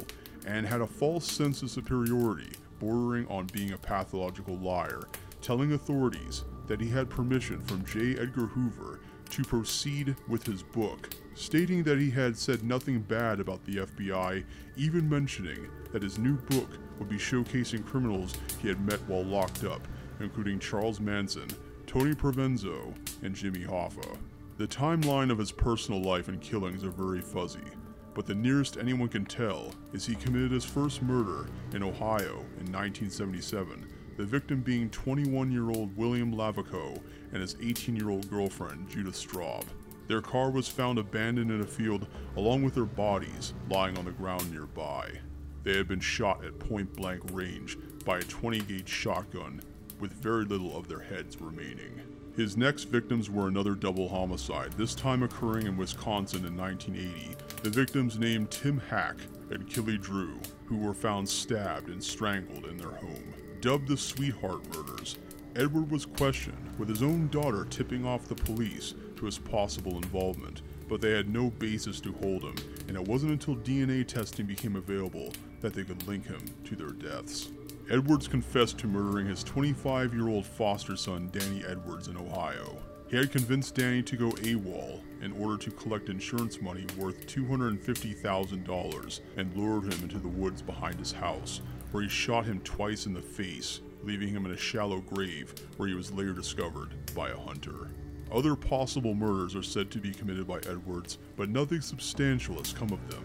and 0.46 0.68
had 0.68 0.82
a 0.82 0.88
false 0.88 1.32
sense 1.32 1.62
of 1.62 1.72
superiority, 1.72 2.52
bordering 2.80 3.26
on 3.30 3.48
being 3.54 3.72
a 3.72 3.78
pathological 3.78 4.58
liar, 4.58 5.04
telling 5.42 5.72
authorities 5.72 6.44
that 6.68 6.82
he 6.82 6.90
had 6.90 7.10
permission 7.10 7.62
from 7.62 7.86
J. 7.86 8.18
Edgar 8.20 8.48
Hoover 8.48 9.00
to 9.30 9.44
proceed 9.44 10.16
with 10.28 10.46
his 10.46 10.64
book, 10.64 11.14
stating 11.34 11.84
that 11.84 12.00
he 12.00 12.10
had 12.10 12.38
said 12.38 12.64
nothing 12.64 13.00
bad 13.00 13.40
about 13.40 13.64
the 13.66 13.78
FBI, 13.78 14.44
even 14.78 15.10
mentioning 15.10 15.68
that 15.92 16.04
his 16.04 16.18
new 16.18 16.36
book 16.36 16.70
would 17.00 17.10
be 17.10 17.18
showcasing 17.18 17.86
criminals 17.86 18.36
he 18.62 18.68
had 18.68 18.86
met 18.86 19.00
while 19.08 19.24
locked 19.24 19.64
up, 19.64 19.88
including 20.20 20.60
Charles 20.60 21.00
Manson, 21.00 21.48
Tony 21.88 22.14
Provenzo, 22.14 22.94
and 23.22 23.36
Jimmy 23.36 23.64
Hoffa. 23.64 24.18
The 24.58 24.68
timeline 24.68 25.32
of 25.32 25.38
his 25.38 25.52
personal 25.52 26.02
life 26.02 26.28
and 26.28 26.40
killings 26.40 26.84
are 26.84 26.90
very 26.90 27.22
fuzzy, 27.22 27.60
but 28.14 28.26
the 28.26 28.36
nearest 28.36 28.78
anyone 28.78 29.10
can 29.10 29.26
tell 29.26 29.74
is 29.92 30.06
he 30.06 30.16
committed 30.16 30.52
his 30.52 30.64
first 30.64 31.02
murder 31.02 31.48
in 31.74 31.84
Ohio 31.84 32.38
in 32.60 32.72
1977, 32.72 33.86
the 34.18 34.26
victim 34.26 34.62
being 34.62 34.90
21 34.90 35.52
year 35.52 35.70
old 35.70 35.96
William 35.98 36.34
Lavaco 36.34 37.02
and 37.36 37.42
his 37.42 37.58
18 37.62 37.98
year 37.98 38.10
old 38.10 38.30
girlfriend 38.30 38.90
Judith 38.90 39.16
Straub. 39.16 39.66
Their 40.08 40.22
car 40.22 40.50
was 40.50 40.70
found 40.70 40.98
abandoned 40.98 41.52
in 41.52 41.60
a 41.60 41.66
field 41.66 42.08
along 42.38 42.64
with 42.64 42.76
their 42.76 42.86
bodies 42.86 43.54
lying 43.70 43.98
on 43.98 44.06
the 44.06 44.12
ground 44.12 44.50
nearby. 44.52 45.12
They 45.64 45.76
had 45.76 45.90
been 45.90 46.00
shot 46.00 46.46
at 46.46 46.58
point 46.60 46.96
blank 46.96 47.24
range 47.34 47.78
by 48.06 48.20
a 48.20 48.24
20 48.24 48.62
gauge 48.62 48.88
shotgun 48.88 49.62
with 50.00 50.14
very 50.14 50.46
little 50.46 50.78
of 50.78 50.88
their 50.88 51.02
heads 51.02 51.42
remaining. 51.42 52.00
His 52.38 52.56
next 52.56 52.86
victims 52.86 53.30
were 53.30 53.50
another 53.50 53.76
double 53.76 54.08
homicide, 54.08 54.72
this 54.74 54.96
time 54.96 55.22
occurring 55.22 55.68
in 55.68 55.76
Wisconsin 55.76 56.46
in 56.46 56.56
1980. 56.56 57.36
The 57.64 57.70
victims 57.70 58.18
named 58.18 58.50
Tim 58.50 58.78
Hack 58.90 59.16
and 59.52 59.70
Kelly 59.70 59.98
Drew, 59.98 60.40
who 60.68 60.78
were 60.78 60.94
found 60.94 61.28
stabbed 61.28 61.90
and 61.90 62.02
strangled 62.02 62.66
in 62.66 62.78
their 62.78 62.92
home. 62.92 63.34
Dubbed 63.60 63.88
the 63.88 63.98
Sweetheart 63.98 64.62
Murders, 64.74 65.18
Edward 65.56 65.90
was 65.90 66.06
questioned, 66.06 66.58
with 66.78 66.90
his 66.90 67.02
own 67.02 67.30
daughter 67.30 67.66
tipping 67.70 68.06
off 68.06 68.28
the 68.28 68.36
police 68.36 68.94
to 69.16 69.26
his 69.26 69.38
possible 69.38 69.96
involvement, 69.96 70.62
but 70.90 71.00
they 71.00 71.12
had 71.12 71.30
no 71.30 71.50
basis 71.50 72.02
to 72.02 72.12
hold 72.22 72.44
him, 72.44 72.56
and 72.90 72.98
it 72.98 73.08
wasn't 73.08 73.32
until 73.32 73.56
DNA 73.56 74.06
testing 74.06 74.46
became 74.46 74.76
available 74.76 75.32
that 75.62 75.74
they 75.74 75.84
could 75.84 76.06
link 76.08 76.28
him 76.28 76.42
to 76.66 76.76
their 76.76 76.90
deaths. 76.90 77.52
Edwards 77.90 78.28
confessed 78.28 78.78
to 78.80 78.88
murdering 78.88 79.28
his 79.28 79.44
25 79.44 80.14
year 80.14 80.28
old 80.28 80.46
foster 80.46 80.98
son, 80.98 81.30
Danny 81.32 81.64
Edwards, 81.66 82.10
in 82.10 82.18
Ohio. 82.18 82.76
He 83.08 83.16
had 83.16 83.32
convinced 83.32 83.76
Danny 83.76 84.02
to 84.04 84.18
go 84.18 84.32
AWOL 84.32 85.02
in 85.22 85.32
order 85.34 85.58
to 85.58 85.72
collect 85.72 86.10
insurance 86.10 86.62
money 86.62 86.86
worth 86.98 87.28
$250,000 87.28 89.20
and 89.38 89.56
lured 89.56 89.84
him 89.94 90.04
into 90.04 90.18
the 90.18 90.28
woods 90.28 90.62
behind 90.62 91.00
his 91.00 91.14
house, 91.14 91.62
where 91.92 92.04
he 92.04 92.10
shot 92.10 92.46
him 92.46 92.60
twice 92.62 93.06
in 93.06 93.14
the 93.14 93.22
face, 93.22 93.80
leaving 94.06 94.30
him 94.30 94.46
in 94.46 94.52
a 94.52 94.58
shallow 94.58 95.02
grave 95.02 95.54
where 95.78 95.90
he 95.90 95.96
was 95.96 96.12
later 96.12 96.34
discovered 96.34 96.94
by 97.16 97.30
a 97.30 97.38
hunter. 97.38 97.90
Other 98.32 98.56
possible 98.56 99.14
murders 99.14 99.56
are 99.56 99.64
said 99.64 99.92
to 99.92 100.00
be 100.00 100.12
committed 100.12 100.48
by 100.48 100.58
Edwards, 100.58 101.18
but 101.36 101.50
nothing 101.50 101.82
substantial 101.82 102.56
has 102.56 102.74
come 102.74 102.92
of 102.92 103.10
them. 103.10 103.24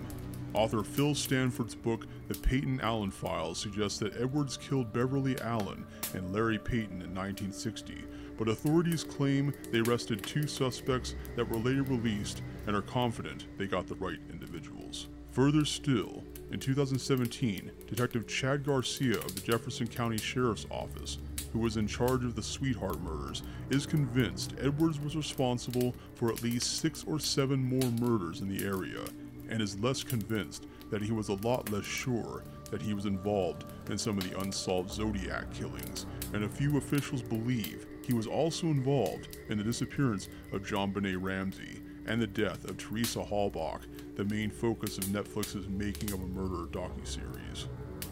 Author 0.53 0.83
Phil 0.83 1.15
Stanford's 1.15 1.77
book, 1.77 2.07
The 2.29 2.35
Peyton 2.35 2.81
Allen 2.81 3.11
Files, 3.11 3.59
suggests 3.59 3.99
that 4.01 4.21
Edwards 4.21 4.57
killed 4.57 4.93
Beverly 4.93 5.41
Allen 5.41 5.87
and 6.13 6.33
Larry 6.33 6.59
Peyton 6.59 7.03
in 7.03 7.15
1960, 7.15 8.05
but 8.37 8.49
authorities 8.49 9.05
claim 9.05 9.55
they 9.71 9.81
arrested 9.81 10.23
two 10.23 10.47
suspects 10.47 11.15
that 11.37 11.49
were 11.49 11.59
later 11.59 11.85
released 11.85 12.43
and 12.67 12.75
are 12.75 12.83
confident 12.83 13.47
they 13.59 13.67
got 13.67 13.87
the 13.87 13.95
right 13.97 14.19
individuals. 14.31 15.09
Further 15.33 15.65
still, 15.65 16.25
in 16.51 16.59
2017, 16.59 17.71
Detective 17.87 18.27
Chad 18.27 18.65
Garcia 18.65 19.19
of 19.19 19.35
the 19.35 19.41
Jefferson 19.41 19.87
County 19.87 20.19
Sheriff's 20.19 20.67
Office, 20.71 21.19
who 21.53 21.61
was 21.61 21.77
in 21.77 21.87
charge 21.87 22.25
of 22.25 22.35
the 22.35 22.43
Sweetheart 22.43 23.01
murders, 23.01 23.43
is 23.71 23.87
convinced 23.87 24.55
Edwards 24.61 25.01
was 25.01 25.17
responsible 25.17 25.95
for 26.15 26.31
at 26.31 26.43
least 26.43 26.81
six 26.81 27.05
or 27.07 27.21
seven 27.21 27.61
more 27.63 27.91
murders 28.01 28.41
in 28.41 28.49
the 28.49 28.65
area 28.65 29.05
and 29.49 29.63
is 29.63 29.79
less 29.81 30.03
convinced 30.03 30.67
that 30.91 31.03
he 31.03 31.13
was 31.13 31.29
a 31.29 31.47
lot 31.47 31.71
less 31.71 31.85
sure 31.85 32.43
that 32.71 32.83
he 32.83 32.95
was 32.95 33.07
involved 33.07 33.65
in 33.89 33.99
some 33.99 34.19
of 34.19 34.29
the 34.29 34.39
unsolved 34.41 34.91
Zodiac 34.91 35.53
killings, 35.53 36.07
and 36.33 36.45
a 36.45 36.49
few 36.49 36.79
officials 36.79 37.23
believe 37.23 37.87
he 38.05 38.15
was 38.15 38.27
also 38.27 38.67
involved 38.69 39.39
in 39.49 39.59
the 39.59 39.65
disappearance 39.65 40.29
of 40.53 40.63
JonBenét 40.63 41.19
Ramsey 41.21 41.80
and 42.07 42.21
the 42.21 42.27
death 42.27 42.65
of 42.65 42.77
Teresa 42.77 43.21
Halbach, 43.21 43.81
the 44.17 44.25
main 44.25 44.51
focus 44.51 44.99
of 44.99 45.05
Netflix's 45.05 45.69
Making 45.69 46.13
of 46.13 46.23
a 46.23 46.27
Murderer 46.27 46.67
docuseries. 46.67 47.67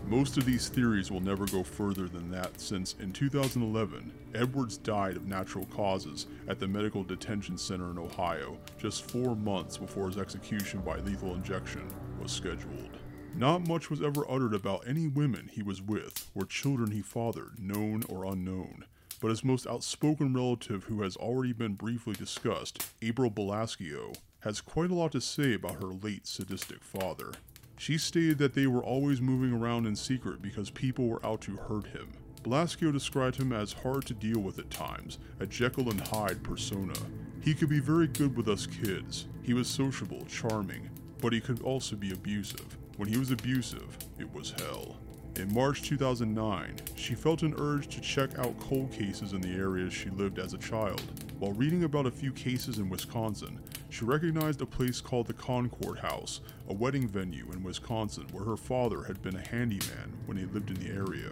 Most 0.07 0.39
of 0.39 0.47
these 0.47 0.69
theories 0.69 1.11
will 1.11 1.21
never 1.21 1.45
go 1.47 1.63
further 1.63 2.09
than 2.09 2.31
that 2.31 2.59
since 2.59 2.95
in 2.99 3.13
2011, 3.13 4.11
Edwards 4.35 4.79
died 4.79 5.17
of 5.17 5.27
natural 5.27 5.67
causes 5.67 6.27
at 6.47 6.59
the 6.59 6.67
Medical 6.67 7.05
Detention 7.05 7.59
Center 7.59 7.91
in 7.91 7.99
Ohio 7.99 8.57
just 8.79 9.11
four 9.11 9.37
months 9.37 9.77
before 9.77 10.07
his 10.07 10.17
execution 10.17 10.81
by 10.81 10.97
lethal 11.01 11.35
injection 11.35 11.87
was 12.23 12.33
scheduled. 12.33 12.97
Not 13.35 13.69
much 13.69 13.91
was 13.91 14.03
ever 14.03 14.25
uttered 14.31 14.55
about 14.55 14.89
any 14.89 15.09
women 15.09 15.51
he 15.53 15.63
was 15.63 15.83
with 15.83 16.31
or 16.35 16.47
children 16.47 16.91
he 16.91 17.03
fathered, 17.03 17.59
known 17.59 18.03
or 18.09 18.25
unknown. 18.25 18.85
But 19.21 19.31
his 19.31 19.45
most 19.45 19.67
outspoken 19.67 20.33
relative, 20.33 20.85
who 20.85 21.03
has 21.03 21.17
already 21.17 21.53
been 21.53 21.75
briefly 21.75 22.15
discussed, 22.15 22.93
April 23.03 23.31
Balascio, 23.31 24.15
has 24.41 24.61
quite 24.61 24.91
a 24.91 24.95
lot 24.95 25.13
to 25.13 25.21
say 25.21 25.55
about 25.55 25.83
her 25.83 25.89
late 25.89 26.27
sadistic 26.27 26.85
father. 26.85 27.33
She 27.77 27.99
stated 27.99 28.39
that 28.39 28.55
they 28.55 28.67
were 28.67 28.83
always 28.83 29.21
moving 29.21 29.53
around 29.53 29.87
in 29.87 29.97
secret 29.97 30.41
because 30.41 30.71
people 30.71 31.09
were 31.09 31.25
out 31.25 31.41
to 31.43 31.57
hurt 31.57 31.89
him. 31.89 32.13
Balascio 32.43 32.93
described 32.93 33.37
him 33.37 33.53
as 33.53 33.73
hard 33.73 34.07
to 34.07 34.15
deal 34.15 34.41
with 34.41 34.59
at 34.59 34.71
times, 34.71 35.19
a 35.41 35.47
Jekyll 35.47 35.91
and 35.91 36.01
Hyde 36.01 36.43
persona. 36.43 36.95
He 37.41 37.55
could 37.55 37.69
be 37.69 37.81
very 37.81 38.07
good 38.07 38.37
with 38.37 38.49
us 38.49 38.67
kids. 38.67 39.27
He 39.43 39.55
was 39.55 39.69
sociable, 39.69 40.25
charming, 40.27 40.91
but 41.21 41.33
he 41.33 41.41
could 41.41 41.63
also 41.63 41.97
be 41.97 42.13
abusive. 42.13 42.77
When 42.97 43.09
he 43.09 43.19
was 43.19 43.31
abusive, 43.31 43.97
it 44.19 44.33
was 44.33 44.53
hell. 44.53 44.97
In 45.39 45.55
March 45.55 45.83
2009, 45.83 46.75
she 46.97 47.15
felt 47.15 47.43
an 47.43 47.55
urge 47.59 47.87
to 47.95 48.01
check 48.01 48.37
out 48.41 48.59
cold 48.59 48.91
cases 48.91 49.35
in 49.35 49.41
the 49.41 49.55
areas 49.55 49.93
she 49.93 50.11
lived 50.11 50.41
as 50.41 50.53
a 50.53 50.59
child. 50.59 51.01
While 51.39 51.53
reading 51.53 51.85
about 51.85 52.07
a 52.07 52.11
few 52.11 52.33
cases 52.33 52.79
in 52.79 52.91
Wisconsin, 52.91 53.61
she 53.89 54.05
recognized 54.05 54.61
a 54.63 54.67
place 54.67 55.01
called 55.01 55.29
the 55.29 55.35
Concord 55.35 56.01
House, 56.01 56.41
a 56.69 56.75
wedding 56.75 57.07
venue 57.07 57.47
in 57.53 57.63
Wisconsin 57.63 58.27
where 58.33 58.43
her 58.43 58.57
father 58.57 59.05
had 59.05 59.23
been 59.23 59.37
a 59.37 59.49
handyman 59.49 60.13
when 60.27 60.37
he 60.37 60.45
lived 60.47 60.71
in 60.71 60.77
the 60.85 60.93
area. 60.93 61.31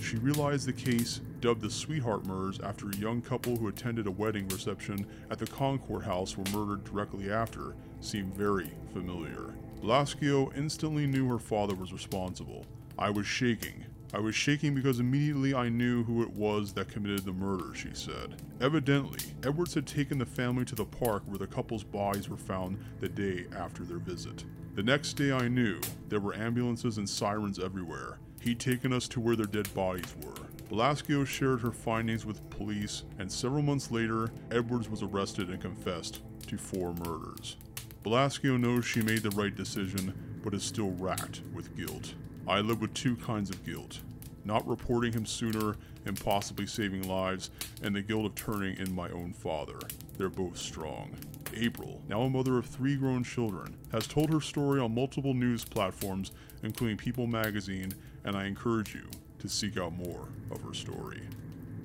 She 0.00 0.16
realized 0.16 0.66
the 0.66 0.72
case, 0.72 1.20
dubbed 1.40 1.60
the 1.60 1.70
Sweetheart 1.70 2.24
Murders 2.24 2.58
after 2.60 2.88
a 2.88 2.96
young 2.96 3.20
couple 3.20 3.56
who 3.56 3.68
attended 3.68 4.06
a 4.06 4.10
wedding 4.10 4.48
reception 4.48 5.06
at 5.30 5.38
the 5.38 5.46
Concord 5.46 6.04
House 6.04 6.38
were 6.38 6.50
murdered 6.52 6.84
directly 6.84 7.30
after, 7.30 7.74
seemed 8.00 8.34
very 8.34 8.72
familiar. 8.94 9.52
Balascio 9.82 10.56
instantly 10.56 11.06
knew 11.06 11.28
her 11.28 11.38
father 11.38 11.74
was 11.74 11.92
responsible. 11.92 12.64
I 13.02 13.10
was 13.10 13.26
shaking. 13.26 13.84
I 14.14 14.20
was 14.20 14.36
shaking 14.36 14.76
because 14.76 15.00
immediately 15.00 15.56
I 15.56 15.68
knew 15.68 16.04
who 16.04 16.22
it 16.22 16.30
was 16.30 16.72
that 16.74 16.86
committed 16.86 17.24
the 17.24 17.32
murder, 17.32 17.74
she 17.74 17.88
said. 17.94 18.40
Evidently, 18.60 19.18
Edwards 19.42 19.74
had 19.74 19.88
taken 19.88 20.18
the 20.18 20.24
family 20.24 20.64
to 20.66 20.76
the 20.76 20.84
park 20.84 21.24
where 21.26 21.36
the 21.36 21.48
couple's 21.48 21.82
bodies 21.82 22.28
were 22.28 22.36
found 22.36 22.78
the 23.00 23.08
day 23.08 23.46
after 23.56 23.82
their 23.82 23.98
visit. 23.98 24.44
The 24.76 24.84
next 24.84 25.14
day 25.14 25.32
I 25.32 25.48
knew 25.48 25.80
there 26.10 26.20
were 26.20 26.36
ambulances 26.36 26.98
and 26.98 27.10
sirens 27.10 27.58
everywhere. 27.58 28.20
He'd 28.40 28.60
taken 28.60 28.92
us 28.92 29.08
to 29.08 29.20
where 29.20 29.34
their 29.34 29.46
dead 29.46 29.74
bodies 29.74 30.14
were. 30.24 30.46
Velasquez 30.68 31.28
shared 31.28 31.60
her 31.62 31.72
findings 31.72 32.24
with 32.24 32.48
police, 32.50 33.02
and 33.18 33.30
several 33.30 33.62
months 33.62 33.90
later, 33.90 34.30
Edwards 34.52 34.88
was 34.88 35.02
arrested 35.02 35.50
and 35.50 35.60
confessed 35.60 36.20
to 36.46 36.56
four 36.56 36.94
murders. 36.94 37.56
Velasquez 38.04 38.60
knows 38.60 38.84
she 38.84 39.02
made 39.02 39.24
the 39.24 39.30
right 39.30 39.56
decision, 39.56 40.38
but 40.44 40.54
is 40.54 40.62
still 40.62 40.92
racked 40.92 41.40
with 41.52 41.76
guilt. 41.76 42.14
I 42.46 42.60
live 42.60 42.80
with 42.80 42.94
two 42.94 43.16
kinds 43.16 43.50
of 43.50 43.64
guilt 43.64 44.00
not 44.44 44.66
reporting 44.66 45.12
him 45.12 45.26
sooner 45.26 45.76
and 46.04 46.20
possibly 46.20 46.66
saving 46.66 47.08
lives, 47.08 47.50
and 47.82 47.94
the 47.94 48.02
guilt 48.02 48.26
of 48.26 48.34
turning 48.34 48.76
in 48.78 48.94
my 48.94 49.08
own 49.10 49.32
father. 49.32 49.78
They're 50.18 50.28
both 50.28 50.58
strong. 50.58 51.14
April, 51.54 52.00
now 52.08 52.22
a 52.22 52.30
mother 52.30 52.58
of 52.58 52.66
three 52.66 52.96
grown 52.96 53.22
children, 53.22 53.76
has 53.92 54.06
told 54.06 54.32
her 54.32 54.40
story 54.40 54.80
on 54.80 54.94
multiple 54.94 55.34
news 55.34 55.64
platforms, 55.64 56.32
including 56.62 56.96
People 56.96 57.26
magazine, 57.26 57.92
and 58.24 58.34
I 58.34 58.46
encourage 58.46 58.94
you 58.94 59.08
to 59.38 59.48
seek 59.48 59.76
out 59.76 59.92
more 59.92 60.28
of 60.50 60.62
her 60.62 60.74
story. 60.74 61.20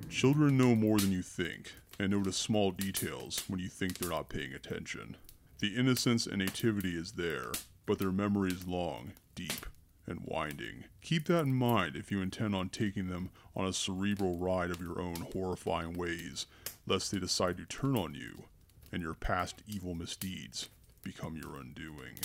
Children 0.10 0.58
know 0.58 0.74
more 0.74 1.00
than 1.00 1.12
you 1.12 1.22
think, 1.22 1.74
and 2.00 2.12
notice 2.12 2.38
small 2.38 2.72
details 2.72 3.44
when 3.48 3.60
you 3.60 3.68
think 3.68 3.98
they're 3.98 4.10
not 4.10 4.30
paying 4.30 4.54
attention. 4.54 5.18
The 5.60 5.76
innocence 5.76 6.28
and 6.28 6.38
nativity 6.38 6.96
is 6.98 7.14
there, 7.14 7.52
but 7.86 8.00
their 8.00 8.12
memory 8.12 8.52
is 8.52 8.68
long, 8.68 9.14
deep, 9.36 9.66
and 10.08 10.22
winding. 10.24 10.86
Keep 11.02 11.26
that 11.26 11.46
in 11.46 11.54
mind 11.54 11.96
if 11.96 12.12
you 12.12 12.22
intend 12.22 12.56
on 12.56 12.70
taking 12.70 13.10
them 13.10 13.30
on 13.56 13.66
a 13.66 13.74
cerebral 13.74 14.38
ride 14.38 14.72
of 14.72 14.82
your 14.82 15.02
own 15.02 15.28
horrifying 15.34 15.94
ways, 15.94 16.46
lest 16.86 17.12
they 17.12 17.20
decide 17.20 17.58
to 17.58 17.66
turn 17.66 17.96
on 17.96 18.14
you 18.14 18.46
and 18.92 19.02
your 19.02 19.14
past 19.14 19.62
evil 19.68 19.94
misdeeds 19.94 20.70
become 21.04 21.36
your 21.36 21.56
undoing. 21.56 22.16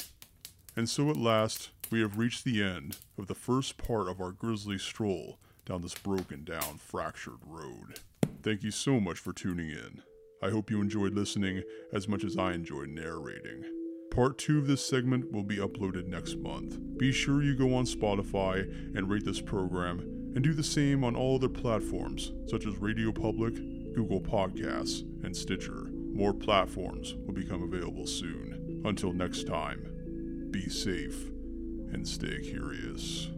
And 0.76 0.88
so 0.88 1.10
at 1.10 1.16
last, 1.16 1.70
we 1.90 2.00
have 2.00 2.18
reached 2.18 2.44
the 2.44 2.62
end 2.62 2.98
of 3.18 3.26
the 3.26 3.34
first 3.34 3.76
part 3.76 4.08
of 4.08 4.20
our 4.20 4.32
grisly 4.32 4.78
stroll 4.78 5.38
down 5.66 5.82
this 5.82 5.94
broken 5.94 6.44
down, 6.44 6.78
fractured 6.78 7.40
road. 7.46 8.00
Thank 8.42 8.62
you 8.62 8.70
so 8.70 8.98
much 8.98 9.18
for 9.18 9.32
tuning 9.32 9.70
in. 9.70 10.02
I 10.42 10.50
hope 10.50 10.70
you 10.70 10.80
enjoyed 10.80 11.14
listening 11.14 11.62
as 11.92 12.08
much 12.08 12.24
as 12.24 12.36
I 12.36 12.52
enjoyed 12.52 12.88
narrating. 12.88 13.81
Part 14.12 14.36
2 14.36 14.58
of 14.58 14.66
this 14.66 14.84
segment 14.84 15.32
will 15.32 15.42
be 15.42 15.56
uploaded 15.56 16.06
next 16.06 16.36
month. 16.36 16.76
Be 16.98 17.12
sure 17.12 17.42
you 17.42 17.56
go 17.56 17.74
on 17.74 17.86
Spotify 17.86 18.60
and 18.94 19.08
rate 19.08 19.24
this 19.24 19.40
program, 19.40 20.00
and 20.34 20.44
do 20.44 20.52
the 20.52 20.62
same 20.62 21.02
on 21.02 21.16
all 21.16 21.36
other 21.36 21.48
platforms 21.48 22.32
such 22.46 22.66
as 22.66 22.76
Radio 22.76 23.10
Public, 23.10 23.54
Google 23.94 24.20
Podcasts, 24.20 25.00
and 25.24 25.34
Stitcher. 25.34 25.86
More 26.12 26.34
platforms 26.34 27.14
will 27.24 27.32
become 27.32 27.62
available 27.62 28.06
soon. 28.06 28.82
Until 28.84 29.14
next 29.14 29.46
time, 29.46 30.48
be 30.50 30.68
safe 30.68 31.30
and 31.94 32.06
stay 32.06 32.38
curious. 32.40 33.30